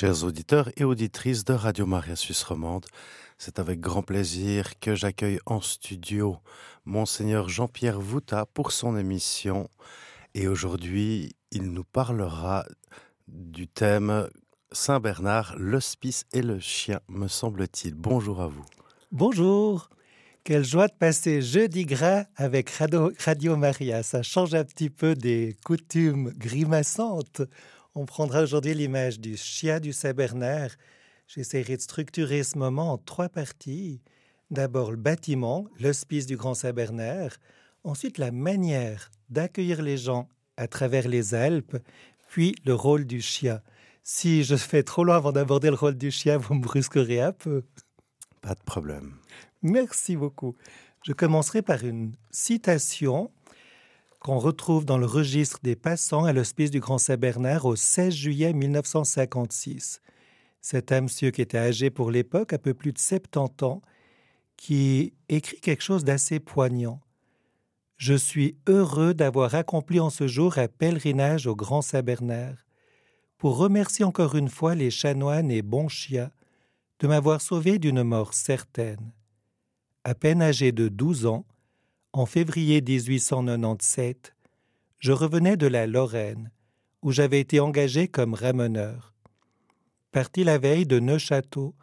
Chers 0.00 0.22
auditeurs 0.22 0.70
et 0.76 0.84
auditrices 0.84 1.44
de 1.44 1.54
Radio 1.54 1.84
Maria 1.84 2.14
Suisse 2.14 2.44
Romande, 2.44 2.86
c'est 3.36 3.58
avec 3.58 3.80
grand 3.80 4.04
plaisir 4.04 4.78
que 4.78 4.94
j'accueille 4.94 5.40
en 5.44 5.60
studio 5.60 6.36
Monseigneur 6.84 7.48
Jean-Pierre 7.48 7.98
Vouta 7.98 8.46
pour 8.46 8.70
son 8.70 8.96
émission. 8.96 9.68
Et 10.34 10.46
aujourd'hui, 10.46 11.34
il 11.50 11.72
nous 11.72 11.82
parlera 11.82 12.64
du 13.26 13.66
thème 13.66 14.28
Saint 14.70 15.00
Bernard, 15.00 15.56
l'hospice 15.58 16.26
et 16.32 16.42
le 16.42 16.60
chien, 16.60 17.00
me 17.08 17.26
semble-t-il. 17.26 17.96
Bonjour 17.96 18.40
à 18.40 18.46
vous. 18.46 18.64
Bonjour. 19.10 19.90
Quelle 20.44 20.64
joie 20.64 20.86
de 20.86 20.94
passer 20.94 21.42
jeudi 21.42 21.84
gras 21.84 22.24
avec 22.36 22.70
Radio, 22.70 23.56
Maria. 23.56 24.04
Ça 24.04 24.22
change 24.22 24.54
un 24.54 24.64
petit 24.64 24.90
peu 24.90 25.16
des 25.16 25.56
coutumes 25.64 26.32
grimaçantes. 26.36 27.42
On 28.00 28.06
prendra 28.06 28.42
aujourd'hui 28.42 28.74
l'image 28.74 29.18
du 29.18 29.36
chien 29.36 29.80
du 29.80 29.92
Saint-Bernard. 29.92 30.70
J'essaierai 31.26 31.76
de 31.76 31.82
structurer 31.82 32.44
ce 32.44 32.56
moment 32.56 32.92
en 32.92 32.96
trois 32.96 33.28
parties. 33.28 34.00
D'abord 34.52 34.92
le 34.92 34.96
bâtiment, 34.96 35.66
l'hospice 35.80 36.26
du 36.26 36.36
Grand 36.36 36.54
Saint-Bernard. 36.54 37.32
Ensuite 37.82 38.18
la 38.18 38.30
manière 38.30 39.10
d'accueillir 39.30 39.82
les 39.82 39.96
gens 39.96 40.28
à 40.56 40.68
travers 40.68 41.08
les 41.08 41.34
Alpes. 41.34 41.76
Puis 42.28 42.54
le 42.64 42.72
rôle 42.72 43.04
du 43.04 43.20
chien. 43.20 43.62
Si 44.04 44.44
je 44.44 44.54
fais 44.54 44.84
trop 44.84 45.02
loin 45.02 45.16
avant 45.16 45.32
d'aborder 45.32 45.68
le 45.68 45.74
rôle 45.74 45.98
du 45.98 46.12
chien, 46.12 46.38
vous 46.38 46.54
me 46.54 46.62
brusquerez 46.62 47.20
un 47.20 47.32
peu. 47.32 47.64
Pas 48.42 48.54
de 48.54 48.62
problème. 48.62 49.14
Merci 49.60 50.14
beaucoup. 50.14 50.54
Je 51.04 51.12
commencerai 51.12 51.62
par 51.62 51.84
une 51.84 52.14
citation 52.30 53.32
qu'on 54.18 54.38
retrouve 54.38 54.84
dans 54.84 54.98
le 54.98 55.06
registre 55.06 55.60
des 55.62 55.76
passants 55.76 56.24
à 56.24 56.32
l'hospice 56.32 56.70
du 56.70 56.80
Grand 56.80 56.98
Saint-Bernard 56.98 57.64
au 57.66 57.76
16 57.76 58.12
juillet 58.12 58.52
1956. 58.52 60.00
C'est 60.60 60.92
un 60.92 61.02
monsieur 61.02 61.30
qui 61.30 61.42
était 61.42 61.58
âgé 61.58 61.90
pour 61.90 62.10
l'époque, 62.10 62.52
un 62.52 62.58
peu 62.58 62.74
plus 62.74 62.92
de 62.92 62.98
70 62.98 63.64
ans, 63.64 63.82
qui 64.56 65.14
écrit 65.28 65.60
quelque 65.60 65.84
chose 65.84 66.04
d'assez 66.04 66.40
poignant. 66.40 67.00
Je 67.96 68.14
suis 68.14 68.56
heureux 68.66 69.14
d'avoir 69.14 69.54
accompli 69.54 70.00
en 70.00 70.10
ce 70.10 70.26
jour 70.26 70.58
un 70.58 70.68
pèlerinage 70.68 71.46
au 71.46 71.54
Grand 71.56 71.82
Saint-Bernard 71.82 72.56
pour 73.38 73.56
remercier 73.56 74.04
encore 74.04 74.34
une 74.34 74.48
fois 74.48 74.74
les 74.74 74.90
chanoines 74.90 75.50
et 75.50 75.62
bons 75.62 75.88
chiens 75.88 76.30
de 76.98 77.06
m'avoir 77.06 77.40
sauvé 77.40 77.78
d'une 77.78 78.02
mort 78.02 78.34
certaine. 78.34 79.12
À 80.02 80.14
peine 80.14 80.42
âgé 80.42 80.72
de 80.72 80.88
12 80.88 81.26
ans, 81.26 81.46
en 82.12 82.26
février 82.26 82.80
1897, 82.80 84.34
je 84.98 85.12
revenais 85.12 85.56
de 85.56 85.66
la 85.66 85.86
Lorraine, 85.86 86.50
où 87.02 87.12
j'avais 87.12 87.40
été 87.40 87.60
engagé 87.60 88.08
comme 88.08 88.34
rameneur. 88.34 89.14
Parti 90.10 90.42
la 90.42 90.58
veille 90.58 90.86
de 90.86 90.98
Neuchâteau, 90.98 91.74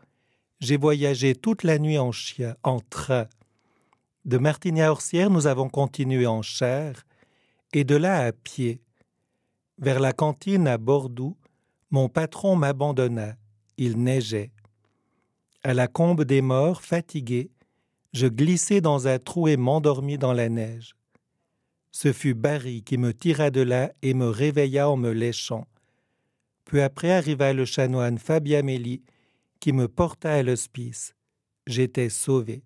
j'ai 0.59 0.77
voyagé 0.77 1.35
toute 1.35 1.63
la 1.63 1.77
nuit 1.77 1.99
en 1.99 2.11
chien, 2.11 2.55
en 2.63 2.79
train. 2.79 3.27
De 4.25 4.37
Martigny-Orsières, 4.37 5.29
nous 5.29 5.47
avons 5.47 5.69
continué 5.69 6.25
en 6.25 6.41
char, 6.41 6.95
et 7.73 7.83
de 7.83 7.95
là 7.95 8.25
à 8.25 8.31
pied. 8.31 8.81
Vers 9.77 9.99
la 9.99 10.11
cantine 10.11 10.67
à 10.67 10.77
Bordeaux, 10.77 11.37
mon 11.91 12.09
patron 12.09 12.55
m'abandonna. 12.55 13.35
Il 13.77 14.01
neigeait. 14.01 14.51
À 15.63 15.73
la 15.73 15.87
combe 15.87 16.23
des 16.23 16.41
morts, 16.41 16.81
fatigué, 16.81 17.51
je 18.15 18.27
glissai 18.27 18.79
dans 18.79 19.09
un 19.09 19.19
trou 19.19 19.49
et 19.49 19.57
m'endormis 19.57 20.17
dans 20.17 20.31
la 20.31 20.47
neige. 20.47 20.95
Ce 21.91 22.13
fut 22.13 22.33
Barry 22.33 22.81
qui 22.81 22.97
me 22.97 23.13
tira 23.13 23.51
de 23.51 23.59
là 23.59 23.91
et 24.01 24.13
me 24.13 24.29
réveilla 24.29 24.89
en 24.89 24.95
me 24.95 25.11
léchant. 25.11 25.67
Peu 26.63 26.81
après 26.81 27.11
arriva 27.11 27.51
le 27.51 27.65
chanoine 27.65 28.17
Fabiaméli 28.17 29.03
qui 29.59 29.73
me 29.73 29.89
porta 29.89 30.33
à 30.33 30.43
l'hospice. 30.43 31.13
J'étais 31.67 32.07
sauvé. 32.07 32.63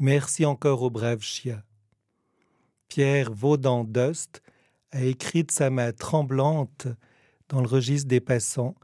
Merci 0.00 0.44
encore 0.44 0.82
au 0.82 0.90
brave 0.90 1.22
chien. 1.22 1.62
Pierre 2.88 3.32
Vaudan 3.32 3.84
d'Ost 3.84 4.42
a 4.90 5.04
écrit 5.04 5.44
de 5.44 5.52
sa 5.52 5.70
main 5.70 5.92
tremblante 5.92 6.88
dans 7.48 7.60
le 7.60 7.68
registre 7.68 8.08
des 8.08 8.20
passants, 8.20 8.74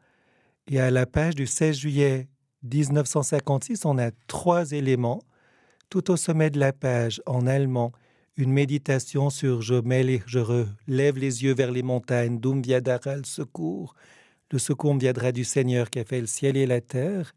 et 0.69 0.79
à 0.79 0.93
la 0.93 1.07
page 1.07 1.35
du 1.35 1.49
16 1.49 1.77
juillet 1.77 2.29
1956, 2.63 3.85
on 3.85 3.99
a 3.99 4.13
trois 4.29 4.71
éléments 4.71 5.23
tout 5.93 6.11
au 6.11 6.17
sommet 6.17 6.49
de 6.49 6.59
la 6.59 6.73
page, 6.73 7.21
en 7.27 7.47
allemand, 7.47 7.93
une 8.39 8.51
méditation 8.51 9.29
sur 9.29 9.61
je, 9.61 9.75
mêle, 9.75 10.23
je 10.25 10.39
relève 10.39 11.19
les 11.19 11.45
yeux 11.45 11.53
vers 11.53 11.71
les 11.71 11.83
montagnes, 11.83 12.41
d'où 12.41 12.59
viendra 12.63 13.15
le 13.15 13.25
secours? 13.25 13.95
Le 14.51 14.59
secours 14.59 14.97
viendra 14.97 15.33
du 15.33 15.45
Seigneur 15.45 15.91
qui 15.91 15.99
a 15.99 16.05
fait 16.07 16.23
le 16.23 16.27
ciel 16.27 16.57
et 16.57 16.65
la 16.65 16.81
terre. 16.81 17.35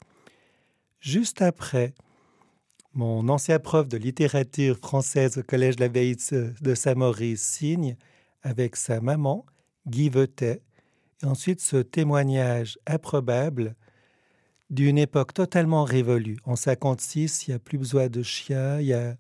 Juste 1.02 1.42
après, 1.42 1.94
mon 2.94 3.28
ancien 3.28 3.60
prof 3.60 3.90
de 3.90 3.98
littérature 3.98 4.78
française 4.78 5.38
au 5.38 5.44
Collège 5.44 5.76
de 5.76 5.82
la 5.82 5.90
Veille 5.90 6.16
de 6.62 6.76
Saint-Maurice 6.76 7.44
signe 7.44 7.98
avec 8.42 8.78
sa 8.78 9.02
maman, 9.02 9.46
Guy 9.86 10.08
Vetet, 10.08 10.62
et 11.22 11.26
ensuite 11.26 11.60
ce 11.60 11.76
témoignage 11.76 12.80
improbable 12.88 13.76
d'une 14.70 14.98
époque 14.98 15.34
totalement 15.34 15.84
révolue. 15.84 16.38
En 16.46 16.56
56, 16.56 17.48
il 17.48 17.52
n'y 17.52 17.56
a 17.56 17.60
plus 17.60 17.78
besoin 17.78 18.08
de 18.08 18.24
chiens, 18.24 18.80
il 18.80 18.88
y 18.88 18.94
a 18.94 19.16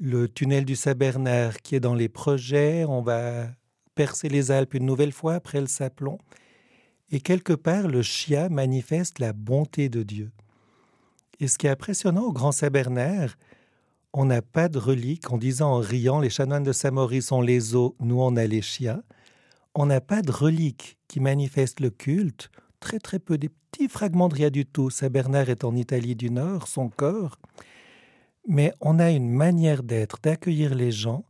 le 0.00 0.28
tunnel 0.28 0.64
du 0.64 0.76
Saint-Bernard 0.76 1.58
qui 1.62 1.74
est 1.74 1.80
dans 1.80 1.94
les 1.94 2.08
projets, 2.08 2.84
on 2.84 3.02
va 3.02 3.48
percer 3.94 4.28
les 4.28 4.50
Alpes 4.50 4.74
une 4.74 4.86
nouvelle 4.86 5.12
fois 5.12 5.34
après 5.34 5.60
le 5.60 5.66
Saplon. 5.66 6.18
Et 7.10 7.20
quelque 7.20 7.52
part, 7.52 7.86
le 7.86 8.02
chien 8.02 8.48
manifeste 8.48 9.18
la 9.18 9.32
bonté 9.32 9.88
de 9.88 10.02
Dieu. 10.02 10.32
Et 11.40 11.48
ce 11.48 11.58
qui 11.58 11.66
est 11.66 11.70
impressionnant 11.70 12.24
au 12.24 12.32
Grand 12.32 12.52
Saint-Bernard, 12.52 13.36
on 14.12 14.24
n'a 14.24 14.42
pas 14.42 14.68
de 14.68 14.78
relique 14.78 15.30
en 15.32 15.38
disant 15.38 15.72
en 15.74 15.78
riant 15.78 16.20
les 16.20 16.30
chanoines 16.30 16.62
de 16.62 16.72
Saint-Maurice 16.72 17.32
ont 17.32 17.40
les 17.40 17.74
os, 17.74 17.92
nous 18.00 18.20
on 18.20 18.36
a 18.36 18.46
les 18.46 18.62
chiens. 18.62 19.02
On 19.74 19.86
n'a 19.86 20.00
pas 20.00 20.22
de 20.22 20.30
relique 20.30 20.98
qui 21.08 21.18
manifeste 21.18 21.80
le 21.80 21.90
culte, 21.90 22.50
très 22.84 23.00
très 23.00 23.18
peu 23.18 23.38
des 23.38 23.48
petits 23.48 23.88
fragments 23.88 24.28
de 24.28 24.62
tout. 24.62 24.90
Saint 24.90 25.08
Bernard 25.08 25.48
est 25.48 25.64
en 25.64 25.74
Italie 25.74 26.14
du 26.14 26.28
Nord, 26.30 26.68
son 26.68 26.90
corps. 26.90 27.38
Mais 28.46 28.74
on 28.82 28.98
a 28.98 29.10
une 29.10 29.30
manière 29.30 29.82
d'être, 29.82 30.18
d'accueillir 30.22 30.74
les 30.74 30.92
gens 30.92 31.24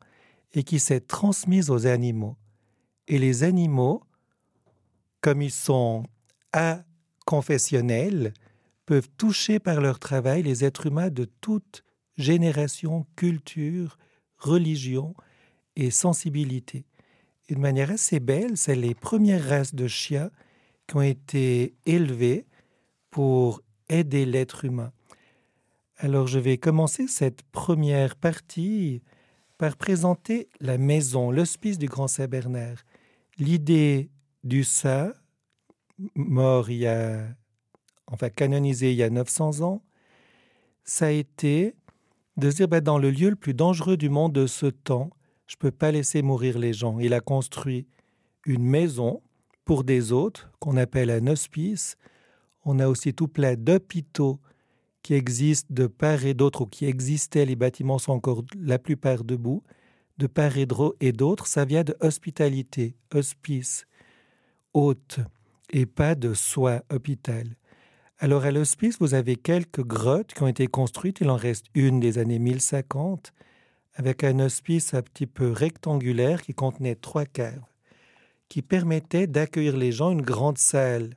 et 0.52 0.64
qui 0.64 0.80
s'est 0.80 1.00
transmise 1.00 1.70
aux 1.70 1.86
animaux. 1.86 2.36
Et 3.06 3.18
les 3.18 3.44
animaux, 3.44 4.02
comme 5.20 5.42
ils 5.42 5.52
sont 5.52 6.02
confessionnels, 7.24 8.34
peuvent 8.84 9.08
toucher 9.16 9.60
par 9.60 9.80
leur 9.80 10.00
travail 10.00 10.42
les 10.42 10.64
êtres 10.64 10.86
humains 10.86 11.10
de 11.10 11.24
toute 11.40 11.84
génération, 12.16 13.06
culture, 13.14 13.96
religion 14.38 15.14
et 15.76 15.92
sensibilité. 15.92 16.84
De 17.48 17.54
manière 17.56 17.92
assez 17.92 18.18
belle, 18.18 18.56
c'est 18.56 18.74
les 18.74 18.94
premières 18.94 19.48
races 19.48 19.74
de 19.76 19.86
chiens 19.86 20.30
qui 20.86 20.96
ont 20.96 21.02
été 21.02 21.74
élevés 21.86 22.46
pour 23.10 23.62
aider 23.88 24.26
l'être 24.26 24.64
humain. 24.64 24.92
Alors 25.98 26.26
je 26.26 26.38
vais 26.38 26.58
commencer 26.58 27.06
cette 27.06 27.42
première 27.42 28.16
partie 28.16 29.02
par 29.58 29.76
présenter 29.76 30.48
la 30.60 30.78
maison, 30.78 31.30
l'hospice 31.30 31.78
du 31.78 31.86
Grand 31.86 32.08
Saint-Bernard. 32.08 32.78
L'idée 33.38 34.10
du 34.42 34.64
saint, 34.64 35.12
mort 36.14 36.70
il 36.70 36.78
y 36.78 36.86
a, 36.86 37.24
enfin 38.06 38.28
canonisé 38.30 38.92
il 38.92 38.96
y 38.96 39.02
a 39.02 39.10
900 39.10 39.60
ans, 39.60 39.82
ça 40.82 41.06
a 41.06 41.10
été 41.10 41.76
de 42.36 42.50
se 42.50 42.56
dire 42.56 42.68
ben, 42.68 42.80
dans 42.80 42.98
le 42.98 43.10
lieu 43.10 43.30
le 43.30 43.36
plus 43.36 43.54
dangereux 43.54 43.96
du 43.96 44.08
monde 44.08 44.32
de 44.32 44.46
ce 44.46 44.66
temps, 44.66 45.10
je 45.46 45.54
ne 45.56 45.60
peux 45.60 45.70
pas 45.70 45.92
laisser 45.92 46.22
mourir 46.22 46.58
les 46.58 46.72
gens. 46.72 46.98
Il 46.98 47.14
a 47.14 47.20
construit 47.20 47.86
une 48.44 48.64
maison 48.64 49.22
pour 49.64 49.84
des 49.84 50.12
autres, 50.12 50.50
qu'on 50.58 50.76
appelle 50.76 51.10
un 51.10 51.26
hospice. 51.26 51.96
On 52.64 52.78
a 52.78 52.88
aussi 52.88 53.14
tout 53.14 53.28
plein 53.28 53.54
d'hôpitaux 53.56 54.40
qui 55.02 55.14
existent 55.14 55.68
de 55.70 55.86
part 55.86 56.24
et 56.24 56.34
d'autre, 56.34 56.62
ou 56.62 56.66
qui 56.66 56.86
existaient, 56.86 57.44
les 57.44 57.56
bâtiments 57.56 57.98
sont 57.98 58.12
encore 58.12 58.42
la 58.58 58.78
plupart 58.78 59.22
debout, 59.22 59.62
de 60.16 60.26
part 60.26 60.52
et 60.56 61.12
d'autre, 61.12 61.46
ça 61.46 61.64
vient 61.64 61.84
de 61.84 61.96
hospitalité, 62.00 62.96
hospice, 63.12 63.86
hôte, 64.72 65.18
et 65.70 65.86
pas 65.86 66.14
de 66.14 66.34
soi, 66.34 66.82
hôpital. 66.90 67.56
Alors 68.18 68.44
à 68.44 68.52
l'hospice, 68.52 68.96
vous 69.00 69.14
avez 69.14 69.36
quelques 69.36 69.84
grottes 69.84 70.32
qui 70.32 70.42
ont 70.42 70.48
été 70.48 70.68
construites, 70.68 71.20
il 71.20 71.28
en 71.28 71.36
reste 71.36 71.66
une 71.74 72.00
des 72.00 72.18
années 72.18 72.38
1050, 72.38 73.32
avec 73.94 74.24
un 74.24 74.38
hospice 74.38 74.94
un 74.94 75.02
petit 75.02 75.26
peu 75.26 75.50
rectangulaire 75.50 76.42
qui 76.42 76.54
contenait 76.54 76.94
trois 76.94 77.26
caves 77.26 77.60
qui 78.48 78.62
permettait 78.62 79.26
d'accueillir 79.26 79.76
les 79.76 79.92
gens 79.92 80.10
une 80.10 80.22
grande 80.22 80.58
salle. 80.58 81.16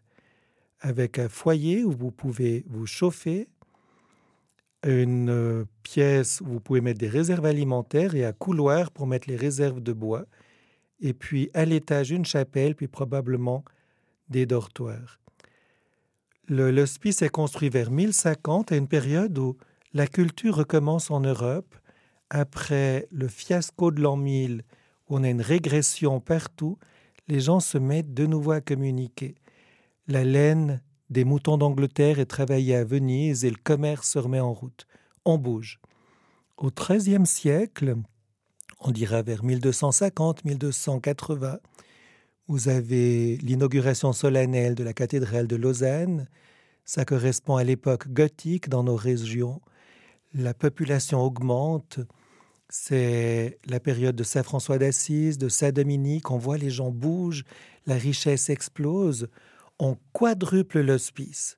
Avec 0.80 1.18
un 1.18 1.30
foyer 1.30 1.84
où 1.84 1.92
vous 1.92 2.12
pouvez 2.12 2.64
vous 2.68 2.86
chauffer, 2.86 3.48
une 4.84 5.30
euh, 5.30 5.66
pièce 5.84 6.40
où 6.42 6.46
vous 6.46 6.60
pouvez 6.60 6.82
mettre 6.82 7.00
des 7.00 7.08
réserves 7.08 7.46
alimentaires 7.46 8.16
et 8.16 8.26
un 8.26 8.32
couloir 8.32 8.92
pour 8.92 9.08
mettre 9.08 9.28
les 9.28 9.36
réserves 9.36 9.82
de 9.82 9.92
bois, 9.92 10.26
et 11.00 11.14
puis 11.14 11.50
à 11.54 11.66
l'étage 11.66 12.12
une 12.12 12.26
chapelle, 12.26 12.76
puis 12.76 12.88
probablement 12.88 13.64
des 14.30 14.46
dortoirs. 14.46 15.20
L'hospice 16.50 17.22
est 17.22 17.30
construit 17.30 17.70
vers 17.70 17.92
1050 17.92 18.72
à 18.72 18.78
une 18.78 18.88
période 18.88 19.38
où 19.38 19.58
la 19.94 20.08
culture 20.08 20.56
recommence 20.56 21.12
en 21.12 21.20
Europe. 21.20 21.76
Après 22.30 23.08
le 23.12 23.28
fiasco 23.28 23.92
de 23.92 24.02
l'an 24.02 24.16
1000 24.16 24.64
où 25.10 25.18
on 25.18 25.24
a 25.24 25.30
une 25.30 25.42
régression 25.42 26.20
partout, 26.20 26.78
les 27.28 27.40
gens 27.40 27.60
se 27.60 27.78
mettent 27.78 28.14
de 28.14 28.26
nouveau 28.26 28.52
à 28.52 28.62
communiquer. 28.62 29.36
La 30.08 30.24
laine 30.24 30.82
des 31.10 31.24
moutons 31.24 31.58
d'Angleterre 31.58 32.20
est 32.20 32.26
travaillée 32.26 32.76
à 32.76 32.84
Venise 32.84 33.46
et 33.46 33.50
le 33.50 33.58
commerce 33.62 34.12
se 34.12 34.20
remet 34.20 34.40
en 34.40 34.54
route. 34.54 34.88
On 35.26 35.38
bouge. 35.38 35.80
Au 36.58 36.72
XIIIe 36.72 37.26
siècle, 37.26 37.96
on 38.80 38.92
dira 38.92 39.22
vers 39.22 39.44
1250-1280, 39.44 41.60
vous 42.48 42.70
avez 42.70 43.36
l'inauguration 43.38 44.14
solennelle 44.14 44.76
de 44.76 44.84
la 44.84 44.94
cathédrale 44.94 45.48
de 45.48 45.58
Lausanne. 45.58 46.30
Ça 46.86 47.04
correspond 47.04 47.58
à 47.58 47.66
l'époque 47.66 48.08
gothique 48.08 48.70
dans 48.70 48.84
nos 48.84 48.96
régions. 48.96 49.60
La 50.34 50.54
population 50.54 51.22
augmente. 51.22 52.00
C'est 52.70 53.60
la 53.66 53.80
période 53.80 54.16
de 54.16 54.24
Saint 54.24 54.44
François 54.44 54.78
d'Assise, 54.78 55.38
de 55.38 55.48
Saint 55.48 55.72
Dominique. 55.72 56.32
On 56.32 56.38
voit 56.38 56.58
les 56.58 56.70
gens 56.70 56.92
bougent, 56.92 57.46
la 57.86 57.96
richesse 57.96 58.50
explose. 58.50 59.30
On 59.80 59.98
quadruple 60.12 60.82
l'hospice, 60.82 61.58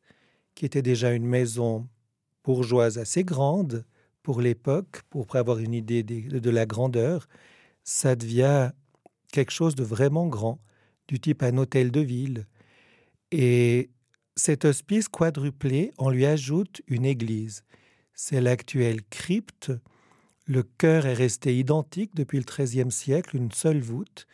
qui 0.54 0.66
était 0.66 0.84
déjà 0.84 1.14
une 1.14 1.26
maison 1.26 1.88
bourgeoise 2.44 2.98
assez 3.00 3.24
grande 3.24 3.86
pour 4.22 4.42
l'époque, 4.42 5.02
pour 5.10 5.36
avoir 5.36 5.58
une 5.60 5.74
idée 5.74 6.04
de 6.04 6.50
la 6.50 6.66
grandeur. 6.66 7.28
Ça 7.84 8.16
devient 8.16 8.72
quelque 9.32 9.52
chose 9.52 9.76
de 9.76 9.84
vraiment 9.84 10.28
grand 10.28 10.60
du 11.08 11.20
type 11.20 11.42
un 11.42 11.58
hôtel 11.58 11.92
de 11.92 12.02
ville. 12.02 12.46
Et 13.32 13.90
cet 14.36 14.64
hospice 14.66 15.08
quadruplé, 15.08 15.92
on 15.98 16.10
lui 16.10 16.26
ajoute 16.26 16.82
une 16.88 17.06
église. 17.06 17.64
C'est 18.14 18.42
l'actuelle 18.42 19.02
crypte. 19.10 19.72
Le 20.50 20.64
chœur 20.64 21.06
est 21.06 21.14
resté 21.14 21.56
identique 21.56 22.16
depuis 22.16 22.40
le 22.40 22.44
XIIIe 22.44 22.92
siècle, 22.92 23.38
une 23.38 23.52
seule 23.52 23.82
voûte. 23.82 24.26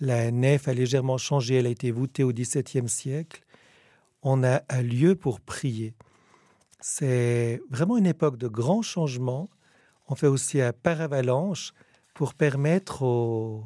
La 0.00 0.32
nef 0.32 0.66
a 0.66 0.74
légèrement 0.74 1.16
changé, 1.16 1.54
elle 1.54 1.68
a 1.68 1.70
été 1.70 1.92
voûtée 1.92 2.24
au 2.24 2.32
XVIIe 2.32 2.88
siècle. 2.88 3.44
On 4.22 4.42
a 4.42 4.62
un 4.68 4.82
lieu 4.82 5.14
pour 5.14 5.40
prier. 5.40 5.94
C'est 6.80 7.62
vraiment 7.70 7.96
une 7.96 8.06
époque 8.06 8.36
de 8.36 8.48
grands 8.48 8.82
changements. 8.82 9.48
On 10.08 10.16
fait 10.16 10.26
aussi 10.26 10.60
un 10.60 10.72
paravalanche 10.72 11.72
pour 12.14 12.34
permettre 12.34 13.02
aux, 13.02 13.64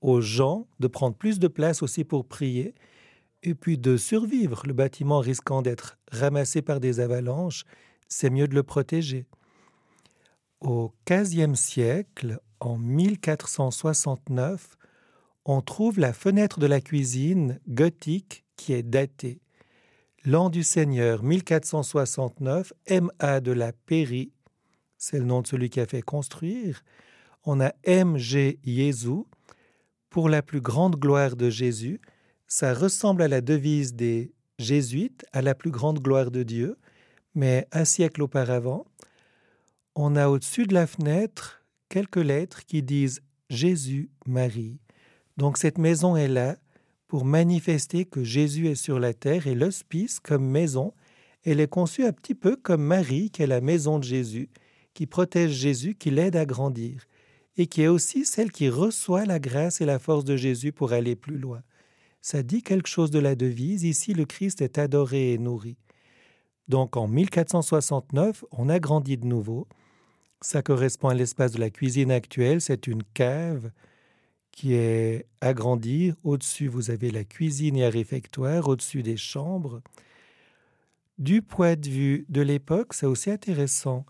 aux 0.00 0.22
gens 0.22 0.66
de 0.80 0.86
prendre 0.86 1.16
plus 1.16 1.38
de 1.38 1.48
place 1.48 1.82
aussi 1.82 2.04
pour 2.04 2.24
prier 2.24 2.74
et 3.42 3.54
puis 3.54 3.76
de 3.76 3.98
survivre. 3.98 4.62
Le 4.66 4.72
bâtiment 4.72 5.18
risquant 5.18 5.60
d'être 5.60 5.98
ramassé 6.10 6.62
par 6.62 6.80
des 6.80 6.98
avalanches, 6.98 7.66
c'est 8.08 8.30
mieux 8.30 8.48
de 8.48 8.54
le 8.54 8.62
protéger. 8.62 9.26
Au 10.60 10.94
XVe 11.08 11.54
siècle, 11.54 12.40
en 12.60 12.78
1469, 12.78 14.76
on 15.44 15.60
trouve 15.60 15.98
la 15.98 16.12
fenêtre 16.12 16.58
de 16.58 16.66
la 16.66 16.80
cuisine 16.80 17.60
gothique 17.68 18.44
qui 18.56 18.72
est 18.72 18.82
datée. 18.82 19.40
L'an 20.24 20.48
du 20.48 20.62
Seigneur 20.62 21.22
1469, 21.22 22.72
M.A. 22.86 23.40
de 23.40 23.52
la 23.52 23.72
Péry, 23.72 24.32
c'est 24.96 25.18
le 25.18 25.26
nom 25.26 25.42
de 25.42 25.46
celui 25.46 25.68
qui 25.68 25.80
a 25.80 25.86
fait 25.86 26.00
construire. 26.00 26.82
On 27.44 27.60
a 27.60 27.72
M.G. 27.82 28.58
Jésus, 28.64 29.26
pour 30.14 30.28
la 30.28 30.42
plus 30.42 30.60
grande 30.60 30.94
gloire 30.94 31.34
de 31.34 31.50
Jésus. 31.50 32.00
Ça 32.46 32.72
ressemble 32.72 33.20
à 33.20 33.26
la 33.26 33.40
devise 33.40 33.94
des 33.94 34.32
jésuites, 34.60 35.26
à 35.32 35.42
la 35.42 35.56
plus 35.56 35.72
grande 35.72 35.98
gloire 35.98 36.30
de 36.30 36.44
Dieu, 36.44 36.78
mais 37.34 37.66
un 37.72 37.84
siècle 37.84 38.22
auparavant, 38.22 38.86
on 39.94 40.16
a 40.16 40.28
au-dessus 40.28 40.66
de 40.66 40.74
la 40.74 40.86
fenêtre 40.86 41.64
quelques 41.88 42.16
lettres 42.16 42.64
qui 42.66 42.82
disent 42.82 43.20
Jésus, 43.50 44.10
Marie. 44.26 44.78
Donc 45.36 45.58
cette 45.58 45.78
maison 45.78 46.16
est 46.16 46.28
là 46.28 46.56
pour 47.06 47.24
manifester 47.24 48.04
que 48.04 48.24
Jésus 48.24 48.68
est 48.68 48.74
sur 48.74 48.98
la 48.98 49.14
terre 49.14 49.46
et 49.46 49.54
l'hospice 49.54 50.20
comme 50.20 50.44
maison, 50.44 50.94
elle 51.44 51.60
est 51.60 51.68
conçue 51.68 52.04
un 52.04 52.12
petit 52.12 52.34
peu 52.34 52.56
comme 52.56 52.82
Marie, 52.82 53.30
qui 53.30 53.42
est 53.42 53.46
la 53.46 53.60
maison 53.60 53.98
de 53.98 54.04
Jésus, 54.04 54.48
qui 54.94 55.06
protège 55.06 55.52
Jésus, 55.52 55.94
qui 55.94 56.10
l'aide 56.10 56.36
à 56.36 56.46
grandir 56.46 57.06
et 57.56 57.66
qui 57.66 57.82
est 57.82 57.88
aussi 57.88 58.24
celle 58.24 58.50
qui 58.50 58.68
reçoit 58.68 59.26
la 59.26 59.38
grâce 59.38 59.80
et 59.80 59.86
la 59.86 59.98
force 59.98 60.24
de 60.24 60.36
Jésus 60.36 60.72
pour 60.72 60.92
aller 60.92 61.14
plus 61.14 61.38
loin. 61.38 61.62
Ça 62.20 62.42
dit 62.42 62.62
quelque 62.62 62.88
chose 62.88 63.10
de 63.10 63.18
la 63.18 63.36
devise. 63.36 63.84
Ici, 63.84 64.14
le 64.14 64.24
Christ 64.24 64.60
est 64.60 64.78
adoré 64.78 65.32
et 65.32 65.38
nourri. 65.38 65.76
Donc 66.68 66.96
en 66.96 67.06
1469, 67.06 68.44
on 68.50 68.68
a 68.68 68.80
grandi 68.80 69.18
de 69.18 69.26
nouveau. 69.26 69.68
Ça 70.44 70.60
correspond 70.60 71.08
à 71.08 71.14
l'espace 71.14 71.52
de 71.52 71.58
la 71.58 71.70
cuisine 71.70 72.10
actuelle. 72.10 72.60
C'est 72.60 72.86
une 72.86 73.02
cave 73.02 73.70
qui 74.52 74.74
est 74.74 75.24
agrandie. 75.40 76.12
Au-dessus, 76.22 76.68
vous 76.68 76.90
avez 76.90 77.10
la 77.10 77.24
cuisine 77.24 77.76
et 77.76 77.86
un 77.86 77.88
réfectoire, 77.88 78.68
au-dessus 78.68 79.02
des 79.02 79.16
chambres. 79.16 79.80
Du 81.16 81.40
point 81.40 81.76
de 81.76 81.88
vue 81.88 82.26
de 82.28 82.42
l'époque, 82.42 82.92
c'est 82.92 83.06
aussi 83.06 83.30
intéressant 83.30 84.04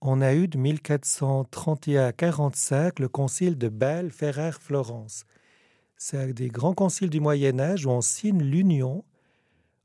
on 0.00 0.20
a 0.22 0.34
eu 0.34 0.48
de 0.48 0.58
1431 0.58 2.06
à 2.06 2.12
45 2.12 2.98
le 2.98 3.08
concile 3.08 3.56
de 3.56 3.68
Bâle, 3.68 4.10
Ferrare, 4.10 4.60
Florence. 4.60 5.24
C'est 5.96 6.32
des 6.32 6.48
grands 6.48 6.74
conciles 6.74 7.10
du 7.10 7.20
Moyen 7.20 7.60
Âge 7.60 7.86
où 7.86 7.90
on 7.90 8.00
signe 8.00 8.42
l'union 8.42 9.04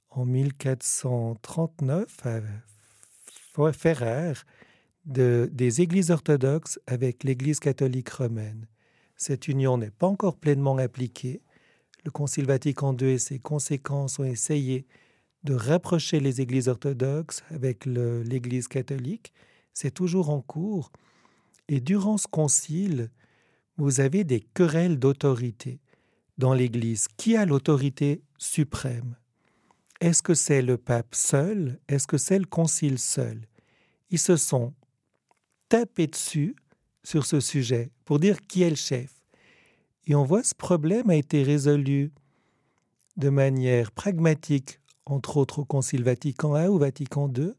en 0.10 0.26
1439 0.26 2.18
à 2.26 3.72
Ferrare 3.72 4.44
de, 5.06 5.50
des 5.52 5.82
églises 5.82 6.12
orthodoxes 6.12 6.80
avec 6.88 7.24
l'Église 7.24 7.60
catholique 7.60 8.10
romaine. 8.10 8.68
Cette 9.16 9.48
union 9.48 9.78
n'est 9.78 9.92
pas 9.92 10.08
encore 10.08 10.38
pleinement 10.38 10.78
appliquée. 10.78 11.42
Le 12.04 12.12
Concile 12.12 12.46
Vatican 12.46 12.96
II 12.98 13.10
et 13.10 13.20
ses 13.20 13.40
conséquences 13.40 14.20
ont 14.20 14.24
essayé 14.24 14.86
de 15.44 15.54
rapprocher 15.54 16.20
les 16.20 16.42
églises 16.42 16.68
orthodoxes 16.68 17.44
avec 17.50 17.86
l'Église 17.86 18.68
catholique, 18.68 19.34
c'est 19.74 19.94
toujours 19.94 20.30
en 20.30 20.42
cours. 20.42 20.92
Et 21.68 21.80
durant 21.80 22.18
ce 22.18 22.28
concile, 22.28 23.10
vous 23.78 24.02
avez 24.02 24.24
des 24.24 24.42
querelles 24.42 25.00
d'autorité 25.00 25.80
dans 26.38 26.54
l'Église. 26.54 27.08
Qui 27.18 27.36
a 27.36 27.46
l'autorité 27.46 28.24
suprême? 28.38 29.16
Est-ce 30.00 30.22
que 30.22 30.34
c'est 30.34 30.62
le 30.62 30.78
pape 30.78 31.16
seul? 31.16 31.80
Est-ce 31.88 32.08
que 32.08 32.18
c'est 32.18 32.40
le 32.40 32.46
concile 32.46 33.00
seul? 33.00 33.48
Ils 34.10 34.20
se 34.20 34.36
sont 34.36 34.74
tapés 35.72 36.08
dessus 36.08 36.54
sur 37.02 37.26
ce 37.26 37.40
sujet 37.40 37.92
pour 38.04 38.20
dire 38.20 38.42
qui 38.46 38.62
est 38.62 38.70
le 38.70 38.76
chef. 38.76 39.24
Et 40.06 40.16
on 40.16 40.26
voit 40.26 40.44
ce 40.44 40.54
problème 40.54 41.10
a 41.10 41.16
été 41.16 41.44
résolu 41.44 42.12
de 43.16 43.30
manière 43.30 43.94
pragmatique, 43.94 44.82
entre 45.06 45.38
autres 45.38 45.60
au 45.60 45.66
Concile 45.66 46.04
Vatican 46.04 46.58
I 46.58 46.68
ou 46.68 46.78
Vatican 46.78 47.32
II, 47.34 47.54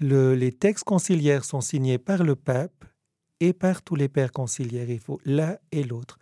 les 0.00 0.52
textes 0.52 0.84
conciliaires 0.84 1.46
sont 1.46 1.62
signés 1.62 1.96
par 1.96 2.24
le 2.24 2.36
pape 2.36 2.84
et 3.40 3.54
par 3.54 3.80
tous 3.80 3.94
les 3.94 4.10
pères 4.10 4.32
conciliaires. 4.32 4.90
Il 4.90 5.00
faut 5.00 5.20
l'un 5.24 5.56
et 5.72 5.82
l'autre. 5.82 6.18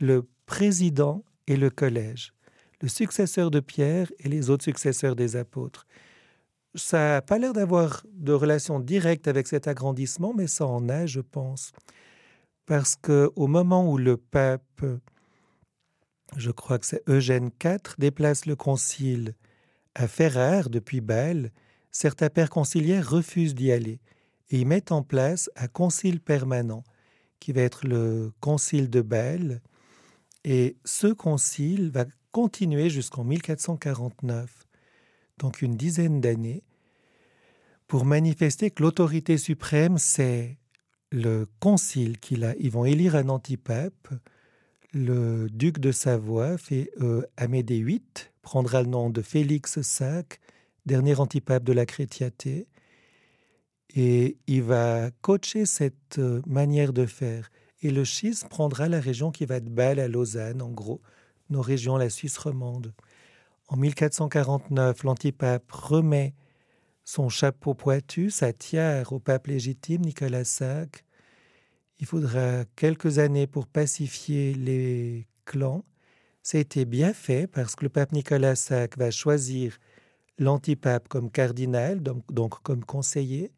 Le 0.00 0.26
président 0.46 1.22
et 1.46 1.56
le 1.56 1.68
collège. 1.68 2.32
Le 2.80 2.88
successeur 2.88 3.50
de 3.50 3.60
Pierre 3.60 4.10
et 4.20 4.30
les 4.30 4.48
autres 4.48 4.64
successeurs 4.64 5.16
des 5.16 5.36
apôtres. 5.36 5.86
Ça 6.76 6.98
n'a 6.98 7.22
pas 7.22 7.38
l'air 7.38 7.54
d'avoir 7.54 8.04
de 8.12 8.32
relation 8.32 8.80
directe 8.80 9.28
avec 9.28 9.46
cet 9.46 9.66
agrandissement, 9.66 10.34
mais 10.34 10.46
ça 10.46 10.66
en 10.66 10.88
a, 10.88 11.06
je 11.06 11.20
pense. 11.20 11.72
Parce 12.66 12.96
qu'au 12.96 13.46
moment 13.46 13.90
où 13.90 13.96
le 13.96 14.16
pape, 14.18 14.84
je 16.36 16.50
crois 16.50 16.78
que 16.78 16.86
c'est 16.86 17.02
Eugène 17.08 17.50
IV, 17.64 17.94
déplace 17.98 18.44
le 18.44 18.56
concile 18.56 19.34
à 19.94 20.06
Ferrare 20.06 20.68
depuis 20.68 21.00
Bâle, 21.00 21.50
certains 21.90 22.28
pères 22.28 22.50
conciliaires 22.50 23.08
refusent 23.08 23.54
d'y 23.54 23.72
aller 23.72 24.00
et 24.50 24.60
y 24.60 24.64
mettent 24.66 24.92
en 24.92 25.02
place 25.02 25.50
un 25.56 25.68
concile 25.68 26.20
permanent 26.20 26.84
qui 27.40 27.52
va 27.52 27.62
être 27.62 27.86
le 27.86 28.32
concile 28.40 28.90
de 28.90 29.00
Bâle. 29.00 29.62
Et 30.44 30.76
ce 30.84 31.06
concile 31.06 31.90
va 31.90 32.04
continuer 32.32 32.90
jusqu'en 32.90 33.24
1449, 33.24 34.65
donc 35.38 35.62
une 35.62 35.76
dizaine 35.76 36.20
d'années, 36.20 36.62
pour 37.86 38.04
manifester 38.04 38.70
que 38.70 38.82
l'autorité 38.82 39.38
suprême, 39.38 39.98
c'est 39.98 40.58
le 41.12 41.46
concile 41.60 42.18
qu'il 42.18 42.44
a. 42.44 42.54
Ils 42.58 42.70
vont 42.70 42.84
élire 42.84 43.14
un 43.14 43.28
antipape. 43.28 44.08
Le 44.92 45.48
duc 45.50 45.78
de 45.78 45.92
Savoie, 45.92 46.58
fait, 46.58 46.90
euh, 47.00 47.22
Amédée 47.36 47.82
VIII, 47.82 48.02
prendra 48.42 48.82
le 48.82 48.88
nom 48.88 49.10
de 49.10 49.22
Félix 49.22 49.78
V 49.78 50.22
dernier 50.86 51.18
antipape 51.18 51.64
de 51.64 51.72
la 51.72 51.84
chrétienté, 51.84 52.68
et 53.94 54.38
il 54.46 54.62
va 54.62 55.10
coacher 55.20 55.66
cette 55.66 56.18
euh, 56.18 56.40
manière 56.46 56.92
de 56.92 57.06
faire. 57.06 57.50
Et 57.82 57.90
le 57.90 58.04
schisme 58.04 58.48
prendra 58.48 58.88
la 58.88 59.00
région 59.00 59.30
qui 59.30 59.46
va 59.46 59.60
de 59.60 59.68
Bâle 59.68 59.98
à 59.98 60.08
Lausanne, 60.08 60.62
en 60.62 60.70
gros, 60.70 61.00
nos 61.50 61.60
régions, 61.60 61.96
la 61.96 62.08
Suisse 62.08 62.38
romande. 62.38 62.92
En 63.68 63.76
1449, 63.76 65.02
l'antipape 65.02 65.70
remet 65.72 66.34
son 67.04 67.28
chapeau 67.28 67.74
pointu, 67.74 68.30
sa 68.30 68.52
tiare 68.52 69.12
au 69.12 69.18
pape 69.18 69.48
légitime 69.48 70.02
Nicolas 70.02 70.42
V. 70.60 70.86
Il 71.98 72.06
faudra 72.06 72.64
quelques 72.76 73.18
années 73.18 73.48
pour 73.48 73.66
pacifier 73.66 74.54
les 74.54 75.26
clans. 75.44 75.84
Ça 76.42 76.58
a 76.58 76.60
été 76.60 76.84
bien 76.84 77.12
fait 77.12 77.48
parce 77.48 77.74
que 77.74 77.84
le 77.84 77.88
pape 77.88 78.12
Nicolas 78.12 78.54
V 78.70 78.88
va 78.96 79.10
choisir 79.10 79.78
l'antipape 80.38 81.08
comme 81.08 81.30
cardinal, 81.30 82.02
donc, 82.02 82.24
donc, 82.32 82.62
comme 82.62 82.84
conseiller. 82.84 83.52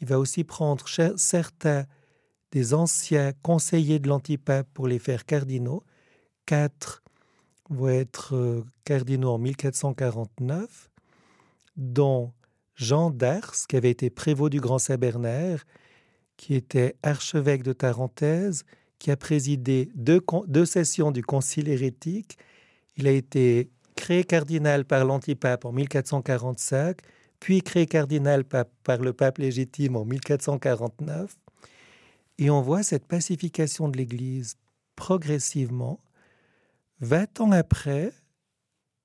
Il 0.00 0.06
va 0.06 0.18
aussi 0.18 0.44
prendre 0.44 0.86
certains 1.16 1.84
des 2.50 2.72
anciens 2.72 3.32
conseillers 3.42 3.98
de 3.98 4.08
l'antipape 4.08 4.68
pour 4.72 4.88
les 4.88 4.98
faire 4.98 5.26
cardinaux. 5.26 5.82
Quatre 6.46 7.03
vont 7.70 7.88
être 7.88 8.34
euh, 8.34 8.64
cardinaux 8.84 9.30
en 9.30 9.38
1449, 9.38 10.90
dont 11.76 12.32
Jean 12.74 13.10
d'Ars, 13.10 13.54
qui 13.68 13.76
avait 13.76 13.90
été 13.90 14.10
prévôt 14.10 14.48
du 14.48 14.60
Grand 14.60 14.78
Sabernaire, 14.78 15.64
qui 16.36 16.54
était 16.54 16.96
archevêque 17.02 17.62
de 17.62 17.72
Tarentaise, 17.72 18.64
qui 18.98 19.10
a 19.10 19.16
présidé 19.16 19.90
deux, 19.94 20.20
deux 20.46 20.66
sessions 20.66 21.10
du 21.10 21.22
Concile 21.22 21.68
hérétique. 21.68 22.38
Il 22.96 23.06
a 23.06 23.10
été 23.10 23.70
créé 23.96 24.24
cardinal 24.24 24.84
par 24.84 25.04
l'antipape 25.04 25.64
en 25.64 25.72
1445, 25.72 26.98
puis 27.40 27.62
créé 27.62 27.86
cardinal 27.86 28.44
par 28.44 28.98
le 28.98 29.12
pape 29.12 29.38
légitime 29.38 29.96
en 29.96 30.04
1449. 30.04 31.36
Et 32.38 32.50
on 32.50 32.62
voit 32.62 32.82
cette 32.82 33.06
pacification 33.06 33.88
de 33.88 33.96
l'Église 33.96 34.56
progressivement. 34.96 36.00
Vingt 37.00 37.40
ans 37.40 37.50
après, 37.50 38.12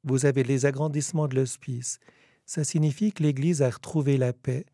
vous 0.03 0.25
avez 0.25 0.43
les 0.43 0.65
agrandissements 0.65 1.27
de 1.27 1.35
l'hospice. 1.35 1.99
Ça 2.45 2.63
signifie 2.63 3.11
que 3.11 3.23
l'Église 3.23 3.61
a 3.61 3.69
retrouvé 3.69 4.17
la 4.17 4.31
paix. 4.31 4.65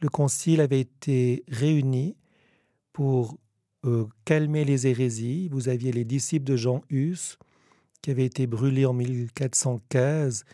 Le 0.00 0.08
concile 0.08 0.60
avait 0.60 0.80
été 0.80 1.44
réuni 1.48 2.16
pour 2.92 3.38
euh, 3.84 4.06
calmer 4.24 4.64
les 4.64 4.86
hérésies. 4.86 5.48
Vous 5.48 5.68
aviez 5.68 5.92
les 5.92 6.04
disciples 6.04 6.44
de 6.44 6.56
Jean 6.56 6.82
Hus, 6.90 7.38
qui 8.02 8.10
avaient 8.10 8.26
été 8.26 8.46
brûlés 8.46 8.86
en 8.86 8.92
1415 8.92 10.44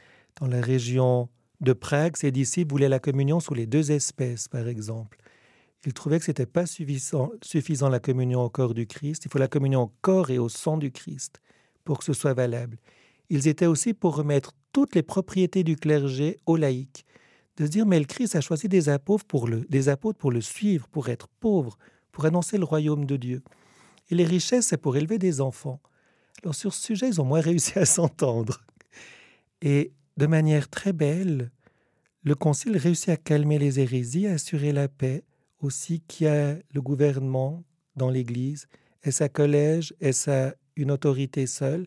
dans 0.40 0.46
la 0.46 0.60
région 0.60 1.28
de 1.60 1.72
Prague. 1.72 2.16
Ces 2.16 2.30
disciples 2.30 2.70
voulaient 2.70 2.88
la 2.88 3.00
communion 3.00 3.40
sous 3.40 3.54
les 3.54 3.66
deux 3.66 3.92
espèces, 3.92 4.46
par 4.46 4.68
exemple. 4.68 5.18
Ils 5.86 5.94
trouvaient 5.94 6.18
que 6.18 6.26
ce 6.26 6.30
n'était 6.30 6.46
pas 6.46 6.66
suffisant, 6.66 7.32
suffisant 7.42 7.88
la 7.88 8.00
communion 8.00 8.42
au 8.42 8.50
corps 8.50 8.74
du 8.74 8.86
Christ. 8.86 9.24
Il 9.24 9.30
faut 9.30 9.38
la 9.38 9.48
communion 9.48 9.82
au 9.82 9.92
corps 10.02 10.30
et 10.30 10.38
au 10.38 10.50
sang 10.50 10.76
du 10.76 10.92
Christ 10.92 11.40
pour 11.84 11.98
que 11.98 12.04
ce 12.04 12.12
soit 12.12 12.34
valable. 12.34 12.78
Ils 13.28 13.48
étaient 13.48 13.66
aussi 13.66 13.94
pour 13.94 14.16
remettre 14.16 14.52
toutes 14.72 14.94
les 14.94 15.02
propriétés 15.02 15.64
du 15.64 15.76
clergé 15.76 16.38
aux 16.46 16.56
laïcs. 16.56 17.04
De 17.56 17.66
se 17.66 17.70
dire, 17.70 17.86
mais 17.86 17.98
le 17.98 18.04
Christ 18.04 18.36
a 18.36 18.40
choisi 18.40 18.68
des 18.68 18.88
apôtres 18.88 19.24
pour 19.24 19.48
le, 19.48 19.66
des 19.68 19.88
apôtres 19.88 20.18
pour 20.18 20.30
le 20.30 20.40
suivre, 20.40 20.88
pour 20.88 21.08
être 21.08 21.28
pauvre, 21.40 21.78
pour 22.12 22.24
annoncer 22.24 22.58
le 22.58 22.64
royaume 22.64 23.04
de 23.04 23.16
Dieu. 23.16 23.42
Et 24.10 24.14
les 24.14 24.24
richesses, 24.24 24.68
c'est 24.68 24.76
pour 24.76 24.96
élever 24.96 25.18
des 25.18 25.40
enfants. 25.40 25.80
Alors 26.42 26.54
sur 26.54 26.72
ce 26.72 26.82
sujet, 26.82 27.08
ils 27.08 27.20
ont 27.20 27.24
moins 27.24 27.40
réussi 27.50 27.78
à 27.78 27.84
s'entendre. 27.84 28.62
Et 29.62 29.92
de 30.16 30.26
manière 30.26 30.68
très 30.68 30.92
belle, 30.92 31.50
le 32.22 32.34
Concile 32.34 32.76
réussit 32.76 33.10
à 33.10 33.16
calmer 33.16 33.58
les 33.58 33.80
hérésies, 33.80 34.26
à 34.26 34.32
assurer 34.32 34.72
la 34.72 34.88
paix, 34.88 35.24
aussi 35.60 36.00
qu'il 36.00 36.26
y 36.26 36.30
a 36.30 36.56
le 36.72 36.82
gouvernement 36.82 37.62
dans 37.96 38.10
l'Église. 38.10 38.66
Est-ce 39.02 39.24
un 39.24 39.28
collège 39.28 39.94
Est-ce 40.00 40.52
une 40.76 40.90
autorité 40.90 41.46
seule 41.46 41.86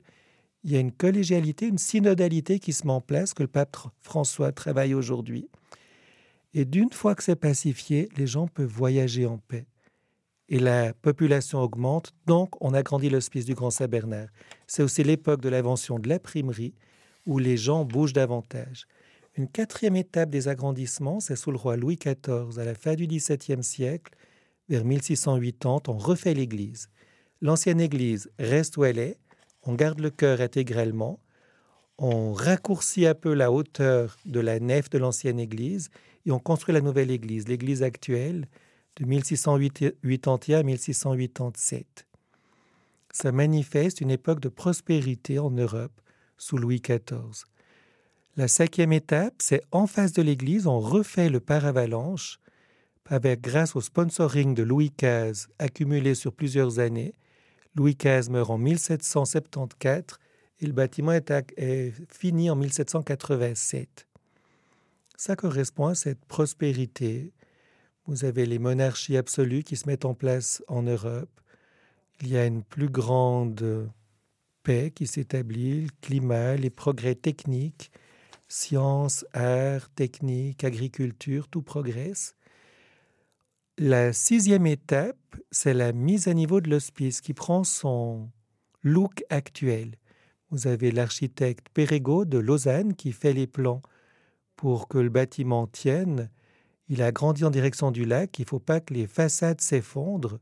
Il 0.63 0.71
y 0.71 0.77
a 0.77 0.79
une 0.79 0.91
collégialité, 0.91 1.67
une 1.67 1.77
synodalité 1.77 2.59
qui 2.59 2.73
se 2.73 2.85
met 2.87 2.93
en 2.93 3.01
place, 3.01 3.33
que 3.33 3.43
le 3.43 3.49
pape 3.49 3.75
François 4.01 4.51
travaille 4.51 4.93
aujourd'hui. 4.93 5.49
Et 6.53 6.65
d'une 6.65 6.91
fois 6.91 7.15
que 7.15 7.23
c'est 7.23 7.35
pacifié, 7.35 8.09
les 8.15 8.27
gens 8.27 8.47
peuvent 8.47 8.65
voyager 8.67 9.25
en 9.25 9.39
paix. 9.39 9.65
Et 10.49 10.59
la 10.59 10.93
population 10.93 11.59
augmente, 11.59 12.13
donc 12.27 12.49
on 12.61 12.73
agrandit 12.73 13.09
l'hospice 13.09 13.45
du 13.45 13.55
Grand 13.55 13.71
Saint-Bernard. 13.71 14.27
C'est 14.67 14.83
aussi 14.83 15.03
l'époque 15.03 15.41
de 15.41 15.49
l'invention 15.49 15.99
de 15.99 16.07
l'imprimerie, 16.07 16.75
où 17.25 17.39
les 17.39 17.57
gens 17.57 17.85
bougent 17.85 18.13
davantage. 18.13 18.85
Une 19.35 19.47
quatrième 19.47 19.95
étape 19.95 20.29
des 20.29 20.47
agrandissements, 20.47 21.19
c'est 21.19 21.35
sous 21.35 21.49
le 21.49 21.57
roi 21.57 21.75
Louis 21.75 21.97
XIV, 21.97 22.59
à 22.59 22.65
la 22.65 22.75
fin 22.75 22.93
du 22.93 23.07
XVIIe 23.07 23.63
siècle, 23.63 24.13
vers 24.69 24.85
1680, 24.85 25.81
on 25.87 25.97
refait 25.97 26.33
l'église. 26.33 26.89
L'ancienne 27.43 27.81
église 27.81 28.31
reste 28.39 28.77
où 28.77 28.85
elle 28.85 28.97
est, 28.97 29.17
on 29.63 29.73
garde 29.73 29.99
le 29.99 30.09
chœur 30.09 30.39
intégralement, 30.39 31.19
on 31.97 32.31
raccourcit 32.31 33.05
un 33.05 33.15
peu 33.15 33.33
la 33.33 33.51
hauteur 33.51 34.15
de 34.23 34.39
la 34.39 34.61
nef 34.61 34.89
de 34.89 34.97
l'ancienne 34.97 35.41
église 35.41 35.89
et 36.25 36.31
on 36.31 36.39
construit 36.39 36.73
la 36.73 36.79
nouvelle 36.79 37.11
église, 37.11 37.49
l'église 37.49 37.83
actuelle 37.83 38.47
de 38.95 39.03
1681 39.03 40.59
à 40.59 40.63
1687. 40.63 42.07
Ça 43.11 43.33
manifeste 43.33 43.99
une 43.99 44.11
époque 44.11 44.39
de 44.39 44.47
prospérité 44.47 45.37
en 45.37 45.51
Europe 45.51 45.91
sous 46.37 46.57
Louis 46.57 46.79
XIV. 46.79 47.43
La 48.37 48.47
cinquième 48.47 48.93
étape, 48.93 49.35
c'est 49.39 49.63
en 49.71 49.85
face 49.85 50.13
de 50.13 50.21
l'église, 50.21 50.65
on 50.65 50.79
refait 50.79 51.27
le 51.27 51.41
paravalanche 51.41 52.39
avec, 53.05 53.41
grâce 53.41 53.75
au 53.75 53.81
sponsoring 53.81 54.55
de 54.55 54.63
Louis 54.63 54.93
XV 54.97 55.49
accumulé 55.59 56.15
sur 56.15 56.31
plusieurs 56.31 56.79
années. 56.79 57.13
Louis 57.75 57.95
XV 57.95 58.29
meurt 58.29 58.49
en 58.49 58.57
1774 58.57 60.19
et 60.59 60.65
le 60.65 60.73
bâtiment 60.73 61.11
est, 61.11 61.31
est 61.57 61.93
fini 62.11 62.49
en 62.49 62.55
1787. 62.55 64.07
Ça 65.15 65.35
correspond 65.35 65.87
à 65.87 65.95
cette 65.95 66.23
prospérité. 66.25 67.31
Vous 68.05 68.25
avez 68.25 68.45
les 68.45 68.59
monarchies 68.59 69.17
absolues 69.17 69.63
qui 69.63 69.75
se 69.75 69.87
mettent 69.87 70.05
en 70.05 70.13
place 70.13 70.63
en 70.67 70.83
Europe. 70.83 71.29
Il 72.21 72.29
y 72.29 72.37
a 72.37 72.45
une 72.45 72.63
plus 72.63 72.89
grande 72.89 73.89
paix 74.63 74.91
qui 74.93 75.07
s'établit, 75.07 75.81
le 75.81 75.89
climat, 76.01 76.55
les 76.55 76.69
progrès 76.69 77.15
techniques 77.15 77.91
sciences, 78.53 79.25
arts, 79.33 79.89
techniques, 79.95 80.63
agriculture, 80.63 81.47
tout 81.47 81.63
progresse. 81.63 82.35
La 83.79 84.13
sixième 84.13 84.67
étape, 84.67 85.17
c'est 85.49 85.73
la 85.73 85.93
mise 85.93 86.27
à 86.27 86.35
niveau 86.35 86.61
de 86.61 86.69
l'hospice 86.69 87.21
qui 87.21 87.33
prend 87.33 87.63
son 87.63 88.29
look 88.83 89.25
actuel. 89.31 89.95
Vous 90.51 90.67
avez 90.67 90.91
l'architecte 90.91 91.69
Perregaux 91.73 92.23
de 92.25 92.37
Lausanne 92.37 92.93
qui 92.93 93.11
fait 93.11 93.33
les 93.33 93.47
plans 93.47 93.81
pour 94.55 94.87
que 94.87 94.99
le 94.99 95.09
bâtiment 95.09 95.65
tienne. 95.65 96.29
Il 96.87 97.01
a 97.01 97.11
grandi 97.11 97.45
en 97.45 97.49
direction 97.49 97.89
du 97.89 98.05
lac, 98.05 98.37
il 98.37 98.43
ne 98.43 98.47
faut 98.47 98.59
pas 98.59 98.79
que 98.79 98.93
les 98.93 99.07
façades 99.07 99.59
s'effondrent. 99.59 100.37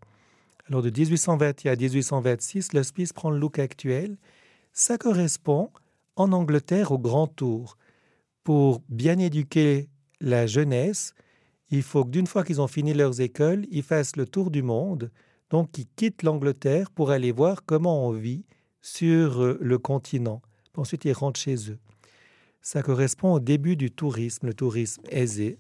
Alors 0.68 0.82
de 0.82 0.90
1821 0.90 1.72
à 1.72 1.76
1826, 1.78 2.74
l'hospice 2.74 3.14
prend 3.14 3.30
le 3.30 3.40
look 3.40 3.60
actuel. 3.60 4.18
Ça 4.74 4.98
correspond 4.98 5.70
en 6.18 6.34
Angleterre 6.34 6.92
au 6.92 7.00
Grand 7.00 7.28
Tour 7.28 7.78
pour 8.44 8.82
bien 8.90 9.18
éduquer 9.20 9.88
la 10.20 10.48
jeunesse, 10.48 11.14
il 11.72 11.84
faut 11.84 12.04
que 12.04 12.10
d'une 12.10 12.28
fois 12.28 12.44
qu'ils 12.44 12.62
ont 12.62 12.68
fini 12.68 12.94
leurs 12.94 13.22
écoles, 13.22 13.66
ils 13.72 13.84
fassent 13.84 14.16
le 14.16 14.26
tour 14.26 14.52
du 14.52 14.62
monde, 14.62 15.12
donc 15.50 15.78
ils 15.78 15.88
quittent 15.96 16.24
l'Angleterre 16.24 16.92
pour 16.92 17.12
aller 17.12 17.32
voir 17.32 17.66
comment 17.66 18.08
on 18.08 18.12
vit 18.12 18.46
sur 18.82 19.42
euh, 19.42 19.58
le 19.62 19.78
continent. 19.78 20.42
Ensuite, 20.76 21.06
ils 21.06 21.14
rentrent 21.14 21.40
chez 21.40 21.72
eux. 21.72 21.80
Ça 22.62 22.84
correspond 22.84 23.34
au 23.34 23.40
début 23.40 23.76
du 23.76 23.92
tourisme, 23.92 24.48
le 24.48 24.54
tourisme 24.54 25.02
aisé. 25.10 25.58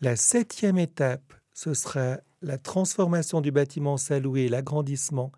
La 0.00 0.16
septième 0.16 0.78
étape, 0.78 1.34
ce 1.52 1.74
sera 1.74 2.18
la 2.42 2.58
transformation 2.58 3.40
du 3.40 3.50
bâtiment 3.52 3.96
saloué, 3.96 4.48
l'agrandissement 4.48 5.32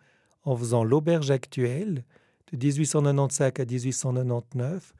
en 0.44 0.56
faisant 0.56 0.84
l'auberge 0.84 1.30
actuelle 1.30 2.04
de 2.52 2.56
1895 2.56 3.52
à 3.58 3.64
1899 3.64 4.94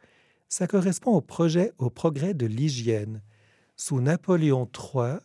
ça 0.49 0.67
correspond 0.67 1.13
au, 1.13 1.21
projet, 1.21 1.73
au 1.79 1.91
progrès 1.91 2.35
de 2.35 2.47
l'hygiène. 2.47 3.23
Sous 3.79 4.01
Napoléon 4.01 4.67
III, 4.75 5.19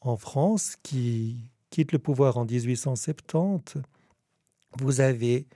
en 0.00 0.16
France, 0.16 0.74
qui 0.82 1.36
quitte 1.70 1.92
le 1.92 2.00
pouvoir 2.00 2.36
en 2.36 2.44
1870, 2.44 3.76
vous 4.80 5.00
avez 5.00 5.46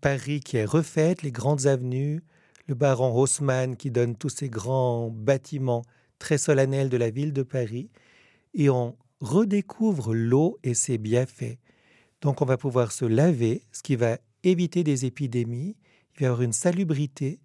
Paris 0.00 0.40
qui 0.40 0.56
est 0.56 0.64
refaite, 0.64 1.22
les 1.22 1.30
grandes 1.30 1.66
avenues, 1.66 2.24
le 2.66 2.74
baron 2.74 3.16
Haussmann 3.16 3.76
qui 3.76 3.92
donne 3.92 4.16
tous 4.16 4.30
ces 4.30 4.48
grands 4.48 5.10
bâtiments 5.10 5.84
très 6.18 6.38
solennels 6.38 6.88
de 6.88 6.96
la 6.96 7.10
ville 7.10 7.32
de 7.32 7.44
Paris, 7.44 7.88
et 8.54 8.68
on 8.68 8.96
redécouvre 9.20 10.14
l'eau 10.14 10.58
et 10.64 10.74
ses 10.74 10.98
bienfaits. 10.98 11.58
Donc 12.20 12.42
on 12.42 12.46
va 12.46 12.56
pouvoir 12.56 12.90
se 12.90 13.04
laver, 13.04 13.62
ce 13.70 13.84
qui 13.84 13.94
va 13.94 14.18
éviter 14.42 14.82
des 14.82 15.04
épidémies, 15.04 15.76
il 16.14 16.18
va 16.18 16.22
y 16.24 16.26
avoir 16.26 16.42
une 16.42 16.52
salubrité, 16.52 17.38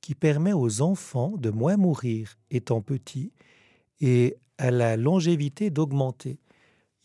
qui 0.00 0.14
permet 0.14 0.52
aux 0.52 0.80
enfants 0.82 1.34
de 1.36 1.50
moins 1.50 1.76
mourir 1.76 2.38
étant 2.50 2.80
petits 2.80 3.32
et 4.00 4.36
à 4.58 4.70
la 4.70 4.96
longévité 4.96 5.70
d'augmenter. 5.70 6.38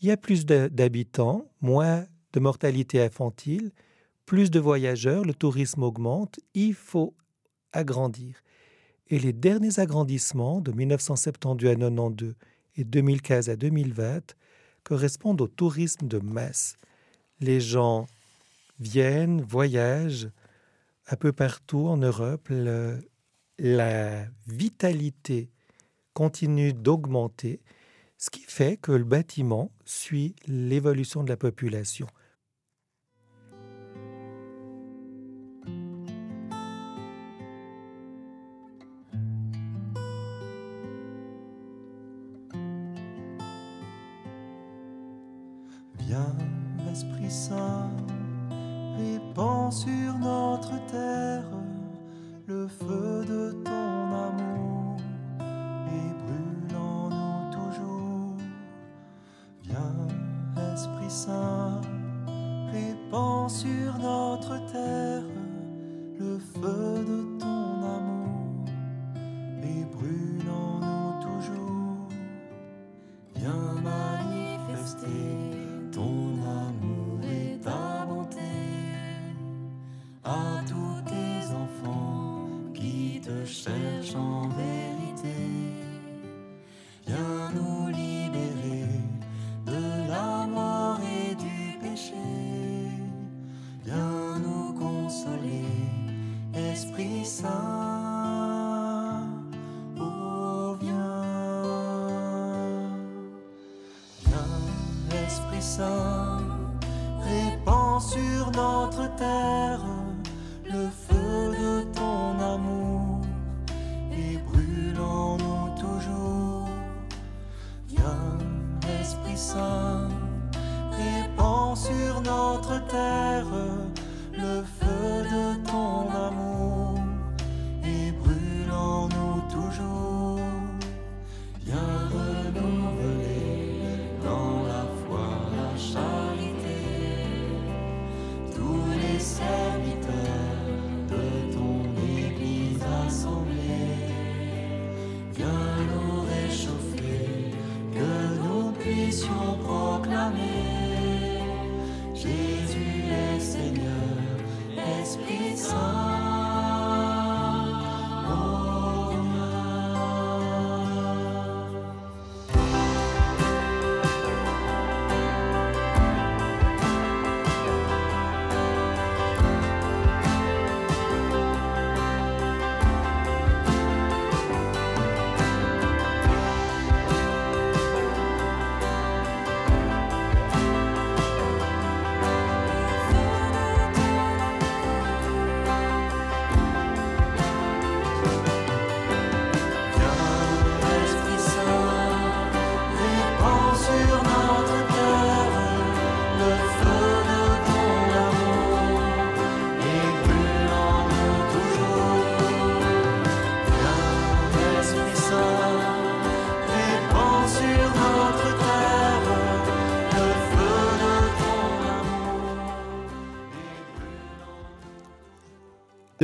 Il 0.00 0.08
y 0.08 0.10
a 0.10 0.16
plus 0.16 0.44
d'habitants, 0.46 1.48
moins 1.60 2.04
de 2.32 2.40
mortalité 2.40 3.00
infantile, 3.00 3.72
plus 4.26 4.50
de 4.50 4.58
voyageurs, 4.58 5.24
le 5.24 5.34
tourisme 5.34 5.82
augmente, 5.82 6.40
il 6.54 6.74
faut 6.74 7.14
agrandir. 7.72 8.42
Et 9.08 9.18
les 9.18 9.32
derniers 9.32 9.78
agrandissements 9.80 10.60
de 10.60 10.72
1972 10.72 11.70
à 11.70 11.74
92 11.74 12.34
et 12.76 12.84
2015 12.84 13.50
à 13.50 13.56
2020 13.56 14.34
correspondent 14.82 15.42
au 15.42 15.46
tourisme 15.46 16.08
de 16.08 16.18
masse. 16.18 16.76
Les 17.40 17.60
gens 17.60 18.06
viennent, 18.80 19.42
voyagent 19.42 20.28
un 21.06 21.16
peu 21.16 21.32
partout 21.32 21.86
en 21.86 21.96
Europe. 21.96 22.48
la 23.58 24.26
vitalité 24.46 25.50
continue 26.12 26.72
d'augmenter, 26.72 27.60
ce 28.18 28.30
qui 28.30 28.42
fait 28.42 28.76
que 28.76 28.92
le 28.92 29.04
bâtiment 29.04 29.70
suit 29.84 30.34
l'évolution 30.46 31.22
de 31.22 31.28
la 31.28 31.36
population 31.36 32.06
répand 48.96 49.72
sur 49.72 50.18
notre 50.18 50.74
terre 50.86 51.44
le 52.46 52.68
feu 52.68 53.24
de 53.26 53.52
ton 53.64 53.70
amour. 53.70 54.73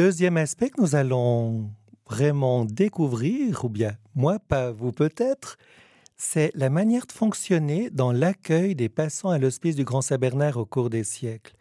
Deuxième 0.03 0.39
aspect 0.39 0.71
que 0.71 0.81
nous 0.81 0.97
allons 0.97 1.71
vraiment 2.09 2.65
découvrir, 2.65 3.67
ou 3.67 3.69
bien 3.69 3.99
moi, 4.15 4.39
pas 4.39 4.71
vous 4.71 4.93
peut-être, 4.93 5.59
c'est 6.17 6.51
la 6.55 6.71
manière 6.71 7.05
de 7.05 7.13
fonctionner 7.13 7.91
dans 7.91 8.11
l'accueil 8.11 8.75
des 8.75 8.89
passants 8.89 9.29
à 9.29 9.37
l'hospice 9.37 9.77
du 9.77 9.85
Grand 9.85 10.01
Saint-Bernard 10.01 10.57
au 10.57 10.65
cours 10.65 10.89
des 10.89 11.05
siècles. 11.05 11.55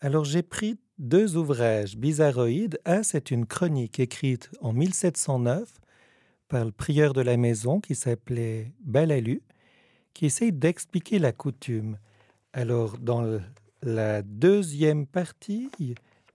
Alors 0.00 0.24
j'ai 0.24 0.44
pris 0.44 0.78
deux 0.98 1.36
ouvrages 1.36 1.96
bizarroïdes. 1.96 2.78
Un, 2.84 3.02
c'est 3.02 3.32
une 3.32 3.46
chronique 3.46 3.98
écrite 3.98 4.48
en 4.60 4.72
1709 4.72 5.68
par 6.46 6.64
le 6.64 6.70
prieur 6.70 7.14
de 7.14 7.20
la 7.20 7.36
maison 7.36 7.80
qui 7.80 7.96
s'appelait 7.96 8.72
Balalu, 8.84 9.42
qui 10.14 10.26
essaye 10.26 10.52
d'expliquer 10.52 11.18
la 11.18 11.32
coutume. 11.32 11.98
Alors 12.52 12.96
dans 12.98 13.40
la 13.82 14.22
deuxième 14.22 15.04
partie, 15.04 15.68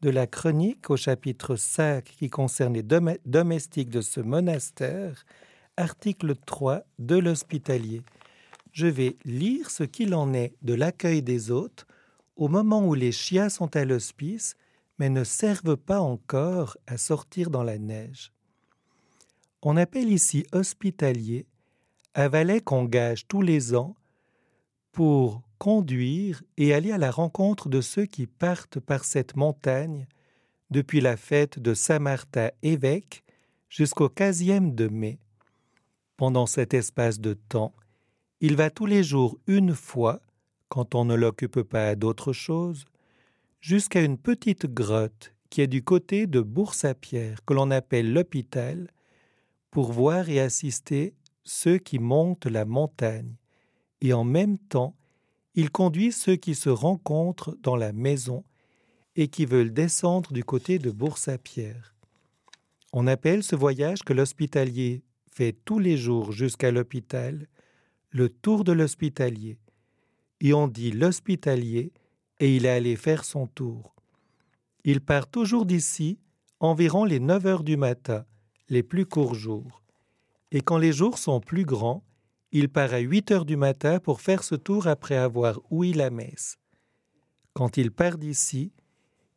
de 0.01 0.09
la 0.09 0.27
chronique 0.27 0.89
au 0.89 0.97
chapitre 0.97 1.55
5 1.55 2.03
qui 2.03 2.29
concerne 2.29 2.73
les 2.73 2.83
domestiques 2.83 3.89
de 3.89 4.01
ce 4.01 4.19
monastère, 4.19 5.25
article 5.75 6.35
3 6.45 6.83
de 6.99 7.15
l'hospitalier. 7.15 8.01
Je 8.71 8.87
vais 8.87 9.17
lire 9.25 9.71
ce 9.71 9.83
qu'il 9.83 10.13
en 10.13 10.33
est 10.33 10.53
de 10.61 10.75
l'accueil 10.75 11.23
des 11.23 11.49
hôtes 11.49 11.87
au 12.35 12.47
moment 12.47 12.85
où 12.85 12.93
les 12.93 13.11
chiens 13.11 13.49
sont 13.49 13.75
à 13.75 13.85
l'hospice, 13.85 14.55
mais 14.99 15.09
ne 15.09 15.23
servent 15.23 15.77
pas 15.77 15.99
encore 15.99 16.77
à 16.85 16.97
sortir 16.97 17.49
dans 17.49 17.63
la 17.63 17.79
neige. 17.79 18.31
On 19.63 19.77
appelle 19.77 20.11
ici 20.11 20.45
hospitalier 20.51 21.47
un 22.13 22.27
valet 22.27 22.61
qu'on 22.61 22.83
gage 22.83 23.27
tous 23.27 23.41
les 23.41 23.73
ans 23.75 23.95
pour 24.97 25.43
conduire 25.59 26.41
et 26.57 26.73
aller 26.73 26.91
à 26.91 26.97
la 26.97 27.11
rencontre 27.11 27.69
de 27.69 27.81
ceux 27.81 28.07
qui 28.07 28.25
partent 28.25 28.79
par 28.79 29.05
cette 29.05 29.35
montagne 29.35 30.07
depuis 30.71 31.01
la 31.01 31.17
fête 31.17 31.59
de 31.59 31.75
Saint-Martin 31.75 32.49
évêque 32.63 33.23
jusqu'au 33.69 34.07
15e 34.07 34.73
de 34.73 34.87
mai. 34.87 35.19
Pendant 36.15 36.47
cet 36.47 36.73
espace 36.73 37.19
de 37.19 37.35
temps, 37.35 37.75
il 38.41 38.55
va 38.55 38.71
tous 38.71 38.87
les 38.87 39.03
jours 39.03 39.37
une 39.45 39.75
fois, 39.75 40.19
quand 40.67 40.95
on 40.95 41.05
ne 41.05 41.13
l'occupe 41.13 41.61
pas 41.61 41.95
d'autre 41.95 42.33
chose, 42.33 42.85
jusqu'à 43.61 44.01
une 44.01 44.17
petite 44.17 44.65
grotte 44.65 45.31
qui 45.51 45.61
est 45.61 45.67
du 45.67 45.83
côté 45.83 46.25
de 46.25 46.41
Bourse-à-Pierre, 46.41 47.45
que 47.45 47.53
l'on 47.53 47.69
appelle 47.69 48.13
l'hôpital, 48.13 48.89
pour 49.69 49.91
voir 49.91 50.27
et 50.27 50.39
assister 50.39 51.13
ceux 51.43 51.77
qui 51.77 51.99
montent 51.99 52.47
la 52.47 52.65
montagne, 52.65 53.35
et 54.01 54.13
en 54.13 54.23
même 54.23 54.57
temps 54.57 54.95
il 55.55 55.71
conduit 55.71 56.11
ceux 56.11 56.35
qui 56.35 56.53
se 56.53 56.69
rencontrent 56.69 57.57
dans 57.63 57.75
la 57.75 57.91
maison 57.91 58.43
et 59.15 59.27
qui 59.27 59.45
veulent 59.45 59.73
descendre 59.73 60.31
du 60.31 60.43
côté 60.43 60.77
de 60.77 60.91
Bourse-à-Pierre. 60.91 61.95
On 62.93 63.07
appelle 63.07 63.41
ce 63.41 63.55
voyage 63.55 64.03
que 64.03 64.13
l'hospitalier 64.13 65.03
fait 65.31 65.53
tous 65.65 65.79
les 65.79 65.97
jours 65.97 66.31
jusqu'à 66.31 66.71
l'hôpital 66.71 67.47
le 68.11 68.29
tour 68.29 68.63
de 68.63 68.71
l'hospitalier. 68.71 69.57
Et 70.41 70.53
on 70.53 70.67
dit 70.67 70.91
l'hospitalier 70.91 71.91
et 72.39 72.55
il 72.55 72.65
est 72.65 72.69
allé 72.69 72.95
faire 72.95 73.25
son 73.25 73.47
tour. 73.47 73.95
Il 74.83 75.01
part 75.01 75.27
toujours 75.27 75.65
d'ici 75.65 76.19
environ 76.59 77.03
les 77.03 77.19
9 77.19 77.45
heures 77.45 77.63
du 77.63 77.77
matin, 77.77 78.25
les 78.69 78.83
plus 78.83 79.05
courts 79.05 79.35
jours. 79.35 79.83
Et 80.51 80.61
quand 80.61 80.77
les 80.77 80.93
jours 80.93 81.17
sont 81.17 81.39
plus 81.39 81.65
grands, 81.65 82.03
il 82.51 82.69
part 82.69 82.93
à 82.93 82.99
8 82.99 83.31
heures 83.31 83.45
du 83.45 83.57
matin 83.57 83.99
pour 83.99 84.21
faire 84.21 84.43
ce 84.43 84.55
tour 84.55 84.87
après 84.87 85.15
avoir 85.15 85.59
ouï 85.69 85.93
la 85.93 86.09
messe. 86.09 86.57
Quand 87.53 87.77
il 87.77 87.91
part 87.91 88.17
d'ici, 88.17 88.71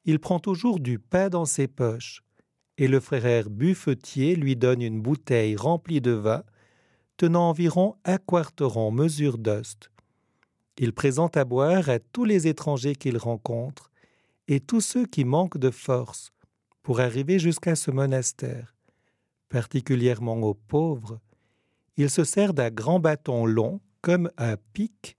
il 0.05 0.19
prend 0.19 0.39
toujours 0.39 0.81
du 0.81 0.99
pain 0.99 1.29
dans 1.29 1.45
ses 1.45 1.69
poches, 1.69 2.23
et 2.79 2.89
le 2.89 3.01
frère 3.01 3.51
buffetier 3.51 4.37
lui 4.37 4.57
donne 4.57 4.83
une 4.83 5.03
bouteille 5.03 5.57
remplie 5.57 6.01
de 6.01 6.13
vin, 6.13 6.43
tenant 7.17 7.51
environ 7.51 7.97
un 8.05 8.17
quarteron 8.17 8.91
mesure 8.91 9.39
d'ost. 9.39 9.91
Il 10.79 10.95
présente 10.95 11.37
à 11.37 11.45
boire 11.45 11.91
à 11.91 11.99
tous 11.99 12.25
les 12.25 12.47
étrangers 12.47 12.95
qu'il 12.95 13.19
rencontre 13.19 13.91
et 14.49 14.61
tous 14.61 14.81
ceux 14.81 15.05
qui 15.05 15.25
manquent 15.25 15.59
de 15.59 15.71
force 15.71 16.33
pour 16.83 17.01
arriver 17.01 17.39
jusqu'à 17.39 17.77
ce 17.77 17.91
monastère, 17.91 18.75
particulièrement 19.51 20.41
aux 20.41 20.55
pauvres. 20.55 21.21
Il 22.01 22.09
se 22.09 22.25
sert 22.25 22.55
d'un 22.55 22.71
grand 22.71 22.99
bâton 22.99 23.45
long, 23.45 23.79
comme 24.01 24.31
un 24.39 24.57
pic, 24.73 25.19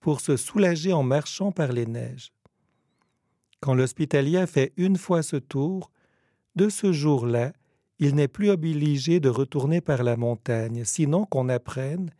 pour 0.00 0.20
se 0.20 0.36
soulager 0.36 0.92
en 0.92 1.02
marchant 1.02 1.50
par 1.50 1.72
les 1.72 1.86
neiges. 1.86 2.34
Quand 3.60 3.72
l'hospitalier 3.72 4.46
fait 4.46 4.74
une 4.76 4.98
fois 4.98 5.22
ce 5.22 5.36
tour, 5.36 5.90
de 6.56 6.68
ce 6.68 6.92
jour-là, 6.92 7.54
il 7.98 8.14
n'est 8.14 8.28
plus 8.28 8.50
obligé 8.50 9.18
de 9.18 9.30
retourner 9.30 9.80
par 9.80 10.02
la 10.02 10.18
montagne, 10.18 10.84
sinon 10.84 11.24
qu'on 11.24 11.48
apprenne 11.48 12.10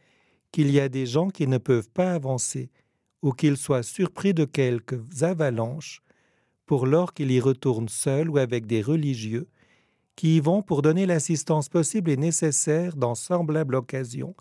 qu'il 0.50 0.70
y 0.70 0.80
a 0.80 0.88
des 0.88 1.04
gens 1.04 1.28
qui 1.28 1.46
ne 1.46 1.58
peuvent 1.58 1.90
pas 1.90 2.14
avancer, 2.14 2.70
ou 3.20 3.32
qu'ils 3.32 3.58
soient 3.58 3.82
surpris 3.82 4.32
de 4.32 4.46
quelques 4.46 5.22
avalanches, 5.24 6.00
pour 6.64 6.86
lors 6.86 7.12
qu'il 7.12 7.30
y 7.30 7.38
retourne 7.38 7.90
seul 7.90 8.30
ou 8.30 8.38
avec 8.38 8.64
des 8.64 8.80
religieux, 8.80 9.46
qui 10.20 10.36
y 10.36 10.40
vont 10.40 10.60
pour 10.60 10.82
donner 10.82 11.06
l'assistance 11.06 11.70
possible 11.70 12.10
et 12.10 12.18
nécessaire 12.18 12.94
dans 12.94 13.14
semblable 13.14 13.74
occasion 13.74 14.34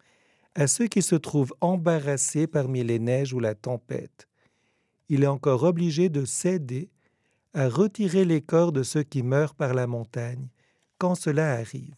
à 0.54 0.68
ceux 0.68 0.88
qui 0.88 1.02
se 1.02 1.16
trouvent 1.16 1.54
embarrassés 1.62 2.48
parmi 2.48 2.84
les 2.84 3.00
neiges 3.00 3.32
ou 3.32 3.40
la 3.40 3.56
tempête. 3.56 4.28
Il 5.08 5.24
est 5.24 5.28
encore 5.28 5.64
obligé 5.64 6.10
de 6.10 6.26
céder 6.26 6.90
à 7.54 7.70
retirer 7.70 8.26
les 8.26 8.42
corps 8.42 8.74
de 8.74 8.84
ceux 8.84 9.04
qui 9.04 9.24
meurent 9.24 9.56
par 9.56 9.74
la 9.74 9.88
montagne 9.88 10.50
quand 10.98 11.16
cela 11.16 11.54
arrive. 11.54 11.96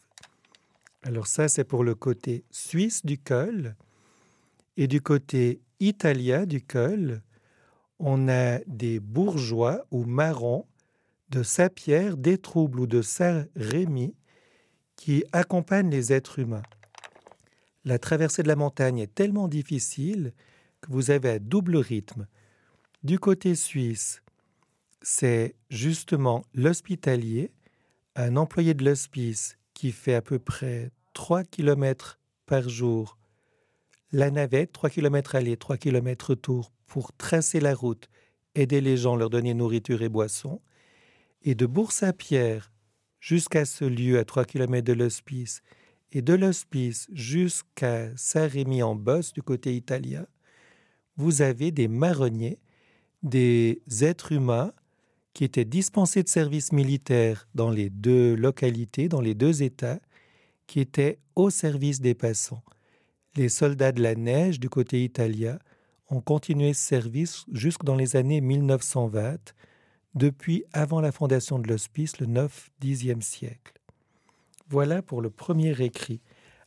Alors 1.01 1.25
ça, 1.25 1.47
c'est 1.47 1.63
pour 1.63 1.83
le 1.83 1.95
côté 1.95 2.43
suisse 2.51 3.03
du 3.03 3.17
col. 3.17 3.75
Et 4.77 4.85
du 4.85 5.01
côté 5.01 5.59
italien 5.79 6.45
du 6.45 6.61
col, 6.61 7.23
on 7.97 8.29
a 8.29 8.59
des 8.67 8.99
bourgeois 8.99 9.87
ou 9.89 10.05
marrons 10.05 10.67
de 11.31 11.43
Saint-Pierre, 11.43 12.17
des 12.17 12.37
Troubles 12.37 12.81
ou 12.81 12.87
de 12.87 13.01
Saint-Rémy 13.01 14.13
qui 14.97 15.23
accompagnent 15.31 15.89
les 15.89 16.13
êtres 16.13 16.39
humains. 16.39 16.63
La 17.85 17.97
traversée 17.97 18.43
de 18.43 18.47
la 18.47 18.55
montagne 18.55 18.99
est 18.99 19.15
tellement 19.15 19.47
difficile 19.47 20.33
que 20.81 20.91
vous 20.91 21.09
avez 21.09 21.31
un 21.31 21.39
double 21.39 21.77
rythme. 21.77 22.27
Du 23.03 23.17
côté 23.17 23.55
suisse, 23.55 24.21
c'est 25.01 25.55
justement 25.69 26.43
l'hospitalier, 26.53 27.51
un 28.15 28.35
employé 28.35 28.73
de 28.73 28.83
l'hospice 28.83 29.57
qui 29.73 29.91
fait 29.91 30.13
à 30.13 30.21
peu 30.21 30.37
près 30.37 30.91
3 31.13 31.43
km 31.45 32.19
par 32.45 32.67
jour, 32.69 33.17
la 34.11 34.29
navette, 34.29 34.73
3 34.73 34.89
km 34.89 35.35
aller, 35.35 35.55
3 35.55 35.77
km 35.77 36.31
retour, 36.31 36.73
pour 36.85 37.13
tracer 37.13 37.61
la 37.61 37.73
route, 37.73 38.09
aider 38.53 38.81
les 38.81 38.97
gens, 38.97 39.15
leur 39.15 39.29
donner 39.29 39.53
nourriture 39.53 40.01
et 40.01 40.09
boissons, 40.09 40.61
et 41.43 41.55
de 41.55 41.65
Bourse-à-Pierre 41.65 42.71
jusqu'à 43.19 43.65
ce 43.65 43.85
lieu 43.85 44.19
à 44.19 44.25
3 44.25 44.45
km 44.45 44.85
de 44.85 44.93
l'hospice, 44.93 45.61
et 46.11 46.21
de 46.21 46.33
l'hospice 46.33 47.07
jusqu'à 47.13 48.09
Saint-Rémy 48.17 48.83
en 48.83 48.95
Bosse 48.95 49.33
du 49.33 49.41
côté 49.41 49.75
italien, 49.75 50.25
vous 51.15 51.41
avez 51.41 51.71
des 51.71 51.87
marronniers, 51.87 52.59
des 53.23 53.81
êtres 54.01 54.31
humains 54.31 54.73
qui 55.33 55.43
étaient 55.43 55.65
dispensés 55.65 56.23
de 56.23 56.29
services 56.29 56.73
militaires 56.73 57.47
dans 57.55 57.69
les 57.69 57.89
deux 57.89 58.35
localités, 58.35 59.07
dans 59.07 59.21
les 59.21 59.35
deux 59.35 59.63
États, 59.63 59.99
qui 60.67 60.79
étaient 60.79 61.19
au 61.35 61.49
service 61.49 62.01
des 62.01 62.15
passants. 62.15 62.63
Les 63.35 63.49
soldats 63.49 63.93
de 63.93 64.01
la 64.01 64.15
neige 64.15 64.59
du 64.59 64.69
côté 64.69 65.03
italien 65.03 65.57
ont 66.09 66.21
continué 66.21 66.73
ce 66.73 66.85
service 66.85 67.45
jusque 67.51 67.83
dans 67.83 67.95
les 67.95 68.17
années 68.17 68.41
1920, 68.41 69.53
depuis 70.15 70.63
avant 70.73 71.01
la 71.01 71.11
fondation 71.11 71.59
de 71.59 71.67
l'hospice, 71.67 72.19
le 72.19 72.27
9-10e 72.27 73.21
siècle. 73.21 73.73
Voilà 74.69 75.01
pour 75.01 75.21
le 75.21 75.29
premier 75.29 75.81
écrit. 75.81 76.21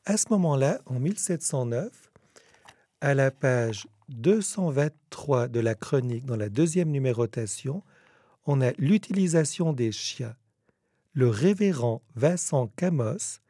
À 0.04 0.16
ce 0.16 0.26
moment-là, 0.30 0.80
en 0.86 1.00
1709, 1.00 2.10
à 3.00 3.14
la 3.14 3.30
page 3.30 3.86
223 4.08 5.48
de 5.48 5.60
la 5.60 5.74
chronique, 5.74 6.26
dans 6.26 6.36
la 6.36 6.48
deuxième 6.48 6.90
numérotation, 6.90 7.82
on 8.46 8.60
a 8.60 8.72
l'utilisation 8.72 9.72
des 9.72 9.92
chiens. 9.92 10.36
Le 11.12 11.28
révérend 11.28 12.02
Vincent 12.16 12.68
Camos 12.76 13.40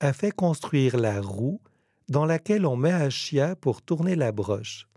a 0.00 0.12
fait 0.12 0.30
construire 0.30 0.96
la 0.96 1.20
roue 1.20 1.60
dans 2.08 2.24
laquelle 2.24 2.66
on 2.66 2.76
met 2.76 2.92
un 2.92 3.10
chien 3.10 3.54
pour 3.56 3.82
tourner 3.82 4.14
la 4.14 4.32
broche. 4.32 4.87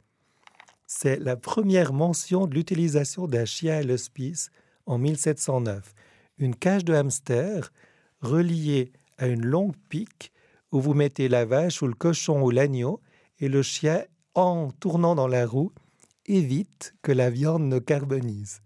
C'est 0.93 1.21
la 1.21 1.38
première 1.38 1.93
mention 1.93 2.47
de 2.47 2.54
l'utilisation 2.54 3.25
d'un 3.25 3.45
chien 3.45 3.77
à 3.77 3.82
l'hospice 3.82 4.51
en 4.86 4.97
1709. 4.97 5.95
Une 6.38 6.54
cage 6.54 6.84
de 6.84 6.93
hamster 6.93 7.71
reliée 8.19 8.91
à 9.17 9.27
une 9.27 9.45
longue 9.45 9.75
pique 9.88 10.34
où 10.73 10.82
vous 10.82 10.93
mettez 10.93 11.30
la 11.30 11.45
vache 11.45 11.82
ou 11.82 11.88
le 11.88 11.93
cochon 11.93 12.43
ou 12.43 12.51
l'agneau 12.51 12.99
et 13.39 13.47
le 13.47 13.62
chien, 13.63 14.04
en 14.36 14.69
tournant 14.69 15.15
dans 15.15 15.30
la 15.30 15.47
roue, 15.47 15.71
évite 16.25 16.93
que 17.01 17.13
la 17.13 17.30
viande 17.30 17.63
ne 17.63 17.80
carbonise. 17.80 18.62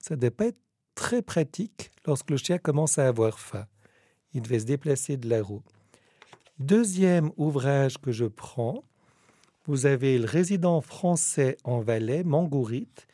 Ça 0.00 0.16
ne 0.16 0.20
devait 0.20 0.30
pas 0.30 0.46
être 0.48 0.60
très 0.94 1.22
pratique 1.22 1.92
lorsque 2.04 2.30
le 2.30 2.36
chien 2.36 2.58
commence 2.58 2.98
à 2.98 3.08
avoir 3.08 3.40
faim. 3.40 3.66
Il 4.34 4.42
devait 4.42 4.60
se 4.60 4.66
déplacer 4.66 5.16
de 5.16 5.30
la 5.30 5.42
roue. 5.42 5.62
Deuxième 6.58 7.32
ouvrage 7.38 7.96
que 7.96 8.12
je 8.12 8.26
prends, 8.26 8.84
vous 9.66 9.86
avez 9.86 10.18
le 10.18 10.26
résident 10.26 10.80
français 10.80 11.56
en 11.64 11.80
Valais, 11.80 12.24
Mangourite, 12.24 13.06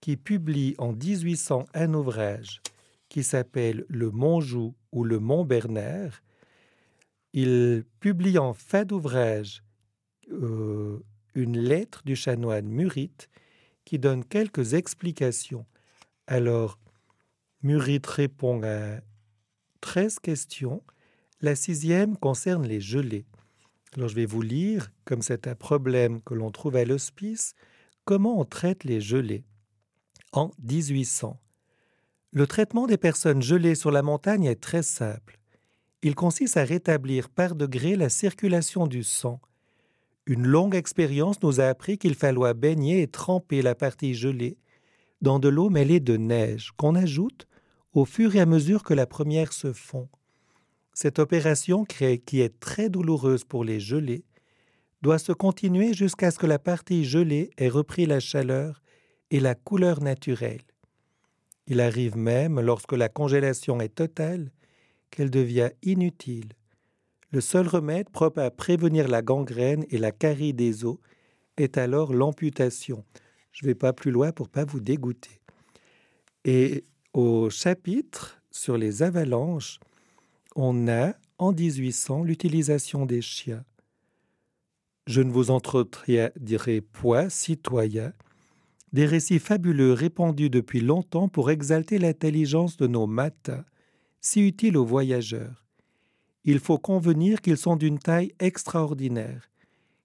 qui 0.00 0.16
publie 0.16 0.74
en 0.78 0.92
1800 0.92 1.66
un 1.74 1.94
ouvrage 1.94 2.60
qui 3.08 3.22
s'appelle 3.22 3.84
Le 3.88 4.10
Montjoux 4.10 4.74
ou 4.92 5.04
Le 5.04 5.18
Mont 5.18 5.44
Bernard. 5.44 6.22
Il 7.32 7.84
publie 8.00 8.38
en 8.38 8.54
fin 8.54 8.84
d'ouvrage 8.84 9.62
euh, 10.30 11.04
une 11.34 11.58
lettre 11.58 12.02
du 12.04 12.16
chanoine 12.16 12.68
Murit 12.68 13.28
qui 13.84 13.98
donne 13.98 14.24
quelques 14.24 14.74
explications 14.74 15.66
alors, 16.30 16.78
Murit 17.64 18.00
répond 18.06 18.62
à 18.62 19.00
13 19.80 20.20
questions. 20.20 20.80
La 21.40 21.56
sixième 21.56 22.16
concerne 22.16 22.64
les 22.64 22.80
gelées. 22.80 23.26
Alors, 23.96 24.08
je 24.08 24.14
vais 24.14 24.26
vous 24.26 24.42
lire, 24.42 24.92
comme 25.04 25.22
c'est 25.22 25.48
un 25.48 25.54
problème 25.54 26.22
que 26.22 26.34
l'on 26.34 26.50
trouve 26.50 26.76
à 26.76 26.84
l'hospice, 26.84 27.54
comment 28.04 28.40
on 28.40 28.44
traite 28.44 28.84
les 28.84 29.00
gelées. 29.00 29.44
En 30.32 30.52
1800, 30.62 31.40
le 32.32 32.46
traitement 32.46 32.86
des 32.86 32.96
personnes 32.96 33.42
gelées 33.42 33.74
sur 33.74 33.90
la 33.90 34.02
montagne 34.02 34.44
est 34.44 34.60
très 34.60 34.84
simple. 34.84 35.40
Il 36.02 36.14
consiste 36.14 36.56
à 36.56 36.64
rétablir 36.64 37.28
par 37.28 37.56
degré 37.56 37.96
la 37.96 38.08
circulation 38.08 38.86
du 38.86 39.02
sang. 39.02 39.40
Une 40.26 40.46
longue 40.46 40.76
expérience 40.76 41.42
nous 41.42 41.60
a 41.60 41.64
appris 41.64 41.98
qu'il 41.98 42.14
fallait 42.14 42.54
baigner 42.54 43.02
et 43.02 43.08
tremper 43.08 43.62
la 43.62 43.74
partie 43.74 44.14
gelée 44.14 44.56
dans 45.20 45.40
de 45.40 45.48
l'eau 45.48 45.68
mêlée 45.68 45.98
de 45.98 46.16
neige 46.16 46.70
qu'on 46.76 46.94
ajoute 46.94 47.48
au 47.92 48.04
fur 48.04 48.36
et 48.36 48.40
à 48.40 48.46
mesure 48.46 48.84
que 48.84 48.94
la 48.94 49.06
première 49.06 49.52
se 49.52 49.72
fond. 49.72 50.08
Cette 51.02 51.18
opération, 51.18 51.86
qui 51.86 52.40
est 52.42 52.60
très 52.60 52.90
douloureuse 52.90 53.44
pour 53.44 53.64
les 53.64 53.80
gelés, 53.80 54.26
doit 55.00 55.18
se 55.18 55.32
continuer 55.32 55.94
jusqu'à 55.94 56.30
ce 56.30 56.38
que 56.38 56.46
la 56.46 56.58
partie 56.58 57.06
gelée 57.06 57.48
ait 57.56 57.70
repris 57.70 58.04
la 58.04 58.20
chaleur 58.20 58.82
et 59.30 59.40
la 59.40 59.54
couleur 59.54 60.02
naturelle. 60.02 60.60
Il 61.66 61.80
arrive 61.80 62.18
même, 62.18 62.60
lorsque 62.60 62.92
la 62.92 63.08
congélation 63.08 63.80
est 63.80 63.94
totale, 63.94 64.52
qu'elle 65.10 65.30
devient 65.30 65.70
inutile. 65.82 66.50
Le 67.30 67.40
seul 67.40 67.66
remède 67.66 68.10
propre 68.10 68.42
à 68.42 68.50
prévenir 68.50 69.08
la 69.08 69.22
gangrène 69.22 69.86
et 69.88 69.96
la 69.96 70.12
carie 70.12 70.52
des 70.52 70.84
os 70.84 70.98
est 71.56 71.78
alors 71.78 72.12
l'amputation, 72.12 73.06
je 73.52 73.64
ne 73.64 73.70
vais 73.70 73.74
pas 73.74 73.94
plus 73.94 74.10
loin 74.10 74.32
pour 74.32 74.50
pas 74.50 74.66
vous 74.66 74.80
dégoûter. 74.80 75.40
Et 76.44 76.84
au 77.14 77.48
chapitre 77.48 78.42
sur 78.50 78.76
les 78.76 79.02
avalanches, 79.02 79.80
on 80.60 80.88
a, 80.88 81.14
en 81.38 81.52
1800, 81.52 82.22
l'utilisation 82.22 83.06
des 83.06 83.22
chiens. 83.22 83.64
Je 85.06 85.22
ne 85.22 85.32
vous 85.32 85.50
entretiendrai 85.50 86.82
point, 86.82 87.28
citoyens, 87.30 88.12
des 88.92 89.06
récits 89.06 89.38
fabuleux 89.38 89.92
répandus 89.92 90.50
depuis 90.50 90.80
longtemps 90.80 91.28
pour 91.28 91.50
exalter 91.50 91.98
l'intelligence 91.98 92.76
de 92.76 92.86
nos 92.86 93.06
matins, 93.06 93.64
si 94.20 94.46
utiles 94.46 94.76
aux 94.76 94.84
voyageurs. 94.84 95.64
Il 96.44 96.58
faut 96.58 96.78
convenir 96.78 97.40
qu'ils 97.40 97.56
sont 97.56 97.76
d'une 97.76 97.98
taille 97.98 98.32
extraordinaire, 98.38 99.50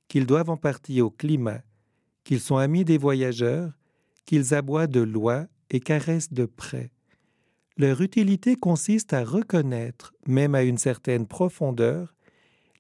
qu'ils 0.08 0.26
doivent 0.26 0.50
en 0.50 0.58
partie 0.58 1.02
au 1.02 1.10
climat, 1.10 1.62
qu'ils 2.24 2.40
sont 2.40 2.58
amis 2.58 2.86
des 2.86 2.98
voyageurs, 2.98 3.74
qu'ils 4.26 4.54
aboient 4.54 4.88
de 4.88 5.02
loin 5.02 5.48
et 5.70 5.82
caressent 5.82 6.34
de 6.34 6.46
près. 6.46 6.92
Leur 7.78 8.02
utilité 8.02 8.56
consiste 8.56 9.14
à 9.14 9.24
reconnaître, 9.24 10.14
même 10.28 10.56
à 10.56 10.64
une 10.64 10.78
certaine 10.78 11.28
profondeur, 11.28 12.16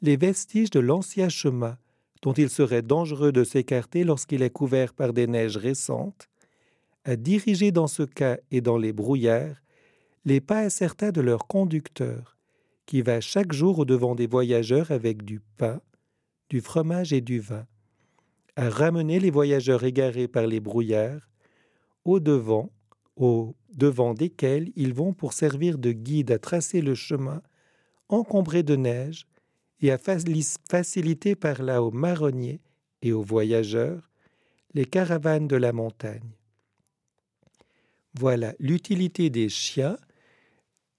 les 0.01 0.17
vestiges 0.17 0.69
de 0.69 0.79
l'ancien 0.79 1.29
chemin 1.29 1.77
dont 2.21 2.33
il 2.33 2.49
serait 2.49 2.81
dangereux 2.81 3.31
de 3.31 3.43
s'écarter 3.43 4.03
lorsqu'il 4.03 4.41
est 4.41 4.49
couvert 4.49 4.95
par 4.95 5.13
des 5.13 5.27
neiges 5.27 5.57
récentes, 5.57 6.27
à 7.03 7.15
diriger 7.15 7.71
dans 7.71 7.85
ce 7.85 8.01
cas 8.01 8.37
et 8.49 8.61
dans 8.61 8.79
les 8.79 8.93
brouillards 8.93 9.61
les 10.25 10.41
pas 10.41 10.61
incertains 10.61 11.11
de 11.11 11.21
leur 11.21 11.45
conducteur, 11.45 12.35
qui 12.87 13.03
va 13.03 13.21
chaque 13.21 13.53
jour 13.53 13.77
au-devant 13.77 14.15
des 14.15 14.25
voyageurs 14.25 14.89
avec 14.89 15.23
du 15.23 15.39
pain, 15.57 15.81
du 16.49 16.61
fromage 16.61 17.13
et 17.13 17.21
du 17.21 17.39
vin, 17.39 17.67
à 18.55 18.69
ramener 18.69 19.19
les 19.19 19.29
voyageurs 19.29 19.83
égarés 19.83 20.27
par 20.27 20.47
les 20.47 20.59
brouillards, 20.59 21.29
au 22.05 22.19
devant, 22.19 22.71
au 23.15 23.55
devant 23.73 24.13
desquels 24.13 24.71
ils 24.75 24.93
vont 24.93 25.13
pour 25.13 25.33
servir 25.33 25.77
de 25.77 25.91
guide 25.91 26.31
à 26.31 26.39
tracer 26.39 26.81
le 26.81 26.95
chemin 26.95 27.41
encombré 28.09 28.63
de 28.63 28.75
neige 28.75 29.27
et 29.81 29.91
à 29.91 29.97
faciliter 29.97 31.35
par 31.35 31.61
là 31.61 31.81
aux 31.81 31.91
marronniers 31.91 32.61
et 33.01 33.11
aux 33.11 33.23
voyageurs 33.23 34.09
les 34.73 34.85
caravanes 34.85 35.47
de 35.47 35.55
la 35.55 35.71
montagne. 35.71 36.31
Voilà, 38.17 38.53
l'utilité 38.59 39.29
des 39.29 39.49
chiens, 39.49 39.97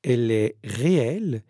elle 0.02 0.30
est 0.30 0.56
réelle, 0.64 1.42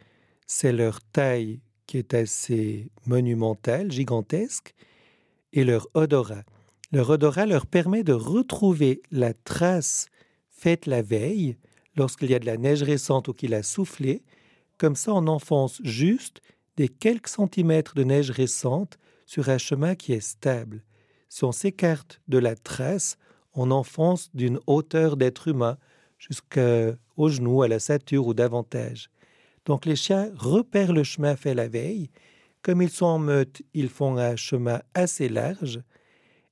c'est 0.46 0.72
leur 0.72 1.02
taille 1.02 1.60
qui 1.86 1.98
est 1.98 2.14
assez 2.14 2.90
monumentale, 3.06 3.90
gigantesque, 3.90 4.74
et 5.52 5.64
leur 5.64 5.88
odorat. 5.94 6.44
Leur 6.92 7.10
odorat 7.10 7.46
leur 7.46 7.66
permet 7.66 8.04
de 8.04 8.12
retrouver 8.12 9.02
la 9.10 9.34
trace 9.34 10.06
faite 10.56 10.86
la 10.86 11.02
veille, 11.02 11.56
lorsqu'il 11.96 12.30
y 12.30 12.34
a 12.34 12.38
de 12.38 12.46
la 12.46 12.56
neige 12.56 12.82
récente 12.82 13.28
ou 13.28 13.32
qu'il 13.32 13.54
a 13.54 13.62
soufflé, 13.62 14.22
comme 14.78 14.96
ça 14.96 15.12
on 15.14 15.26
enfonce 15.26 15.80
juste 15.84 16.40
des 16.76 16.88
quelques 16.88 17.28
centimètres 17.28 17.94
de 17.94 18.04
neige 18.04 18.30
récente 18.30 18.98
sur 19.24 19.48
un 19.48 19.58
chemin 19.58 19.94
qui 19.94 20.12
est 20.12 20.20
stable. 20.20 20.84
Si 21.28 21.44
on 21.44 21.52
s'écarte 21.52 22.20
de 22.28 22.38
la 22.38 22.54
trace, 22.54 23.16
on 23.54 23.70
enfonce 23.70 24.30
d'une 24.34 24.60
hauteur 24.66 25.16
d'être 25.16 25.48
humain 25.48 25.78
jusqu'au 26.18 27.28
genou, 27.28 27.62
à 27.62 27.68
la 27.68 27.78
ceinture 27.78 28.26
ou 28.26 28.34
davantage. 28.34 29.10
Donc 29.64 29.84
les 29.84 29.96
chiens 29.96 30.30
repèrent 30.36 30.92
le 30.92 31.04
chemin 31.04 31.36
fait 31.36 31.54
la 31.54 31.68
veille. 31.68 32.10
Comme 32.62 32.82
ils 32.82 32.90
sont 32.90 33.06
en 33.06 33.18
meute, 33.18 33.62
ils 33.74 33.88
font 33.88 34.16
un 34.16 34.36
chemin 34.36 34.80
assez 34.94 35.28
large 35.28 35.80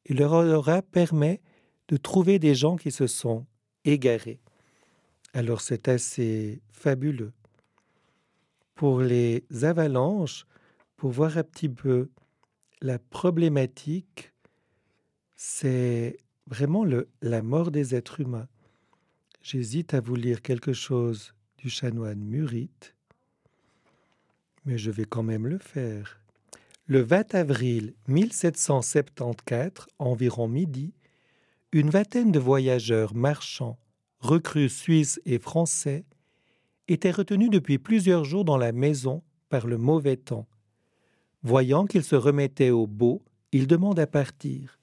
et 0.07 0.15
leur 0.15 0.33
aura 0.33 0.83
permet 0.83 1.41
de 1.89 1.97
trouver 1.97 2.39
des 2.39 2.55
gens 2.55 2.77
qui 2.77 2.91
se 2.91 3.07
sont 3.07 3.47
égarés. 3.85 4.41
Alors 5.33 5.61
c'est 5.61 5.89
assez 5.89 6.61
fabuleux. 6.73 7.33
Pour 8.75 9.01
les 9.01 9.45
avalanches, 9.63 10.47
pour 10.97 11.11
voir 11.11 11.39
un 11.39 11.45
petit 11.45 11.69
peu 11.69 12.09
la 12.81 12.99
problématique, 12.99 14.33
c'est 15.37 16.19
vraiment 16.47 16.85
le, 16.85 17.09
la 17.23 17.43
mort 17.43 17.71
des 17.71 17.95
êtres 17.95 18.21
humains. 18.21 18.49
J'hésite 19.43 19.95
à 19.95 20.01
vous 20.01 20.17
lire 20.17 20.43
quelque 20.43 20.73
chose 20.73 21.35
du 21.59 21.69
chanoine 21.69 22.21
Murite, 22.21 22.95
mais 24.65 24.79
je 24.79 24.91
vais 24.91 25.05
quand 25.05 25.23
même 25.23 25.47
le 25.47 25.59
faire. 25.59 26.21
Le 26.87 27.01
20 27.01 27.35
avril 27.35 27.95
1774, 28.09 29.89
environ 29.99 30.49
midi, 30.49 30.93
une 31.75 31.91
vingtaine 31.91 32.31
de 32.31 32.39
voyageurs 32.39 33.17
marchands, 33.17 33.81
recrues 34.21 34.69
suisses 34.69 35.21
et 35.27 35.41
français, 35.41 36.05
étaient 36.87 37.11
retenus 37.11 37.51
depuis 37.51 37.79
plusieurs 37.79 38.23
jours 38.23 38.45
dans 38.45 38.57
la 38.57 38.71
maison 38.71 39.25
par 39.49 39.67
le 39.67 39.77
mauvais 39.77 40.17
temps. 40.17 40.47
Voyant 41.43 41.87
qu'ils 41.87 42.05
se 42.05 42.15
remettaient 42.15 42.71
au 42.71 42.87
beau, 42.87 43.25
ils 43.51 43.67
demandent 43.67 43.99
à 43.99 44.07
partir. 44.07 44.79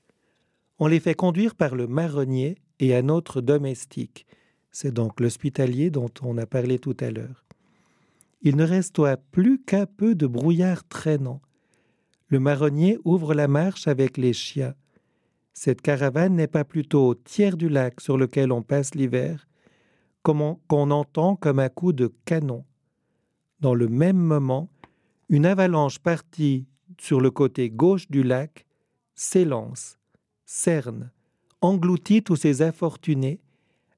On 0.80 0.88
les 0.88 1.00
fait 1.00 1.14
conduire 1.14 1.56
par 1.56 1.76
le 1.76 1.88
marronnier 1.88 2.58
et 2.82 2.94
un 2.94 3.08
autre 3.08 3.40
domestique. 3.40 4.26
C'est 4.70 4.94
donc 4.94 5.22
l'hospitalier 5.22 5.92
dont 5.92 6.12
on 6.22 6.38
a 6.38 6.46
parlé 6.46 6.78
tout 6.78 6.98
à 7.00 7.10
l'heure. 7.10 7.46
Il 8.42 8.58
ne 8.58 8.66
reste 8.66 9.00
plus 9.32 9.62
qu'un 9.62 9.86
peu 9.86 10.14
de 10.14 10.28
brouillard 10.28 10.86
traînant. 10.86 11.42
Le 12.28 12.42
marronnier 12.42 12.98
ouvre 13.06 13.34
la 13.34 13.48
marche 13.48 13.88
avec 13.88 14.18
les 14.18 14.34
chiens. 14.34 14.76
Cette 15.54 15.82
caravane 15.82 16.36
n'est 16.36 16.48
pas 16.48 16.64
plutôt 16.64 17.08
au 17.08 17.16
tiers 17.16 17.58
du 17.58 17.70
lac 17.70 18.00
sur 18.02 18.18
lequel 18.18 18.52
on 18.52 18.62
passe 18.62 18.96
l'hiver, 18.96 19.48
qu'on 20.24 20.92
entend 20.92 21.36
comme 21.36 21.60
un 21.60 21.70
coup 21.70 21.94
de 21.94 22.14
canon. 22.26 22.66
Dans 23.60 23.74
le 23.74 23.88
même 23.88 24.18
moment, 24.18 24.70
une 25.30 25.46
avalanche 25.46 26.00
partie 26.00 26.68
sur 27.00 27.22
le 27.22 27.32
côté 27.32 27.70
gauche 27.70 28.10
du 28.10 28.24
lac 28.24 28.66
s'élance, 29.16 29.98
cerne, 30.46 31.12
engloutit 31.62 32.24
tous 32.24 32.36
ces 32.36 32.62
infortunés, 32.62 33.40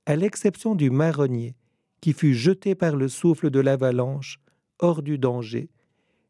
à 0.05 0.15
l'exception 0.15 0.75
du 0.75 0.89
marronnier, 0.89 1.55
qui 2.01 2.13
fut 2.13 2.33
jeté 2.33 2.75
par 2.75 2.95
le 2.95 3.07
souffle 3.07 3.49
de 3.49 3.59
l'avalanche 3.59 4.39
hors 4.79 5.01
du 5.01 5.17
danger, 5.17 5.69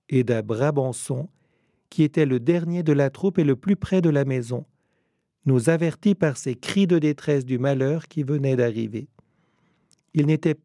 et 0.10 0.24
d'un 0.24 0.44
Brabançon, 0.44 1.30
qui 1.90 2.04
était 2.04 2.26
le 2.26 2.40
dernier 2.40 2.84
de 2.84 2.94
la 2.94 3.10
troupe 3.10 3.40
et 3.40 3.44
le 3.44 3.56
plus 3.56 3.76
près 3.76 4.02
de 4.02 4.10
la 4.10 4.26
maison, 4.26 4.66
nous 5.46 5.70
avertit 5.70 6.16
par 6.16 6.38
ces 6.38 6.56
cris 6.56 6.88
de 6.88 7.00
détresse 7.00 7.46
du 7.46 7.58
malheur 7.58 8.08
qui 8.08 8.24
venait 8.24 8.56
d'arriver. 8.56 9.10
Il 10.14 10.28
n'était 10.28 10.60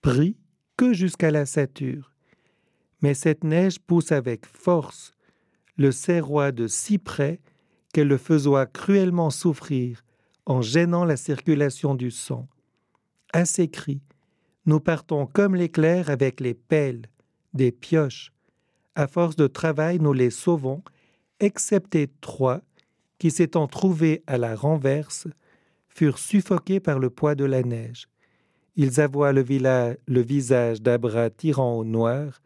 pris 0.00 0.36
que 0.76 0.92
jusqu'à 0.92 1.30
la 1.30 1.46
sature, 1.46 2.12
mais 3.02 3.14
cette 3.14 3.44
neige 3.44 3.78
pousse 3.78 4.12
avec 4.12 4.46
force 4.46 5.12
le 5.76 5.92
serrois 5.92 6.52
de 6.52 6.66
si 6.66 6.98
près 6.98 7.40
qu'elle 7.92 8.08
le 8.08 8.16
faisait 8.16 8.50
cruellement 8.72 9.30
souffrir 9.30 10.02
en 10.46 10.62
gênant 10.62 11.04
la 11.04 11.16
circulation 11.16 11.94
du 11.94 12.10
sang. 12.10 12.48
À 13.32 13.44
ces 13.44 13.68
cris, 13.68 14.00
nous 14.64 14.80
partons 14.80 15.26
comme 15.26 15.54
l'éclair 15.54 16.08
avec 16.10 16.40
les 16.40 16.54
pelles, 16.54 17.06
des 17.52 17.72
pioches, 17.72 18.32
à 18.94 19.06
force 19.06 19.36
de 19.36 19.46
travail, 19.46 19.98
nous 20.00 20.12
les 20.12 20.30
sauvons, 20.30 20.82
excepté 21.40 22.08
trois 22.20 22.62
qui, 23.18 23.30
s'étant 23.30 23.66
trouvés 23.66 24.22
à 24.26 24.38
la 24.38 24.54
renverse, 24.54 25.26
furent 25.88 26.18
suffoqués 26.18 26.80
par 26.80 26.98
le 26.98 27.10
poids 27.10 27.34
de 27.34 27.44
la 27.44 27.62
neige. 27.62 28.08
Ils 28.76 29.00
avoient 29.00 29.32
le, 29.32 29.44
le 30.06 30.20
visage 30.20 30.82
d'Abra 30.82 31.30
tirant 31.30 31.76
au 31.78 31.84
noir. 31.84 32.42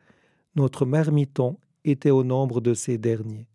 Notre 0.54 0.87
marmiton 0.87 1.59
était 1.85 2.11
au 2.11 2.22
nombre 2.22 2.61
de 2.61 2.74
ces 2.74 2.98
derniers. 2.98 3.48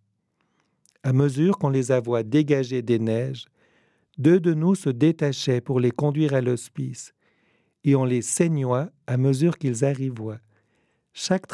À 1.03 1.13
mesure 1.13 1.57
qu'on 1.57 1.69
les 1.69 1.91
avoit 1.91 2.23
dégagés 2.23 2.81
des 2.81 2.99
neiges, 2.99 3.45
deux 4.17 4.39
de 4.39 4.53
nous 4.53 4.75
se 4.75 4.89
détachaient 4.89 5.61
pour 5.61 5.79
les 5.79 5.91
conduire 5.91 6.33
à 6.33 6.41
l'hospice, 6.41 7.13
et 7.83 7.95
on 7.95 8.05
les 8.05 8.21
saignoit 8.21 8.89
à 9.07 9.17
mesure 9.17 9.57
qu'ils 9.57 9.85
arrivoient. 9.85 10.39
Chaque, 11.13 11.47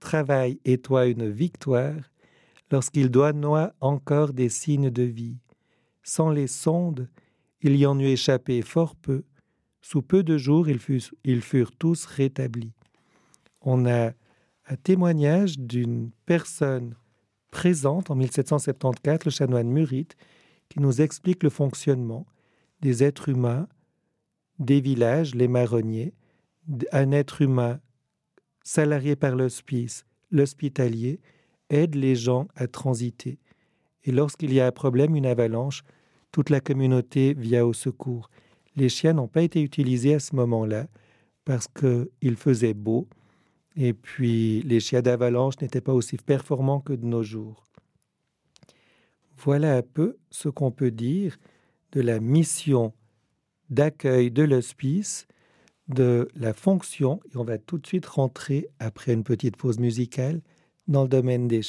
travail 0.00 0.58
est 0.64 0.84
toi 0.84 1.06
une 1.06 1.30
victoire 1.30 2.10
lorsqu'il 2.70 3.10
doit 3.10 3.32
noyer 3.32 3.68
encore 3.80 4.32
des 4.32 4.48
signes 4.48 4.90
de 4.90 5.02
vie. 5.02 5.38
Sans 6.02 6.30
les 6.30 6.46
sondes, 6.46 7.08
il 7.60 7.76
y 7.76 7.86
en 7.86 7.98
eut 7.98 8.06
échappé 8.06 8.62
fort 8.62 8.94
peu. 8.94 9.24
Sous 9.80 10.02
peu 10.02 10.22
de 10.22 10.38
jours, 10.38 10.68
ils, 10.68 10.78
furent, 10.78 11.14
ils 11.24 11.42
furent 11.42 11.72
tous 11.72 12.04
rétablis. 12.06 12.72
On 13.60 13.86
a 13.86 14.12
un 14.66 14.76
témoignage 14.82 15.58
d'une 15.58 16.10
personne 16.26 16.94
présente 17.50 18.10
en 18.10 18.16
1774, 18.16 19.26
le 19.26 19.30
chanoine 19.30 19.70
Murite, 19.70 20.16
qui 20.68 20.80
nous 20.80 21.00
explique 21.00 21.42
le 21.42 21.50
fonctionnement 21.50 22.26
des 22.80 23.04
êtres 23.04 23.28
humains, 23.28 23.68
des 24.58 24.80
villages, 24.80 25.34
les 25.34 25.48
marronniers, 25.48 26.14
un 26.92 27.12
être 27.12 27.42
humain 27.42 27.80
salarié 28.62 29.16
par 29.16 29.36
l'hospice, 29.36 30.04
l'hospitalier, 30.30 31.20
aide 31.70 31.94
les 31.94 32.16
gens 32.16 32.48
à 32.54 32.66
transiter. 32.66 33.38
Et 34.04 34.12
lorsqu'il 34.12 34.52
y 34.52 34.60
a 34.60 34.66
un 34.66 34.72
problème, 34.72 35.16
une 35.16 35.26
avalanche, 35.26 35.82
toute 36.32 36.50
la 36.50 36.60
communauté 36.60 37.34
vient 37.34 37.64
au 37.64 37.72
secours. 37.72 38.30
Les 38.76 38.88
chiens 38.88 39.12
n'ont 39.12 39.28
pas 39.28 39.42
été 39.42 39.62
utilisés 39.62 40.14
à 40.14 40.20
ce 40.20 40.34
moment-là 40.36 40.86
parce 41.44 41.68
qu'il 41.68 42.36
faisait 42.36 42.74
beau 42.74 43.08
Et 43.76 43.92
puis, 43.92 44.62
les 44.62 44.80
chiens 44.80 45.02
d'avalanche 45.02 45.54
n'étaient 45.60 45.80
pas 45.80 45.92
aussi 45.92 46.16
performants 46.16 46.80
que 46.80 46.92
de 46.92 47.04
nos 47.04 47.22
jours. 47.22 47.64
Voilà 49.38 49.76
un 49.76 49.82
peu 49.82 50.16
ce 50.30 50.48
qu'on 50.48 50.70
peut 50.70 50.90
dire 50.90 51.36
de 51.92 52.00
la 52.00 52.20
mission 52.20 52.92
d'accueil 53.70 54.30
de 54.30 54.42
l'hospice, 54.42 55.26
de 55.88 56.28
la 56.34 56.52
fonction, 56.54 57.20
et 57.32 57.36
on 57.36 57.44
va 57.44 57.58
tout 57.58 57.78
de 57.78 57.86
suite 57.86 58.06
rentrer, 58.06 58.68
après 58.78 59.12
une 59.12 59.24
petite 59.24 59.56
pause 59.56 59.78
musicale, 59.78 60.40
dans 60.86 61.02
le 61.02 61.08
domaine 61.08 61.48
des. 61.48 61.62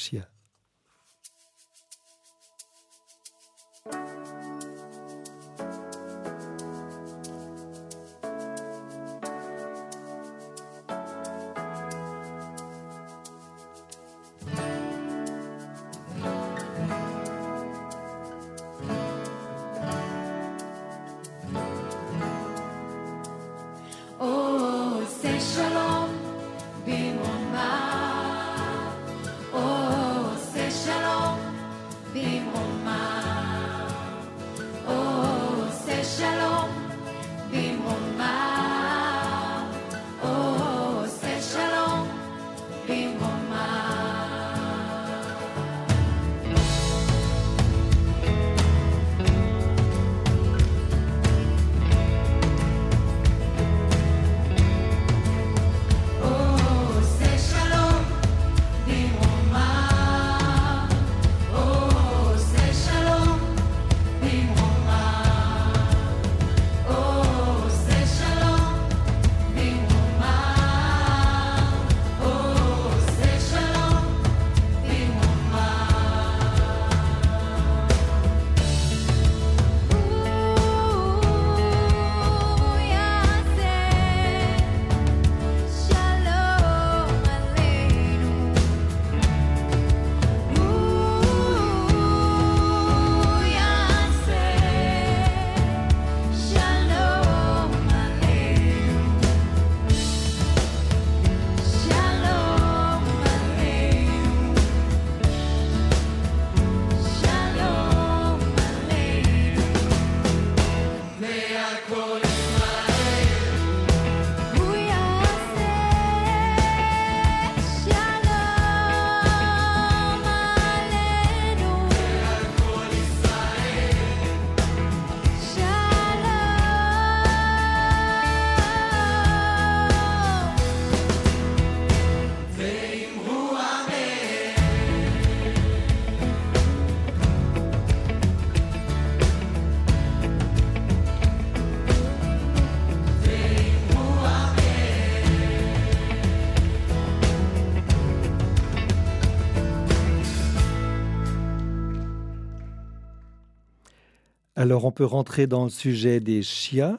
Alors 154.57 154.85
on 154.85 154.91
peut 154.91 155.05
rentrer 155.05 155.47
dans 155.47 155.65
le 155.65 155.69
sujet 155.69 156.21
des 156.21 156.41
chiens. 156.41 156.97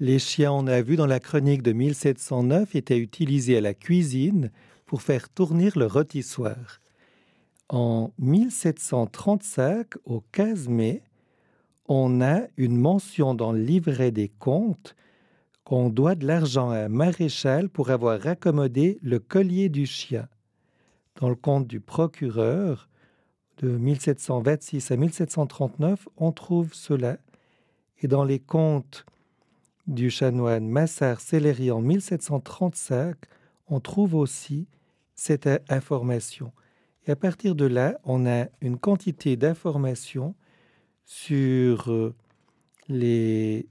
Les 0.00 0.18
chiens, 0.18 0.50
on 0.50 0.66
a 0.66 0.80
vu 0.80 0.96
dans 0.96 1.06
la 1.06 1.20
chronique 1.20 1.62
de 1.62 1.72
1709, 1.72 2.74
étaient 2.74 2.98
utilisés 2.98 3.58
à 3.58 3.60
la 3.60 3.74
cuisine 3.74 4.50
pour 4.86 5.02
faire 5.02 5.28
tourner 5.28 5.68
le 5.76 5.86
rôtissoir. 5.86 6.80
En 7.68 8.12
1735, 8.18 9.94
au 10.06 10.22
15 10.32 10.68
mai, 10.68 11.02
on 11.86 12.22
a 12.22 12.40
une 12.56 12.78
mention 12.78 13.34
dans 13.34 13.52
le 13.52 13.60
livret 13.60 14.10
des 14.10 14.28
comptes 14.30 14.96
qu'on 15.64 15.90
doit 15.90 16.14
de 16.14 16.26
l'argent 16.26 16.70
à 16.70 16.78
un 16.78 16.88
maréchal 16.88 17.68
pour 17.68 17.90
avoir 17.90 18.20
raccommodé 18.20 18.98
le 19.02 19.18
collier 19.18 19.68
du 19.68 19.84
chien. 19.84 20.28
Dans 21.20 21.28
le 21.28 21.36
compte 21.36 21.66
du 21.66 21.80
procureur, 21.80 22.88
de 23.58 23.68
1726 23.68 24.90
à 24.90 24.96
1739, 24.96 26.08
on 26.16 26.32
trouve 26.32 26.74
cela. 26.74 27.18
Et 28.00 28.08
dans 28.08 28.24
les 28.24 28.38
contes 28.38 29.04
du 29.86 30.10
chanoine 30.10 30.68
Massard 30.68 31.20
Céleri 31.20 31.70
en 31.70 31.80
1735, 31.80 33.16
on 33.68 33.80
trouve 33.80 34.14
aussi 34.14 34.66
cette 35.14 35.48
information. 35.68 36.52
Et 37.06 37.10
à 37.10 37.16
partir 37.16 37.54
de 37.54 37.66
là, 37.66 37.98
on 38.04 38.24
a 38.26 38.46
une 38.60 38.78
quantité 38.78 39.36
d'informations 39.36 40.34
sur 41.04 41.90
euh, 41.90 42.14
la 42.88 43.62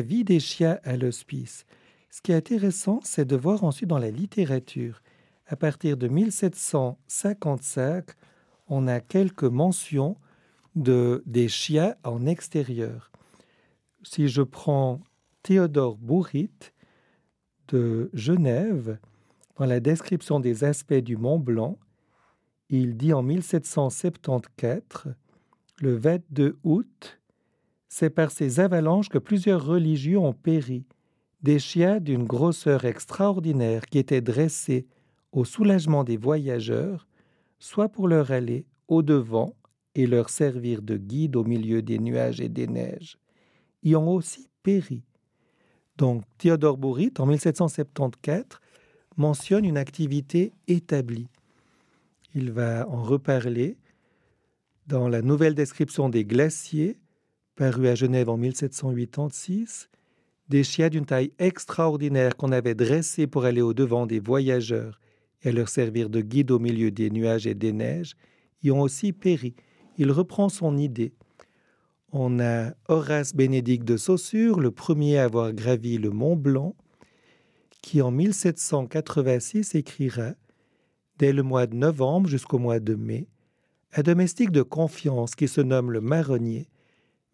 vie 0.00 0.24
des 0.24 0.40
chiens 0.40 0.78
à 0.82 0.96
l'hospice. 0.96 1.66
Ce 2.10 2.22
qui 2.22 2.32
est 2.32 2.36
intéressant, 2.36 3.00
c'est 3.04 3.26
de 3.26 3.36
voir 3.36 3.64
ensuite 3.64 3.90
dans 3.90 3.98
la 3.98 4.10
littérature, 4.10 5.02
à 5.46 5.56
partir 5.56 5.98
de 5.98 6.08
1755, 6.08 8.06
on 8.68 8.86
a 8.86 9.00
quelques 9.00 9.44
mentions 9.44 10.16
de, 10.74 11.22
des 11.26 11.48
chiens 11.48 11.94
en 12.04 12.26
extérieur. 12.26 13.10
Si 14.02 14.28
je 14.28 14.42
prends 14.42 15.00
Théodore 15.42 15.96
Bourrit 15.96 16.50
de 17.68 18.10
Genève, 18.12 18.98
dans 19.56 19.66
la 19.66 19.80
description 19.80 20.38
des 20.38 20.64
aspects 20.64 20.94
du 20.94 21.16
Mont 21.16 21.38
Blanc, 21.38 21.78
il 22.68 22.96
dit 22.96 23.12
en 23.12 23.22
1774, 23.22 25.14
le 25.80 25.96
22 25.96 26.58
août, 26.64 27.20
c'est 27.88 28.10
par 28.10 28.30
ces 28.30 28.60
avalanches 28.60 29.08
que 29.08 29.18
plusieurs 29.18 29.64
religieux 29.64 30.18
ont 30.18 30.32
péri, 30.32 30.84
des 31.42 31.58
chiens 31.58 32.00
d'une 32.00 32.24
grosseur 32.24 32.84
extraordinaire 32.84 33.86
qui 33.86 33.98
étaient 33.98 34.20
dressés 34.20 34.86
au 35.32 35.44
soulagement 35.44 36.02
des 36.02 36.16
voyageurs, 36.16 37.05
soit 37.58 37.88
pour 37.88 38.08
leur 38.08 38.30
aller 38.30 38.66
au-devant 38.88 39.54
et 39.94 40.06
leur 40.06 40.28
servir 40.28 40.82
de 40.82 40.96
guide 40.96 41.36
au 41.36 41.44
milieu 41.44 41.82
des 41.82 41.98
nuages 41.98 42.40
et 42.40 42.48
des 42.48 42.66
neiges, 42.66 43.18
y 43.82 43.94
ont 43.96 44.10
aussi 44.10 44.48
péri. 44.62 45.02
Donc 45.96 46.22
Théodore 46.38 46.76
Bourrit, 46.76 47.12
en 47.18 47.26
1774, 47.26 48.60
mentionne 49.16 49.64
une 49.64 49.78
activité 49.78 50.52
établie. 50.68 51.28
Il 52.34 52.52
va 52.52 52.86
en 52.88 53.02
reparler 53.02 53.78
dans 54.86 55.08
la 55.08 55.22
nouvelle 55.22 55.54
description 55.54 56.08
des 56.08 56.24
glaciers, 56.24 56.98
parue 57.56 57.88
à 57.88 57.94
Genève 57.94 58.28
en 58.28 58.36
1786, 58.36 59.88
des 60.48 60.62
chiens 60.62 60.90
d'une 60.90 61.06
taille 61.06 61.32
extraordinaire 61.38 62.36
qu'on 62.36 62.52
avait 62.52 62.74
dressés 62.74 63.26
pour 63.26 63.46
aller 63.46 63.62
au-devant 63.62 64.06
des 64.06 64.20
voyageurs 64.20 65.00
et 65.42 65.52
leur 65.52 65.68
servir 65.68 66.10
de 66.10 66.20
guide 66.20 66.50
au 66.50 66.58
milieu 66.58 66.90
des 66.90 67.10
nuages 67.10 67.46
et 67.46 67.54
des 67.54 67.72
neiges, 67.72 68.16
y 68.62 68.70
ont 68.70 68.80
aussi 68.80 69.12
péri. 69.12 69.54
Il 69.98 70.10
reprend 70.10 70.48
son 70.48 70.76
idée. 70.76 71.14
On 72.12 72.40
a 72.40 72.72
Horace 72.88 73.34
Bénédicte 73.34 73.86
de 73.86 73.96
Saussure, 73.96 74.60
le 74.60 74.70
premier 74.70 75.18
à 75.18 75.24
avoir 75.24 75.52
gravi 75.52 75.98
le 75.98 76.10
Mont 76.10 76.36
Blanc, 76.36 76.74
qui 77.82 78.02
en 78.02 78.10
1786 78.10 79.74
écrira, 79.74 80.32
dès 81.18 81.32
le 81.32 81.42
mois 81.42 81.66
de 81.66 81.76
novembre 81.76 82.28
jusqu'au 82.28 82.58
mois 82.58 82.80
de 82.80 82.94
mai, 82.94 83.28
un 83.94 84.02
domestique 84.02 84.50
de 84.50 84.62
confiance 84.62 85.34
qui 85.34 85.48
se 85.48 85.60
nomme 85.60 85.90
le 85.90 86.00
marronnier 86.00 86.68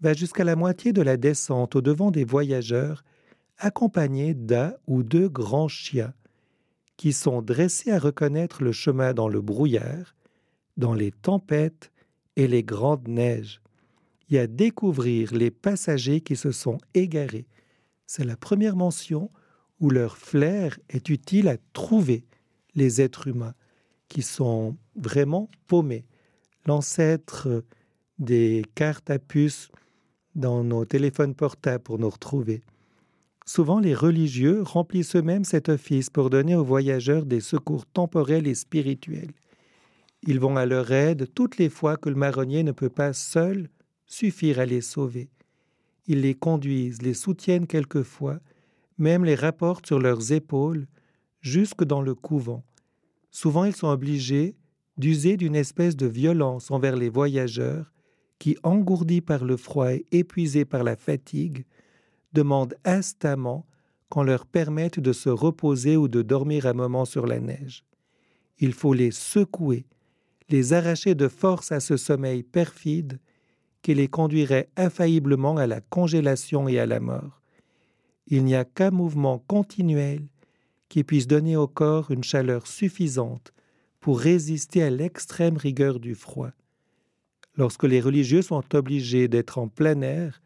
va 0.00 0.12
jusqu'à 0.12 0.44
la 0.44 0.57
moitié 0.57 0.92
de 0.92 1.03
la 1.03 1.16
descente 1.16 1.76
au 1.76 1.80
devant 1.80 2.11
des 2.11 2.24
voyageurs, 2.24 3.05
accompagné 3.59 4.34
d'un 4.34 4.74
ou 4.86 5.03
deux 5.03 5.28
grands 5.28 5.68
chiens, 5.68 6.12
qui 6.97 7.12
sont 7.12 7.43
dressés 7.43 7.90
à 7.90 7.99
reconnaître 7.99 8.62
le 8.62 8.72
chemin 8.72 9.14
dans 9.14 9.28
le 9.28 9.40
brouillard, 9.40 10.14
dans 10.76 10.95
les 10.95 11.12
tempêtes 11.12 11.90
et 12.36 12.47
les 12.47 12.62
grandes 12.62 13.09
neiges, 13.09 13.61
et 14.30 14.38
à 14.38 14.47
découvrir 14.47 15.34
les 15.34 15.51
passagers 15.51 16.20
qui 16.20 16.36
se 16.36 16.53
sont 16.53 16.78
égarés. 16.95 17.47
C'est 18.07 18.24
la 18.24 18.36
première 18.36 18.76
mention 18.76 19.30
où 19.80 19.90
leur 19.90 20.16
flair 20.16 20.78
est 20.88 21.09
utile 21.09 21.49
à 21.49 21.57
trouver 21.72 22.24
les 22.74 23.01
êtres 23.01 23.28
humains 23.28 23.55
qui 24.09 24.22
sont 24.22 24.76
vraiment 24.95 25.51
paumés. 25.66 26.05
L'ancêtre 26.66 27.64
des 28.18 28.64
cartes 28.74 29.11
à 29.11 29.18
puce 29.18 29.70
dans 30.34 30.64
nos 30.64 30.84
téléphones 30.84 31.34
portables 31.34 31.82
pour 31.82 31.99
nous 31.99 32.11
retrouver. 32.11 32.62
Souvent, 33.45 33.80
les 33.80 33.95
religieux 33.95 34.62
remplissent 34.62 35.16
eux-mêmes 35.16 35.45
cet 35.45 35.68
office 35.68 36.11
pour 36.11 36.30
donner 36.30 36.55
aux 36.55 36.64
voyageurs 36.64 37.26
des 37.26 37.40
secours 37.40 37.86
temporels 37.86 38.47
et 38.47 38.55
spirituels. 38.55 39.32
Ils 40.24 40.38
vont 40.38 40.57
à 40.57 40.66
leur 40.66 40.93
aide 40.93 41.28
toutes 41.34 41.59
les 41.59 41.68
fois 41.68 41.97
que 41.97 42.09
le 42.09 42.14
marronnier 42.14 42.62
ne 42.62 42.72
peut 42.72 42.88
pas 42.88 43.12
seul 43.12 43.68
suffire 44.07 44.61
à 44.61 44.66
les 44.66 44.80
sauver. 44.80 45.30
Ils 46.07 46.20
les 46.20 46.34
conduisent, 46.34 47.03
les 47.03 47.14
soutiennent 47.14 47.66
quelquefois, 47.66 48.38
même 48.99 49.24
les 49.24 49.34
rapportent 49.34 49.86
sur 49.86 49.99
leurs 49.99 50.32
épaules, 50.32 50.86
jusque 51.40 51.82
dans 51.82 52.03
le 52.03 52.14
couvent. 52.14 52.64
Souvent 53.30 53.64
ils 53.64 53.74
sont 53.74 53.88
obligés 53.88 54.55
d'user 54.97 55.36
d'une 55.36 55.57
espèce 55.57 55.97
de 55.97 56.07
violence 56.07 56.70
envers 56.70 56.97
les 56.97 57.09
voyageurs 57.09 57.93
qui, 58.38 58.57
engourdis 58.62 59.20
par 59.20 59.45
le 59.45 59.57
froid 59.57 59.93
et 59.93 60.07
épuisés 60.12 60.64
par 60.64 60.84
la 60.84 60.97
fatigue, 60.97 61.64
demandent 62.33 62.74
instamment 62.85 63.66
qu'on 64.09 64.22
leur 64.22 64.47
permette 64.47 65.01
de 65.01 65.12
se 65.12 65.28
reposer 65.28 65.97
ou 65.97 66.09
de 66.09 66.22
dormir 66.22 66.66
un 66.66 66.72
moment 66.72 67.05
sur 67.05 67.26
la 67.26 67.41
neige. 67.41 67.85
Il 68.59 68.72
faut 68.72 68.93
les 68.93 69.11
secouer, 69.11 69.87
les 70.49 70.72
arracher 70.72 71.14
de 71.14 71.28
force 71.28 71.72
à 71.72 71.80
ce 71.80 71.97
sommeil 71.97 72.43
perfide 72.43 73.18
qui 73.80 73.95
les 73.95 74.09
conduirait 74.09 74.70
infailliblement 74.76 75.57
à 75.57 75.66
la 75.66 75.80
congélation 75.80 76.68
et 76.68 76.78
à 76.78 76.87
la 76.87 77.01
mort. 77.01 77.41
Il 78.26 78.45
n'y 78.45 78.55
a 78.55 78.64
qu'un 78.64 78.91
mouvement 78.91 79.39
continuel 79.39 80.28
qui 80.89 81.05
puisse 81.05 81.26
donner 81.26 81.57
au 81.57 81.66
corps 81.66 82.11
une 82.11 82.22
chaleur 82.22 82.66
suffisante 82.66 83.53
pour 83.99 84.20
résister 84.20 84.83
à 84.83 84.91
l'extrême 84.91 85.57
rigueur 85.57 85.99
du 85.99 86.14
froid 86.14 86.53
lorsque 87.57 87.85
les 87.85 88.01
religieux 88.01 88.43
sont 88.43 88.62
obligés 88.74 89.28
d'être 89.28 89.59
en 89.59 89.68
plein 89.68 90.01
air, 90.01 90.41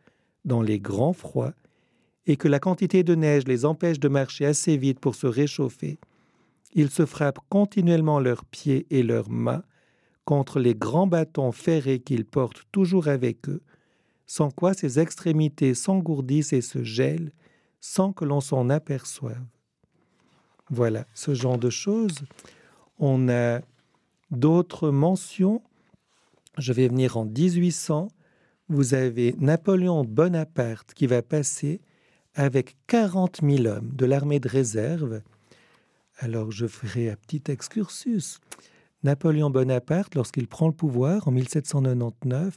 dans 0.44 0.62
les 0.62 0.78
grands 0.78 1.12
froids, 1.12 1.54
et 2.26 2.36
que 2.36 2.48
la 2.48 2.58
quantité 2.58 3.02
de 3.02 3.14
neige 3.14 3.46
les 3.46 3.64
empêche 3.64 4.00
de 4.00 4.08
marcher 4.08 4.46
assez 4.46 4.76
vite 4.76 5.00
pour 5.00 5.14
se 5.14 5.26
réchauffer, 5.26 5.98
ils 6.74 6.90
se 6.90 7.06
frappent 7.06 7.40
continuellement 7.48 8.20
leurs 8.20 8.44
pieds 8.44 8.86
et 8.90 9.02
leurs 9.02 9.30
mains 9.30 9.62
contre 10.24 10.58
les 10.58 10.74
grands 10.74 11.06
bâtons 11.06 11.52
ferrés 11.52 12.00
qu'ils 12.00 12.24
portent 12.24 12.64
toujours 12.72 13.08
avec 13.08 13.48
eux, 13.48 13.62
sans 14.26 14.50
quoi 14.50 14.74
ces 14.74 14.98
extrémités 14.98 15.74
s'engourdissent 15.74 16.52
et 16.52 16.62
se 16.62 16.82
gèlent 16.82 17.32
sans 17.80 18.12
que 18.12 18.24
l'on 18.24 18.40
s'en 18.40 18.68
aperçoive. 18.68 19.44
Voilà, 20.68 21.06
ce 21.14 21.34
genre 21.34 21.58
de 21.58 21.70
choses. 21.70 22.24
On 22.98 23.28
a 23.28 23.60
d'autres 24.32 24.90
mentions 24.90 25.62
je 26.58 26.72
vais 26.72 26.88
venir 26.88 27.16
en 27.16 27.24
1800. 27.24 28.08
Vous 28.68 28.94
avez 28.94 29.34
Napoléon 29.38 30.04
Bonaparte 30.04 30.94
qui 30.94 31.06
va 31.06 31.22
passer 31.22 31.80
avec 32.36 32.76
40 32.86 33.40
000 33.42 33.66
hommes 33.66 33.90
de 33.94 34.04
l'armée 34.04 34.40
de 34.40 34.48
réserve. 34.48 35.22
Alors 36.18 36.52
je 36.52 36.66
ferai 36.66 37.10
un 37.10 37.16
petit 37.16 37.50
excursus. 37.50 38.38
Napoléon 39.02 39.50
Bonaparte, 39.50 40.14
lorsqu'il 40.14 40.46
prend 40.46 40.68
le 40.68 40.74
pouvoir 40.74 41.26
en 41.26 41.30
1799, 41.30 42.54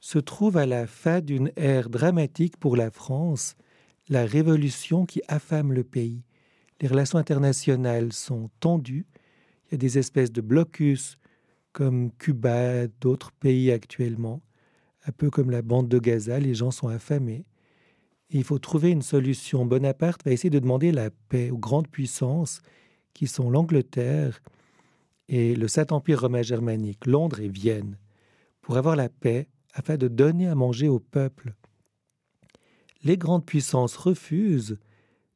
se 0.00 0.18
trouve 0.18 0.56
à 0.56 0.66
la 0.66 0.86
fin 0.86 1.20
d'une 1.20 1.52
ère 1.56 1.90
dramatique 1.90 2.56
pour 2.56 2.76
la 2.76 2.90
France, 2.90 3.54
la 4.08 4.24
révolution 4.24 5.04
qui 5.04 5.20
affame 5.28 5.72
le 5.72 5.84
pays. 5.84 6.24
Les 6.80 6.88
relations 6.88 7.18
internationales 7.18 8.12
sont 8.12 8.50
tendues, 8.60 9.06
il 9.66 9.72
y 9.72 9.74
a 9.74 9.78
des 9.78 9.98
espèces 9.98 10.32
de 10.32 10.40
blocus 10.40 11.18
comme 11.72 12.10
Cuba, 12.12 12.86
d'autres 13.00 13.32
pays 13.32 13.70
actuellement, 13.70 14.40
un 15.06 15.12
peu 15.12 15.28
comme 15.28 15.50
la 15.50 15.60
bande 15.60 15.88
de 15.88 15.98
Gaza, 15.98 16.38
les 16.38 16.54
gens 16.54 16.70
sont 16.70 16.88
affamés. 16.88 17.44
Il 18.30 18.44
faut 18.44 18.58
trouver 18.58 18.90
une 18.90 19.02
solution. 19.02 19.66
Bonaparte 19.66 20.24
va 20.24 20.32
essayer 20.32 20.50
de 20.50 20.58
demander 20.58 20.92
la 20.92 21.10
paix 21.10 21.50
aux 21.50 21.58
grandes 21.58 21.88
puissances 21.88 22.60
qui 23.14 23.26
sont 23.26 23.50
l'Angleterre 23.50 24.40
et 25.28 25.54
le 25.54 25.68
Saint-Empire 25.68 26.20
romain 26.22 26.42
germanique, 26.42 27.06
Londres 27.06 27.40
et 27.40 27.48
Vienne, 27.48 27.98
pour 28.60 28.76
avoir 28.76 28.96
la 28.96 29.08
paix 29.08 29.48
afin 29.74 29.96
de 29.96 30.08
donner 30.08 30.48
à 30.48 30.54
manger 30.54 30.88
au 30.88 30.98
peuple. 30.98 31.54
Les 33.02 33.16
grandes 33.16 33.44
puissances 33.44 33.96
refusent. 33.96 34.78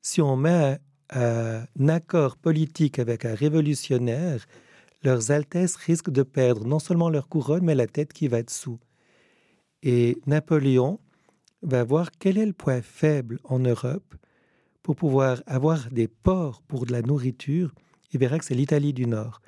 Si 0.01 0.21
on 0.21 0.37
met 0.37 0.79
un 1.11 1.89
accord 1.89 2.37
politique 2.37 2.99
avec 2.99 3.25
un 3.25 3.35
révolutionnaire, 3.35 4.47
leurs 5.03 5.31
altesses 5.31 5.77
risquent 5.77 6.11
de 6.11 6.23
perdre 6.23 6.67
non 6.67 6.79
seulement 6.79 7.09
leur 7.09 7.29
couronne, 7.29 7.65
mais 7.65 7.75
la 7.75 7.87
tête 7.87 8.13
qui 8.13 8.29
va 8.29 8.43
dessous. 8.43 8.79
Et 9.83 10.19
Napoléon 10.27 11.01
va 11.63 11.85
voir 11.85 12.11
quel 12.19 12.39
est 12.39 12.47
le 12.47 12.53
point 12.53 12.83
faible 12.83 13.39
en 13.45 13.59
Europe 13.59 14.15
pour 14.83 14.97
pouvoir 14.97 15.43
avoir 15.47 15.91
des 15.91 16.09
ports 16.09 16.63
pour 16.63 16.87
de 16.87 16.93
la 16.93 17.03
nourriture. 17.03 17.75
Il 18.13 18.21
verra 18.21 18.39
que 18.39 18.45
c'est 18.45 18.55
l'Italie 18.55 18.93
du 18.93 19.07
Nord. 19.07 19.41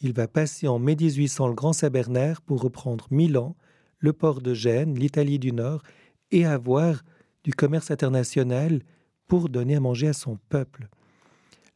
Il 0.00 0.12
va 0.12 0.28
passer 0.28 0.68
en 0.68 0.78
mai 0.78 0.96
1800 0.96 1.48
le 1.48 1.54
Grand 1.54 1.72
Sabernaire 1.72 2.40
pour 2.40 2.62
reprendre 2.62 3.06
Milan, 3.10 3.56
le 3.98 4.12
port 4.12 4.40
de 4.40 4.54
Gênes, 4.54 4.94
l'Italie 4.94 5.38
du 5.38 5.52
Nord, 5.52 5.82
et 6.30 6.46
avoir 6.46 7.02
du 7.44 7.52
commerce 7.52 7.90
international 7.90 8.82
pour 9.26 9.48
donner 9.48 9.76
à 9.76 9.80
manger 9.80 10.08
à 10.08 10.12
son 10.12 10.38
peuple. 10.48 10.88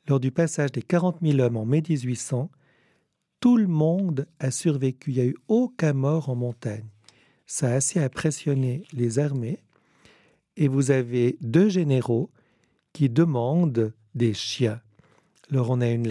Lors 0.06 0.20
du 0.20 0.30
passage 0.30 0.72
des 0.72 0.82
40 0.82 1.18
000 1.22 1.40
hommes 1.40 1.56
en 1.56 1.64
mai 1.64 1.82
1800, 1.86 2.50
tout 3.40 3.56
le 3.56 3.66
monde 3.66 4.26
a 4.38 4.50
survécu. 4.50 5.10
Il 5.10 5.14
n'y 5.16 5.20
a 5.20 5.26
eu 5.26 5.36
aucun 5.48 5.92
mort 5.92 6.30
en 6.30 6.34
montagne. 6.34 6.88
Ça 7.46 7.68
a 7.68 7.74
assez 7.74 8.00
impressionné 8.00 8.84
les 8.92 9.18
armées. 9.18 9.63
Et 10.56 10.68
vous 10.68 10.90
avez 10.90 11.36
deux 11.40 11.68
généraux 11.68 12.30
qui 12.92 13.08
demandent 13.08 13.92
des 14.14 14.34
chiens. 14.34 14.80
Alors 15.50 15.70
on 15.70 15.80
a 15.80 15.88
une, 15.88 16.08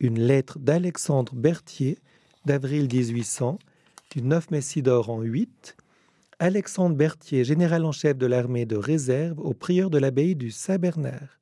lettre 0.00 0.58
d'Alexandre 0.58 1.34
Berthier 1.34 1.98
d'avril 2.44 2.88
1800, 2.92 3.58
du 4.10 4.22
9 4.22 4.50
Messidor 4.50 5.10
en 5.10 5.20
8. 5.20 5.76
Alexandre 6.38 6.96
Berthier, 6.96 7.44
général 7.44 7.84
en 7.84 7.92
chef 7.92 8.16
de 8.16 8.26
l'armée 8.26 8.66
de 8.66 8.76
réserve 8.76 9.38
au 9.38 9.54
prieur 9.54 9.90
de 9.90 9.98
l'abbaye 9.98 10.34
du 10.34 10.50
Saint-Bernard 10.50 11.38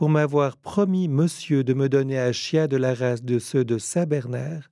pour 0.00 0.08
m'avoir 0.08 0.56
promis, 0.56 1.08
monsieur, 1.08 1.62
de 1.62 1.74
me 1.74 1.90
donner 1.90 2.18
un 2.18 2.32
chien 2.32 2.68
de 2.68 2.78
la 2.78 2.94
race 2.94 3.22
de 3.22 3.38
ceux 3.38 3.66
de 3.66 3.76
Saint-Bernard, 3.76 4.70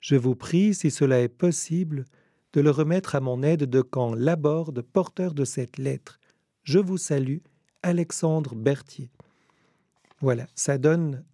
je 0.00 0.16
vous 0.16 0.34
prie, 0.34 0.72
si 0.72 0.90
cela 0.90 1.20
est 1.20 1.28
possible, 1.28 2.06
de 2.54 2.60
le 2.60 2.70
remettre 2.70 3.14
à 3.14 3.20
mon 3.20 3.42
aide 3.42 3.64
de 3.64 3.82
camp 3.82 4.14
Laborde, 4.14 4.80
porteur 4.80 5.34
de 5.34 5.44
cette 5.44 5.76
lettre. 5.76 6.18
Je 6.62 6.78
vous 6.78 6.96
salue, 6.96 7.38
Alexandre 7.82 8.54
Berthier. 8.54 9.10
Voilà, 10.20 10.46
ça 10.54 10.78
donne 10.78 11.24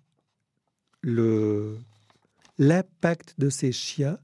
l'impact 2.58 3.34
de 3.38 3.50
ces 3.50 3.70
chiens 3.70 4.18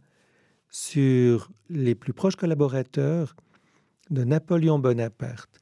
sur 0.71 1.53
les 1.69 1.95
plus 1.95 2.13
proches 2.13 2.37
collaborateurs 2.37 3.37
de 4.11 4.25
Napoléon 4.25 4.79
Bonaparte 4.79 5.61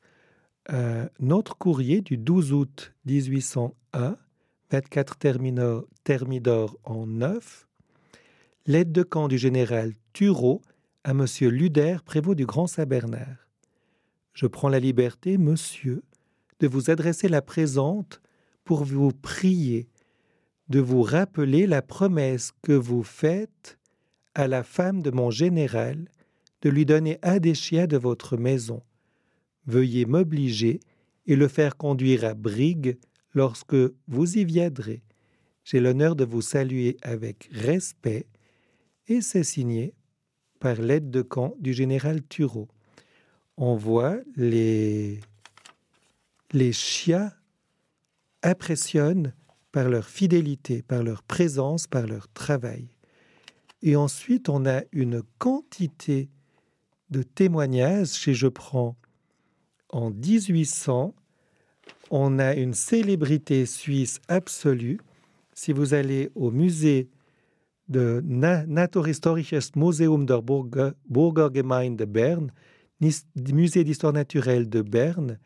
un 0.69 1.09
autre 1.31 1.57
courrier 1.57 2.01
du 2.01 2.17
12 2.17 2.53
août 2.53 2.95
1801, 3.07 4.17
24 4.71 5.17
Thermidor 6.05 6.79
en 6.85 7.07
9, 7.07 7.67
l'aide 8.67 8.93
de 8.93 9.03
camp 9.03 9.29
du 9.29 9.37
général 9.37 9.93
Thureau 10.13 10.63
à 11.05 11.11
M. 11.11 11.27
Luder, 11.43 11.99
prévôt 12.05 12.35
du 12.35 12.47
Grand 12.47 12.67
Saint-Bernard. 12.67 13.49
Je 14.33 14.47
prends 14.47 14.69
la 14.69 14.81
liberté, 14.81 15.39
monsieur, 15.39 16.03
de 16.61 16.67
vous 16.67 16.91
adresser 16.91 17.29
la 17.29 17.43
présente 17.43 18.21
pour 18.65 18.85
vous 18.85 19.13
prier 19.13 19.89
de 20.69 20.81
vous 20.81 21.03
rappeler 21.03 21.67
la 21.67 21.83
promesse 21.83 22.53
que 22.63 22.73
vous 22.73 23.03
faites 23.03 23.79
à 24.35 24.49
la 24.49 24.63
femme 24.63 25.03
de 25.03 25.11
mon 25.11 25.31
général 25.31 26.09
de 26.63 26.71
lui 26.71 26.87
donner 26.87 27.19
un 27.23 27.39
des 27.39 27.55
chiens 27.55 27.87
de 27.87 27.99
votre 27.99 28.37
maison 28.37 28.83
veuillez 29.67 30.07
m'obliger 30.07 30.81
et 31.27 31.37
le 31.37 31.49
faire 31.49 31.77
conduire 31.77 32.25
à 32.25 32.35
Brigue 32.35 32.99
lorsque 33.33 33.77
vous 34.07 34.39
y 34.39 34.45
viendrez, 34.45 35.03
j'ai 35.65 35.81
l'honneur 35.81 36.17
de 36.17 36.25
vous 36.25 36.43
saluer 36.43 36.97
avec 37.03 37.49
respect 37.51 38.27
et 39.09 39.21
c'est 39.21 39.45
signé 39.45 39.95
par 40.65 40.81
l'aide 40.81 41.11
de 41.11 41.21
camp 41.21 41.55
du 41.61 41.75
général 41.75 42.23
Thureau. 42.27 42.69
On 43.59 43.77
voit 43.77 44.17
les, 44.35 45.21
les 46.53 46.73
chiens 46.73 47.31
impressionnent 48.43 49.35
par 49.73 49.91
leur 49.91 50.09
fidélité, 50.09 50.81
par 50.81 51.03
leur 51.03 51.23
présence, 51.23 51.87
par 51.87 52.07
leur 52.07 52.29
travail. 52.33 52.89
Et 53.83 53.95
ensuite, 53.95 54.49
on 54.49 54.65
a 54.65 54.81
une 54.91 55.23
quantité 55.37 56.31
de 57.11 57.23
témoignages. 57.23 58.15
Chez 58.15 58.33
Je 58.33 58.47
prends 58.47 58.97
en 59.91 60.13
1800, 60.13 61.15
on 62.11 62.39
a 62.39 62.55
une 62.55 62.73
célébrité 62.73 63.67
suisse 63.67 64.19
absolue. 64.29 64.99
Si 65.53 65.75
vous 65.75 65.93
allez 65.93 66.31
au 66.35 66.51
musée 66.51 67.11
de 67.95 68.21
Naturhistorisches 68.27 69.77
Museum 69.77 70.27
der 70.27 70.43
Burgergemeinde 70.43 71.97
de 71.97 72.05
Berne, 72.05 72.51
musée 73.53 73.85
d'histoire 73.85 74.13
naturelle 74.13 74.69
de 74.69 74.83
Berne, 74.83 75.39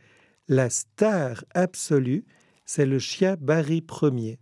la 0.48 0.70
star 0.70 1.44
absolue, 1.54 2.24
c'est 2.64 2.86
le 2.86 2.98
Chia 2.98 3.36
Barry 3.36 3.84
Ier. 4.02 4.38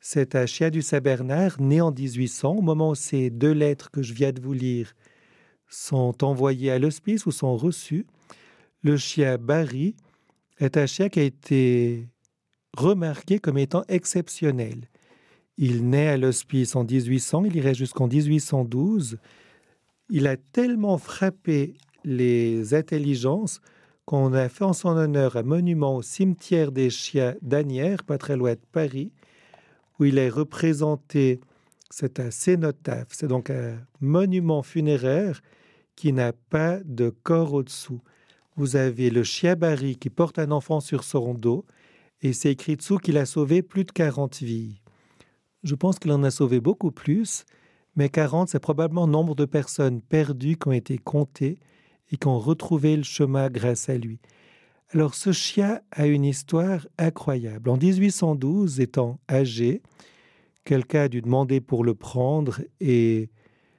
C'est 0.00 0.34
un 0.34 0.46
Chia 0.46 0.70
du 0.70 0.82
Saint-Bernard 0.82 1.60
né 1.60 1.80
en 1.80 1.92
1800, 1.92 2.56
au 2.56 2.62
moment 2.62 2.90
où 2.90 2.94
ces 2.96 3.30
deux 3.30 3.52
lettres 3.52 3.92
que 3.92 4.02
je 4.02 4.12
viens 4.12 4.32
de 4.32 4.40
vous 4.40 4.52
lire 4.52 4.92
sont 5.68 6.24
envoyées 6.24 6.72
à 6.72 6.80
l'hospice 6.80 7.26
ou 7.26 7.30
sont 7.30 7.56
reçues. 7.56 8.06
Le 8.82 8.96
Chia 8.96 9.38
Barry 9.38 9.94
est 10.58 10.76
un 10.76 10.86
chien 10.86 11.08
qui 11.08 11.20
a 11.20 11.22
été 11.22 12.08
remarqué 12.76 13.38
comme 13.38 13.58
étant 13.58 13.84
exceptionnel. 13.86 14.88
Il 15.56 15.88
naît 15.88 16.08
à 16.08 16.16
l'hospice 16.16 16.74
en 16.74 16.84
1800, 16.84 17.44
il 17.44 17.56
irait 17.56 17.74
jusqu'en 17.74 18.08
1812. 18.08 19.18
Il 20.10 20.26
a 20.26 20.36
tellement 20.36 20.98
frappé 20.98 21.74
les 22.04 22.74
intelligences 22.74 23.60
qu'on 24.04 24.32
a 24.34 24.48
fait 24.48 24.64
en 24.64 24.72
son 24.72 24.96
honneur 24.96 25.36
un 25.36 25.42
monument 25.42 25.96
au 25.96 26.02
cimetière 26.02 26.72
des 26.72 26.90
chiens 26.90 27.36
d'Anières, 27.40 28.04
pas 28.04 28.18
très 28.18 28.36
loin 28.36 28.52
de 28.52 28.60
Paris, 28.72 29.12
où 29.98 30.04
il 30.04 30.18
est 30.18 30.28
représenté. 30.28 31.40
C'est 31.88 32.18
un 32.18 32.30
cénotaphe, 32.30 33.08
c'est 33.10 33.28
donc 33.28 33.50
un 33.50 33.78
monument 34.00 34.62
funéraire 34.62 35.40
qui 35.94 36.12
n'a 36.12 36.32
pas 36.32 36.80
de 36.84 37.10
corps 37.10 37.54
au-dessous. 37.54 38.02
Vous 38.56 38.76
avez 38.76 39.10
le 39.10 39.22
chien 39.22 39.54
Barry 39.54 39.96
qui 39.96 40.10
porte 40.10 40.38
un 40.38 40.50
enfant 40.50 40.80
sur 40.80 41.04
son 41.04 41.32
dos, 41.32 41.64
et 42.20 42.32
c'est 42.32 42.50
écrit 42.50 42.76
dessous 42.76 42.98
qu'il 42.98 43.18
a 43.18 43.26
sauvé 43.26 43.62
plus 43.62 43.84
de 43.84 43.92
40 43.92 44.38
vies. 44.38 44.80
Je 45.64 45.74
pense 45.74 45.98
qu'il 45.98 46.12
en 46.12 46.22
a 46.22 46.30
sauvé 46.30 46.60
beaucoup 46.60 46.90
plus, 46.90 47.44
mais 47.96 48.10
40, 48.10 48.50
c'est 48.50 48.60
probablement 48.60 49.06
le 49.06 49.12
nombre 49.12 49.34
de 49.34 49.46
personnes 49.46 50.02
perdues 50.02 50.56
qui 50.56 50.68
ont 50.68 50.72
été 50.72 50.98
comptées 50.98 51.58
et 52.12 52.18
qui 52.18 52.26
ont 52.26 52.38
retrouvé 52.38 52.96
le 52.96 53.02
chemin 53.02 53.48
grâce 53.48 53.88
à 53.88 53.96
lui. 53.96 54.20
Alors 54.90 55.14
ce 55.14 55.32
chien 55.32 55.80
a 55.90 56.06
une 56.06 56.24
histoire 56.24 56.86
incroyable. 56.98 57.70
En 57.70 57.78
1812, 57.78 58.80
étant 58.80 59.18
âgé, 59.30 59.82
quelqu'un 60.64 61.02
a 61.02 61.08
dû 61.08 61.22
demander 61.22 61.62
pour 61.62 61.82
le 61.82 61.94
prendre 61.94 62.60
et 62.80 63.30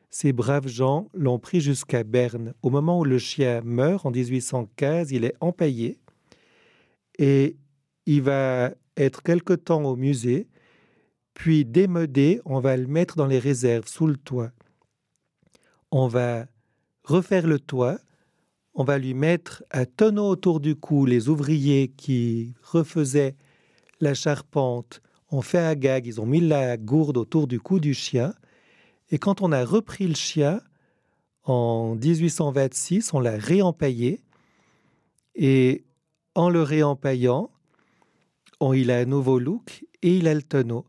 ces 0.09 0.33
braves 0.33 0.67
gens 0.67 1.09
l'ont 1.13 1.39
pris 1.39 1.61
jusqu'à 1.61 2.03
Berne. 2.03 2.53
Au 2.63 2.71
moment 2.71 2.99
où 2.99 3.03
le 3.03 3.19
chien 3.19 3.61
meurt, 3.63 4.05
en 4.05 4.11
1815, 4.11 5.11
il 5.11 5.23
est 5.23 5.35
empaillé 5.39 5.99
et 7.19 7.57
il 8.07 8.23
va 8.23 8.71
être 8.97 9.21
quelque 9.21 9.53
temps 9.53 9.83
au 9.83 9.95
musée, 9.95 10.47
puis 11.35 11.65
démodé, 11.65 12.41
on 12.45 12.59
va 12.59 12.75
le 12.75 12.87
mettre 12.87 13.17
dans 13.17 13.27
les 13.27 13.37
réserves, 13.37 13.87
sous 13.87 14.07
le 14.07 14.15
toit. 14.15 14.51
On 15.91 16.07
va 16.07 16.47
refaire 17.03 17.45
le 17.45 17.59
toit, 17.59 17.99
on 18.73 18.83
va 18.83 18.97
lui 18.97 19.13
mettre 19.13 19.63
un 19.71 19.85
tonneau 19.85 20.27
autour 20.29 20.59
du 20.59 20.75
cou. 20.75 21.05
Les 21.05 21.29
ouvriers 21.29 21.89
qui 21.89 22.55
refaisaient 22.63 23.35
la 23.99 24.13
charpente 24.13 25.01
ont 25.29 25.41
fait 25.41 25.59
un 25.59 25.75
gag, 25.75 26.07
ils 26.07 26.19
ont 26.19 26.25
mis 26.25 26.39
la 26.39 26.77
gourde 26.77 27.17
autour 27.17 27.47
du 27.47 27.59
cou 27.59 27.79
du 27.79 27.93
chien. 27.93 28.33
Et 29.11 29.19
quand 29.19 29.41
on 29.41 29.51
a 29.51 29.63
repris 29.63 30.07
le 30.07 30.15
chien, 30.15 30.61
en 31.43 31.95
1826, 31.95 33.13
on 33.13 33.19
l'a 33.19 33.37
réempaillé. 33.37 34.23
Et 35.35 35.83
en 36.33 36.49
le 36.49 36.61
réempaillant, 36.63 37.51
on, 38.61 38.73
il 38.73 38.89
a 38.89 38.99
un 38.99 39.05
nouveau 39.05 39.37
look 39.37 39.85
et 40.01 40.17
il 40.17 40.29
a 40.29 40.33
le 40.33 40.41
tonneau 40.41 40.85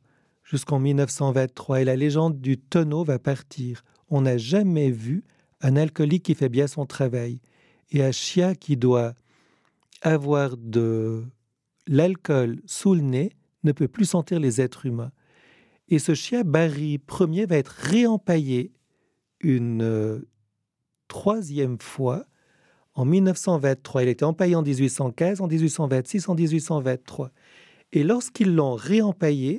jusqu'en 0.46 0.78
1923. 0.78 1.82
Et 1.82 1.84
la 1.84 1.96
légende 1.96 2.40
du 2.40 2.56
tonneau 2.56 3.04
va 3.04 3.18
partir. 3.18 3.82
On 4.08 4.22
n'a 4.22 4.38
jamais 4.38 4.90
vu 4.90 5.24
un 5.60 5.76
alcoolique 5.76 6.24
qui 6.24 6.34
fait 6.34 6.48
bien 6.48 6.66
son 6.66 6.86
travail 6.86 7.40
et 7.90 8.02
un 8.02 8.12
chien 8.12 8.54
qui 8.54 8.76
doit 8.76 9.14
avoir 10.02 10.56
de 10.56 11.24
l'alcool 11.86 12.60
sous 12.66 12.94
le 12.94 13.00
nez 13.02 13.32
ne 13.64 13.72
peut 13.72 13.88
plus 13.88 14.04
sentir 14.04 14.40
les 14.40 14.60
êtres 14.60 14.86
humains. 14.86 15.12
Et 15.88 15.98
ce 15.98 16.14
chien 16.14 16.42
Barry 16.42 16.98
premier 16.98 17.46
va 17.46 17.56
être 17.56 17.68
réempaillé 17.68 18.72
une 19.40 19.82
euh, 19.82 20.28
troisième 21.08 21.78
fois 21.80 22.24
en 22.94 23.04
1923. 23.04 24.02
Il 24.02 24.08
été 24.08 24.24
empaillé 24.24 24.56
en 24.56 24.62
1815, 24.62 25.40
en 25.40 25.46
1826, 25.46 26.28
en 26.28 26.34
1823. 26.34 27.30
Et 27.92 28.02
lorsqu'ils 28.02 28.54
l'ont 28.54 28.74
réempaillé, 28.74 29.58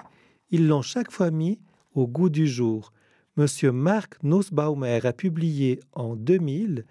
ils 0.50 0.68
l'ont 0.68 0.82
chaque 0.82 1.12
fois 1.12 1.32
mis 1.32 1.60
au 1.94 2.08
goût 2.08 2.30
du 2.30 2.48
jour. 2.48 2.92
Monsieur 3.36 3.72
Marc 3.72 4.22
Nussbaumer 4.24 5.06
a 5.06 5.14
publié 5.14 5.80
en 5.94 6.16
2000 6.16 6.86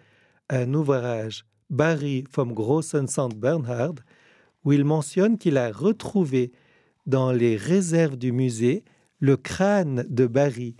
un 0.49 0.75
ouvrage, 0.75 1.45
Barry 1.71 2.25
vom 2.33 2.53
Großen 2.53 3.09
St. 3.09 3.37
Bernhard, 3.37 3.97
où 4.65 4.73
il 4.73 4.85
mentionne 4.85 5.39
qu'il 5.39 5.59
a 5.59 5.71
retrouvé 5.71 6.53
dans 7.07 7.33
les 7.33 7.57
réserves 7.57 8.17
du 8.17 8.33
musée 8.33 8.85
le 9.21 9.37
crâne 9.37 10.05
de 10.09 10.27
Barry. 10.27 10.77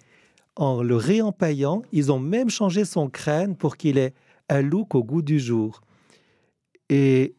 En 0.57 0.83
le 0.83 0.97
réempaillant, 0.97 1.83
ils 1.93 2.13
ont 2.13 2.19
même 2.19 2.51
changé 2.51 2.85
son 2.85 3.09
crâne 3.09 3.57
pour 3.57 3.77
qu'il 3.77 3.99
ait 3.99 4.15
un 4.49 4.63
look 4.63 4.95
au 4.95 5.05
goût 5.05 5.23
du 5.23 5.39
jour. 5.39 5.81
Et 6.89 7.35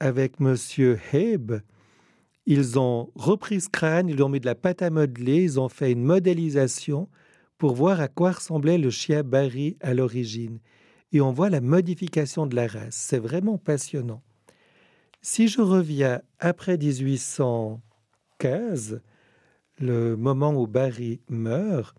avec 0.00 0.40
Monsieur 0.40 0.98
Hebe, 1.12 1.60
ils 2.46 2.78
ont 2.78 3.10
repris 3.14 3.60
ce 3.60 3.68
crâne, 3.68 4.08
ils 4.08 4.22
ont 4.22 4.28
mis 4.28 4.40
de 4.40 4.46
la 4.46 4.54
pâte 4.54 4.82
à 4.82 4.90
modeler, 4.90 5.42
ils 5.42 5.60
ont 5.60 5.68
fait 5.68 5.92
une 5.92 6.02
modélisation 6.02 7.08
pour 7.58 7.74
voir 7.74 8.00
à 8.00 8.08
quoi 8.08 8.32
ressemblait 8.32 8.78
le 8.78 8.90
chien 8.90 9.22
Barry 9.22 9.76
à 9.80 9.94
l'origine 9.94 10.58
et 11.12 11.20
on 11.20 11.32
voit 11.32 11.50
la 11.50 11.60
modification 11.60 12.46
de 12.46 12.56
la 12.56 12.66
race. 12.66 12.94
C'est 12.94 13.18
vraiment 13.18 13.58
passionnant. 13.58 14.22
Si 15.22 15.48
je 15.48 15.60
reviens 15.60 16.22
après 16.38 16.78
1815, 16.78 19.02
le 19.78 20.16
moment 20.16 20.54
où 20.54 20.66
Barry 20.66 21.20
meurt, 21.28 21.94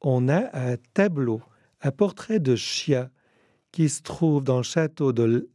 on 0.00 0.28
a 0.28 0.50
un 0.52 0.76
tableau, 0.92 1.40
un 1.80 1.90
portrait 1.90 2.40
de 2.40 2.54
chien 2.56 3.08
qui 3.72 3.88
se 3.88 4.02
trouve 4.02 4.44
dans 4.44 4.58
le 4.58 4.62
château 4.62 5.12
de 5.12 5.48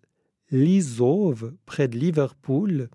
Lisove, 0.51 1.53
près 1.65 1.87
de 1.87 1.97
Liverpool, 1.97 2.89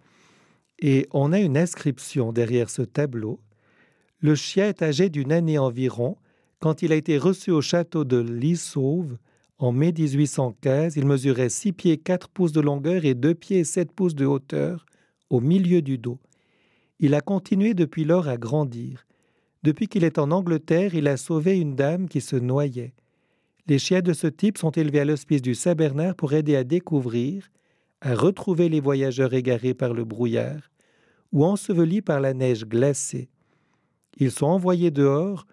et 0.78 1.06
on 1.12 1.32
a 1.32 1.40
une 1.40 1.56
inscription 1.56 2.32
derrière 2.32 2.70
ce 2.70 2.82
tableau. 2.82 3.40
Le 4.20 4.34
chien 4.34 4.68
est 4.68 4.82
âgé 4.82 5.08
d'une 5.08 5.32
année 5.32 5.58
environ 5.58 6.16
quand 6.64 6.80
il 6.80 6.92
a 6.92 6.96
été 6.96 7.18
reçu 7.18 7.50
au 7.50 7.60
château 7.60 8.04
de 8.04 8.16
Lisove 8.16 9.18
en 9.58 9.70
mai 9.70 9.92
1815, 9.92 10.96
il 10.96 11.06
mesurait 11.06 11.48
6 11.48 11.72
pieds 11.72 11.98
4 11.98 12.28
pouces 12.28 12.52
de 12.52 12.60
longueur 12.60 13.04
et 13.04 13.14
2 13.14 13.34
pieds 13.34 13.58
et 13.58 13.64
7 13.64 13.92
pouces 13.92 14.14
de 14.14 14.26
hauteur 14.26 14.86
au 15.30 15.40
milieu 15.40 15.80
du 15.80 15.98
dos. 15.98 16.18
Il 17.00 17.14
a 17.14 17.20
continué 17.20 17.74
depuis 17.74 18.04
lors 18.04 18.28
à 18.28 18.36
grandir. 18.36 19.06
Depuis 19.62 19.88
qu'il 19.88 20.04
est 20.04 20.18
en 20.18 20.30
Angleterre, 20.30 20.94
il 20.94 21.06
a 21.06 21.16
sauvé 21.16 21.58
une 21.58 21.76
dame 21.76 22.08
qui 22.08 22.20
se 22.20 22.36
noyait. 22.36 22.94
Les 23.66 23.78
chiens 23.78 24.00
de 24.00 24.12
ce 24.12 24.26
type 24.26 24.58
sont 24.58 24.70
élevés 24.70 25.00
à 25.00 25.04
l'hospice 25.04 25.42
du 25.42 25.54
Saint-Bernard 25.54 26.14
pour 26.16 26.32
aider 26.32 26.56
à 26.56 26.64
découvrir, 26.64 27.50
à 28.04 28.14
retrouver 28.14 28.68
les 28.68 28.80
voyageurs 28.80 29.32
égarés 29.32 29.72
par 29.72 29.94
le 29.94 30.04
brouillard 30.04 30.70
ou 31.32 31.44
ensevelis 31.44 32.02
par 32.02 32.20
la 32.20 32.34
neige 32.34 32.66
glacée. 32.66 33.30
Ils 34.18 34.30
sont 34.30 34.46
envoyés 34.46 34.90
dehors 34.90 35.46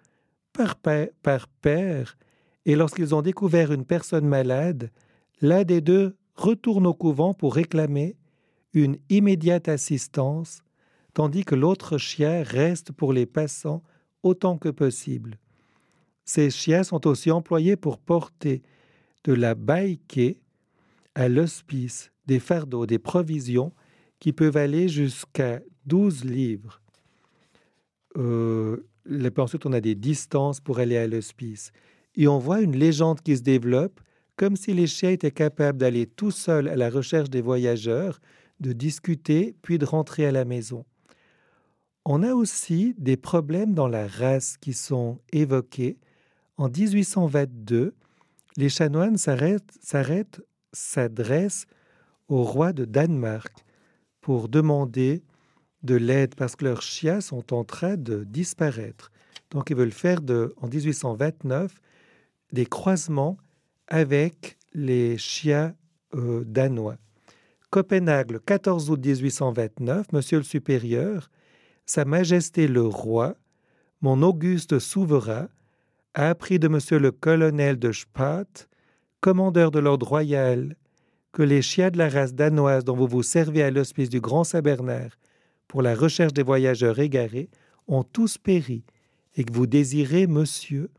par, 0.52 0.76
par 0.76 1.48
paire 1.48 2.18
et 2.66 2.76
lorsqu'ils 2.76 3.14
ont 3.14 3.22
découvert 3.22 3.72
une 3.72 3.86
personne 3.86 4.26
malade, 4.28 4.90
l'un 5.40 5.64
des 5.64 5.80
deux 5.80 6.14
retourne 6.34 6.86
au 6.86 6.92
couvent 6.92 7.32
pour 7.32 7.54
réclamer 7.54 8.16
une 8.74 8.98
immédiate 9.08 9.68
assistance, 9.68 10.62
tandis 11.14 11.44
que 11.44 11.54
l'autre 11.54 11.96
chien 11.96 12.42
reste 12.42 12.92
pour 12.92 13.14
les 13.14 13.26
passants 13.26 13.82
autant 14.22 14.58
que 14.58 14.68
possible. 14.68 15.38
Ces 16.26 16.50
chiens 16.50 16.84
sont 16.84 17.06
aussi 17.06 17.30
employés 17.30 17.76
pour 17.76 17.98
porter 17.98 18.62
de 19.24 19.32
la 19.32 19.54
baïké 19.54 20.42
à 21.14 21.28
l'hospice, 21.28 22.11
des 22.26 22.38
fardeaux, 22.38 22.86
des 22.86 22.98
provisions 22.98 23.72
qui 24.18 24.32
peuvent 24.32 24.56
aller 24.56 24.88
jusqu'à 24.88 25.60
12 25.86 26.24
livres. 26.24 26.80
Euh, 28.16 28.84
ensuite, 29.36 29.66
on 29.66 29.72
a 29.72 29.80
des 29.80 29.94
distances 29.94 30.60
pour 30.60 30.78
aller 30.78 30.96
à 30.96 31.06
l'hospice. 31.06 31.72
Et 32.14 32.28
on 32.28 32.38
voit 32.38 32.60
une 32.60 32.76
légende 32.76 33.20
qui 33.20 33.36
se 33.36 33.42
développe, 33.42 34.00
comme 34.36 34.56
si 34.56 34.72
les 34.74 34.86
chiens 34.86 35.10
étaient 35.10 35.30
capables 35.30 35.78
d'aller 35.78 36.06
tout 36.06 36.30
seuls 36.30 36.68
à 36.68 36.76
la 36.76 36.90
recherche 36.90 37.30
des 37.30 37.40
voyageurs, 37.40 38.20
de 38.60 38.72
discuter, 38.72 39.56
puis 39.62 39.78
de 39.78 39.84
rentrer 39.84 40.26
à 40.26 40.32
la 40.32 40.44
maison. 40.44 40.84
On 42.04 42.22
a 42.22 42.34
aussi 42.34 42.94
des 42.98 43.16
problèmes 43.16 43.74
dans 43.74 43.88
la 43.88 44.06
race 44.06 44.56
qui 44.56 44.72
sont 44.72 45.20
évoqués. 45.32 45.98
En 46.56 46.68
1822, 46.68 47.94
les 48.56 48.68
chanoines 48.68 49.16
s'arrêtent, 49.16 50.42
s'adressent 50.72 51.66
au 52.32 52.44
roi 52.44 52.72
de 52.72 52.86
Danemark 52.86 53.52
pour 54.22 54.48
demander 54.48 55.22
de 55.82 55.96
l'aide 55.96 56.34
parce 56.34 56.56
que 56.56 56.64
leurs 56.64 56.80
chiens 56.80 57.20
sont 57.20 57.52
en 57.52 57.64
train 57.64 57.96
de 57.96 58.24
disparaître. 58.24 59.10
Donc 59.50 59.68
ils 59.68 59.76
veulent 59.76 59.92
faire 59.92 60.20
en 60.56 60.66
1829 60.66 61.74
des 62.52 62.64
croisements 62.64 63.36
avec 63.86 64.56
les 64.72 65.18
chiens 65.18 65.74
euh, 66.14 66.42
danois. 66.46 66.96
Copenhague, 67.68 68.30
le 68.30 68.38
14 68.38 68.90
août 68.90 69.04
1829, 69.04 70.12
Monsieur 70.12 70.38
le 70.38 70.44
Supérieur, 70.44 71.30
Sa 71.84 72.06
Majesté 72.06 72.66
le 72.66 72.86
Roi, 72.86 73.34
mon 74.00 74.22
auguste 74.22 74.78
souverain, 74.78 75.48
a 76.14 76.30
appris 76.30 76.58
de 76.58 76.68
Monsieur 76.68 76.98
le 76.98 77.12
colonel 77.12 77.78
de 77.78 77.92
Spath, 77.92 78.68
commandeur 79.20 79.70
de 79.70 79.78
l'ordre 79.78 80.06
royal, 80.06 80.76
que 81.32 81.42
les 81.42 81.62
chiens 81.62 81.90
de 81.90 81.98
la 81.98 82.08
race 82.08 82.34
danoise 82.34 82.84
dont 82.84 82.96
vous 82.96 83.08
vous 83.08 83.22
servez 83.22 83.62
à 83.62 83.70
l'hospice 83.70 84.10
du 84.10 84.20
Grand 84.20 84.44
Sabernaire 84.44 85.18
pour 85.66 85.82
la 85.82 85.94
recherche 85.94 86.34
des 86.34 86.42
voyageurs 86.42 86.98
égarés 86.98 87.48
ont 87.88 88.04
tous 88.04 88.36
péri, 88.36 88.84
et 89.34 89.44
que 89.44 89.52
vous 89.52 89.66
désirez, 89.66 90.26
monsieur, 90.26 90.90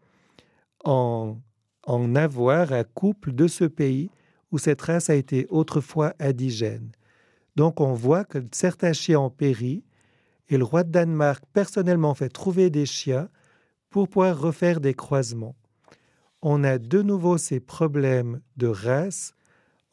en, 0.83 1.37
en 1.83 2.15
avoir 2.15 2.73
un 2.73 2.83
couple 2.83 3.31
de 3.33 3.47
ce 3.47 3.65
pays 3.65 4.09
où 4.51 4.57
cette 4.57 4.81
race 4.81 5.09
a 5.09 5.15
été 5.15 5.45
autrefois 5.49 6.13
indigène. 6.19 6.91
Donc 7.55 7.79
on 7.79 7.93
voit 7.93 8.25
que 8.25 8.39
certains 8.51 8.93
chiens 8.93 9.19
ont 9.19 9.29
péri, 9.29 9.83
et 10.49 10.57
le 10.57 10.63
roi 10.63 10.83
de 10.83 10.91
Danemark 10.91 11.43
personnellement 11.53 12.15
fait 12.15 12.29
trouver 12.29 12.69
des 12.69 12.85
chiens 12.87 13.29
pour 13.89 14.09
pouvoir 14.09 14.39
refaire 14.39 14.79
des 14.79 14.95
croisements. 14.95 15.55
On 16.41 16.63
a 16.63 16.79
de 16.79 17.01
nouveau 17.01 17.37
ces 17.37 17.59
problèmes 17.59 18.41
de 18.57 18.67
race 18.67 19.33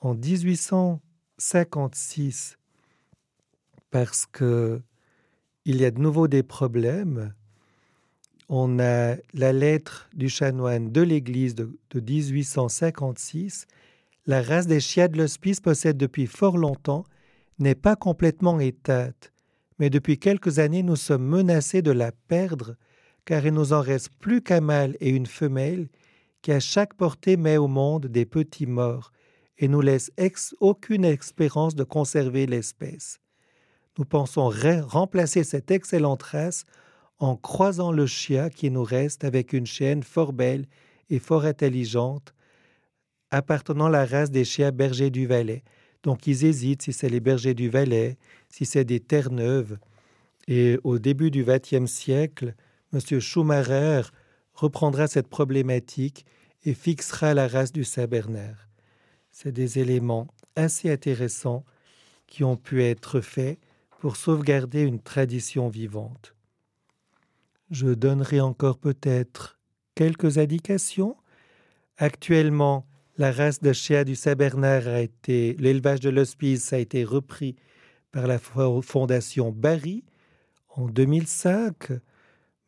en 0.01 0.15
1856 0.15 2.57
parce 3.91 4.27
que 4.27 4.81
il 5.65 5.81
y 5.81 5.85
a 5.85 5.91
de 5.91 6.01
nouveau 6.01 6.27
des 6.27 6.43
problèmes. 6.43 7.35
On 8.49 8.79
a 8.79 9.17
la 9.35 9.53
lettre 9.53 10.09
du 10.15 10.31
chanoine 10.31 10.91
de 10.91 11.03
l'Église 11.03 11.55
de, 11.55 11.79
de 11.91 12.01
1856. 12.01 13.67
La 14.27 14.43
race 14.43 14.67
des 14.67 14.81
chiens 14.81 15.09
de 15.09 15.19
l'hospice 15.19 15.61
possède 15.61 15.99
depuis 15.99 16.27
fort 16.27 16.57
longtemps, 16.57 17.05
n'est 17.59 17.75
pas 17.75 17.95
complètement 17.95 18.59
éteinte, 18.59 19.35
mais 19.79 19.91
depuis 19.91 20.19
quelques 20.19 20.59
années 20.59 20.83
nous 20.83 20.97
sommes 20.97 21.27
menacés 21.27 21.83
de 21.83 21.91
la 21.91 22.11
perdre, 22.11 22.75
car 23.27 23.45
il 23.45 23.53
nous 23.53 23.75
en 23.75 23.83
reste 23.83 24.09
plus 24.19 24.41
qu'un 24.41 24.63
mâle 24.63 24.97
et 25.01 25.11
une 25.11 25.27
femelle 25.27 25.91
qui 26.43 26.53
à 26.53 26.61
chaque 26.61 26.95
portée 26.95 27.37
met 27.37 27.59
au 27.59 27.69
monde 27.69 28.07
des 28.07 28.25
petits 28.25 28.67
morts 28.67 29.13
et 29.61 29.69
nous 29.69 29.83
laisse 29.83 30.11
aucune 30.59 31.05
espérance 31.05 31.75
de 31.75 31.85
conserver 31.85 32.47
l'espèce. 32.47 33.21
Nous 33.99 34.07
pensons 34.07 34.51
remplacer 34.87 35.45
cette 35.45 35.71
excellente 35.71 36.23
race 36.23 36.65
en 37.19 37.37
croisant 37.37 37.93
le 37.93 38.07
chien 38.07 38.49
qui 38.49 38.71
nous 38.71 38.83
reste 38.83 39.23
avec 39.23 39.53
une 39.53 39.67
chienne 39.67 40.03
fort 40.03 40.33
belle 40.33 40.65
et 41.11 41.19
fort 41.19 41.45
intelligente, 41.45 42.35
appartenant 43.31 43.87
à 43.87 43.91
la 43.91 44.07
race 44.07 44.31
des 44.31 44.47
chiens 44.47 44.73
bergers 44.73 45.11
du 45.11 45.27
Valais. 45.27 45.63
Donc 46.03 46.27
ils 46.27 46.47
hésitent 46.47 46.83
si 46.83 46.95
c'est 46.95 47.11
les 47.11 47.21
bergers 47.21 47.53
du 47.53 47.69
Valais, 47.69 48.17
si 48.49 48.65
c'est 48.65 48.87
des 48.87 49.01
Terre-Neuve. 49.01 49.77
Et 50.49 50.79
au 50.85 50.99
début 50.99 51.31
du 51.31 51.45
XXe 51.45 51.85
siècle, 51.85 52.55
M. 52.95 53.21
Schumacher 53.21 54.03
reprendra 54.55 55.07
cette 55.07 55.29
problématique 55.29 56.25
et 56.65 56.73
fixera 56.73 57.35
la 57.35 57.47
race 57.47 57.73
du 57.73 57.85
Saint-Bernard. 57.85 58.70
C'est 59.43 59.53
des 59.53 59.79
éléments 59.79 60.27
assez 60.55 60.91
intéressants 60.91 61.65
qui 62.27 62.45
ont 62.45 62.59
pu 62.59 62.85
être 62.85 63.23
faits 63.23 63.59
pour 63.99 64.17
sauvegarder 64.17 64.83
une 64.83 65.01
tradition 65.01 65.71
vivante. 65.71 66.35
Je 67.71 67.87
donnerai 67.87 68.43
encore 68.43 68.77
peut-être 68.77 69.59
quelques 69.95 70.37
indications. 70.37 71.17
Actuellement, 71.97 72.87
la 73.17 73.33
race 73.33 73.63
de 73.63 73.73
chien 73.73 74.05
du 74.05 74.15
Saint-Bernard 74.15 74.87
a 74.87 75.01
été, 75.01 75.55
l'élevage 75.55 76.01
de 76.01 76.11
l'hospice 76.11 76.75
a 76.75 76.79
été 76.79 77.03
repris 77.03 77.57
par 78.13 78.27
la 78.27 78.39
fondation 78.39 79.53
Barry 79.53 80.05
en 80.69 80.87
2005. 80.87 81.93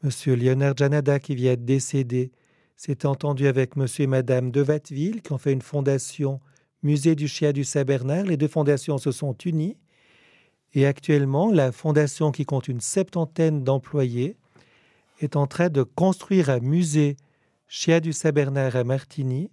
Monsieur 0.03 0.33
Léonard 0.33 0.79
Janada, 0.79 1.19
qui 1.19 1.35
vient 1.35 1.57
de 1.57 1.67
décéder, 1.67 2.33
s'est 2.79 3.05
entendu 3.05 3.47
avec 3.47 3.77
monsieur 3.77 4.05
et 4.05 4.07
madame 4.07 4.51
de 4.51 4.63
Vatteville, 4.63 5.21
qui 5.21 5.33
ont 5.33 5.39
fait 5.39 5.53
une 5.53 5.61
fondation 5.61 6.41
Musée 6.83 7.15
du 7.15 7.29
chien 7.29 7.53
du 7.53 7.65
Saint-Bernard. 7.65 8.25
Les 8.25 8.37
deux 8.37 8.49
fondations 8.49 8.99
se 8.99 9.13
sont 9.13 9.35
unies 9.45 9.77
et 10.75 10.87
actuellement, 10.87 11.53
la 11.53 11.71
fondation, 11.71 12.33
qui 12.33 12.45
compte 12.45 12.69
une 12.69 12.81
septantaine 12.81 13.63
d'employés, 13.63 14.37
est 15.21 15.37
en 15.37 15.47
train 15.47 15.69
de 15.69 15.83
construire 15.83 16.51
un 16.51 16.61
musée 16.61 17.17
Chia 17.69 18.01
du 18.01 18.13
Saint-Bernard 18.13 18.77
à 18.77 18.85
Martigny. 18.85 19.51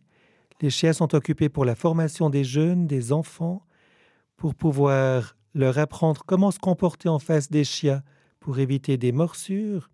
Les 0.61 0.69
chiens 0.69 0.93
sont 0.93 1.13
occupés 1.15 1.49
pour 1.49 1.65
la 1.65 1.75
formation 1.75 2.30
des 2.30 2.43
jeunes, 2.43 2.88
des 2.88 3.11
enfants, 3.11 3.65
pour 4.38 4.55
pouvoir 4.55 5.36
leur 5.53 5.77
apprendre 5.77 6.23
comment 6.25 6.51
se 6.51 6.59
comporter 6.59 7.09
en 7.09 7.19
face 7.19 7.49
des 7.49 7.63
chiens 7.63 8.01
pour 8.39 8.59
éviter 8.59 8.97
des 8.97 9.11
morsures. 9.11 9.89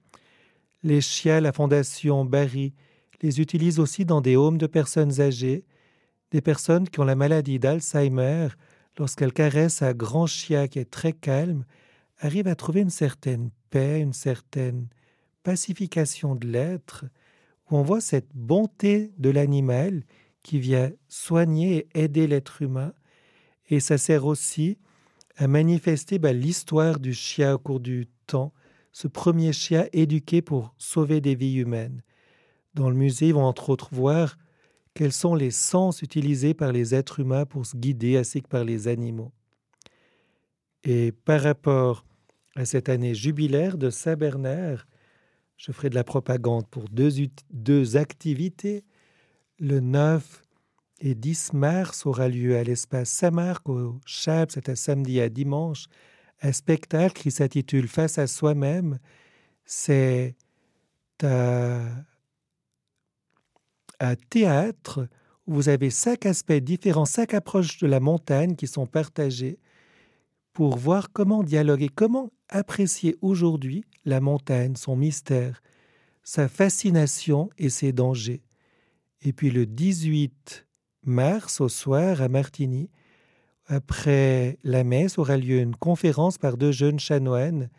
Les 0.84 1.02
chiens, 1.02 1.40
la 1.40 1.52
fondation 1.52 2.26
Barry, 2.26 2.74
les 3.22 3.42
utilise 3.42 3.80
aussi 3.80 4.06
dans 4.06 4.22
des 4.22 4.36
homes 4.36 4.58
de 4.58 4.68
personnes 4.68 5.20
âgées, 5.20 5.66
des 6.32 6.42
personnes 6.42 6.90
qui 6.90 7.00
ont 7.00 7.06
la 7.06 7.16
maladie 7.16 7.60
d'Alzheimer 7.60 8.50
lorsqu'elle 8.98 9.34
caresse 9.34 9.82
un 9.82 9.94
grand 9.94 10.28
chien 10.28 10.68
qui 10.68 10.80
est 10.80 10.90
très 10.90 11.14
calme, 11.14 11.66
arrive 12.20 12.48
à 12.48 12.56
trouver 12.56 12.82
une 12.82 12.90
certaine 12.90 13.50
paix, 13.70 14.00
une 14.00 14.14
certaine 14.14 14.88
pacification 15.44 16.36
de 16.36 16.48
l'être, 16.48 17.06
où 17.70 17.78
on 17.78 17.84
voit 17.84 18.02
cette 18.02 18.30
bonté 18.34 19.12
de 19.18 19.30
l'animal 19.30 20.04
qui 20.44 20.60
vient 20.60 20.92
soigner 21.08 21.88
et 21.94 22.04
aider 22.04 22.28
l'être 22.28 22.62
humain, 22.62 22.94
et 23.70 23.80
ça 23.80 23.98
sert 23.98 24.26
aussi 24.26 24.78
à 25.38 25.48
manifester 25.48 26.20
ben, 26.20 26.38
l'histoire 26.38 27.00
du 27.00 27.14
chien 27.14 27.56
au 27.56 27.58
cours 27.58 27.80
du 27.80 28.08
temps, 28.28 28.54
ce 28.92 29.08
premier 29.08 29.52
chien 29.52 29.88
éduqué 29.92 30.42
pour 30.42 30.74
sauver 30.78 31.20
des 31.20 31.36
vies 31.36 31.56
humaines. 31.56 32.02
Dans 32.76 32.90
le 32.90 32.96
musée, 32.96 33.30
ils 33.30 33.34
vont 33.34 33.44
entre 33.44 33.70
autres 33.70 33.90
voir 33.92 34.38
quels 34.96 35.12
sont 35.12 35.36
les 35.36 35.52
sens 35.52 36.02
utilisés 36.02 36.54
par 36.54 36.72
les 36.72 36.96
êtres 36.96 37.20
humains 37.20 37.46
pour 37.46 37.66
se 37.66 37.76
guider 37.76 38.18
ainsi 38.18 38.42
que 38.42 38.48
par 38.48 38.64
les 38.64 38.88
animaux. 38.88 39.32
Et 40.84 41.12
par 41.12 41.42
rapport 41.42 42.06
à 42.56 42.66
cette 42.66 42.90
année 42.90 43.14
jubilaire 43.14 43.78
de 43.78 43.90
Saint-Bernard, 43.90 44.88
je 45.58 45.72
ferai 45.72 45.90
de 45.90 45.96
la 45.96 46.06
propagande 46.06 46.68
pour 46.70 46.86
deux, 46.90 47.98
activités. 47.98 48.86
Le 49.60 49.82
9 49.82 50.44
et 51.02 51.14
10 51.14 51.54
mars 51.54 52.06
aura 52.06 52.30
lieu 52.30 52.56
à 52.58 52.64
l'espace 52.64 53.10
Saint-Marc 53.10 53.68
au 53.68 54.00
Chab, 54.06 54.50
c'est 54.52 54.70
un 54.70 54.76
samedi 54.76 55.20
à 55.20 55.30
dimanche, 55.30 55.88
un 56.42 56.54
spectacle 56.54 57.22
qui 57.22 57.32
s'intitule 57.32 57.88
Face 57.88 58.18
à 58.18 58.28
soi-même. 58.28 59.00
C'est 59.66 60.36
à 64.00 64.16
théâtre 64.16 65.08
vous 65.48 65.70
avez 65.70 65.90
cinq 65.90 66.26
aspects 66.26 66.54
différents, 66.54 67.06
cinq 67.06 67.34
approches 67.34 67.78
de 67.78 67.88
la 67.88 68.00
montagne 68.00 68.56
qui 68.56 68.68
sont 68.68 68.88
partagées 68.88 69.60
pour 70.54 70.78
voir 70.78 71.12
comment 71.12 71.44
dialoguer, 71.44 71.90
comment 71.94 72.32
apprécier 72.50 73.16
aujourd'hui 73.22 73.86
la 74.06 74.22
montagne, 74.22 74.76
son 74.76 74.96
mystère, 74.96 75.62
sa 76.24 76.48
fascination 76.48 77.50
et 77.58 77.70
ses 77.70 77.92
dangers. 77.92 78.42
Et 79.22 79.34
puis 79.34 79.52
le 79.52 79.66
18 79.66 80.66
mars 81.04 81.62
au 81.62 81.70
soir 81.70 82.22
à 82.22 82.28
Martigny, 82.28 82.90
après 83.68 84.58
la 84.64 84.84
messe 84.84 85.18
aura 85.18 85.38
lieu 85.38 85.60
une 85.60 85.76
conférence 85.76 86.38
par 86.38 86.58
deux 86.58 86.72
jeunes 86.72 87.00
chanoines, 87.00 87.70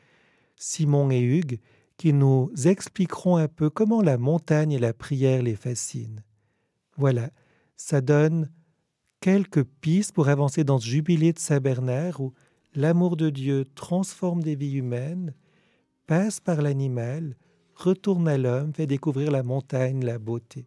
Simon 0.57 1.11
et 1.11 1.21
Hugues, 1.21 1.61
qui 1.97 2.13
nous 2.13 2.51
expliqueront 2.65 3.37
un 3.37 3.49
peu 3.49 3.71
comment 3.71 4.03
la 4.03 4.19
montagne 4.19 4.73
et 4.73 4.79
la 4.79 4.93
prière 4.93 5.43
les 5.43 5.57
fascinent. 5.57 6.23
Voilà, 6.97 7.31
ça 7.77 8.01
donne 8.01 8.51
quelques 9.21 9.65
pistes 9.65 10.13
pour 10.13 10.29
avancer 10.29 10.65
dans 10.65 10.79
ce 10.79 10.87
jubilé 10.87 11.33
de 11.33 11.39
Saint-Bernard 11.39 12.21
où 12.21 12.33
L'amour 12.77 13.17
de 13.17 13.31
Dieu 13.31 13.65
transforme 13.75 14.43
des 14.43 14.55
vies 14.55 14.75
humaines, 14.75 15.33
passe 16.07 16.41
par 16.41 16.61
l'animal, 16.61 17.35
retourne 17.75 18.29
à 18.29 18.37
l'homme, 18.37 18.75
fait 18.75 18.87
découvrir 18.87 19.31
la 19.31 19.43
montagne, 19.43 20.05
la 20.05 20.19
beauté. 20.19 20.67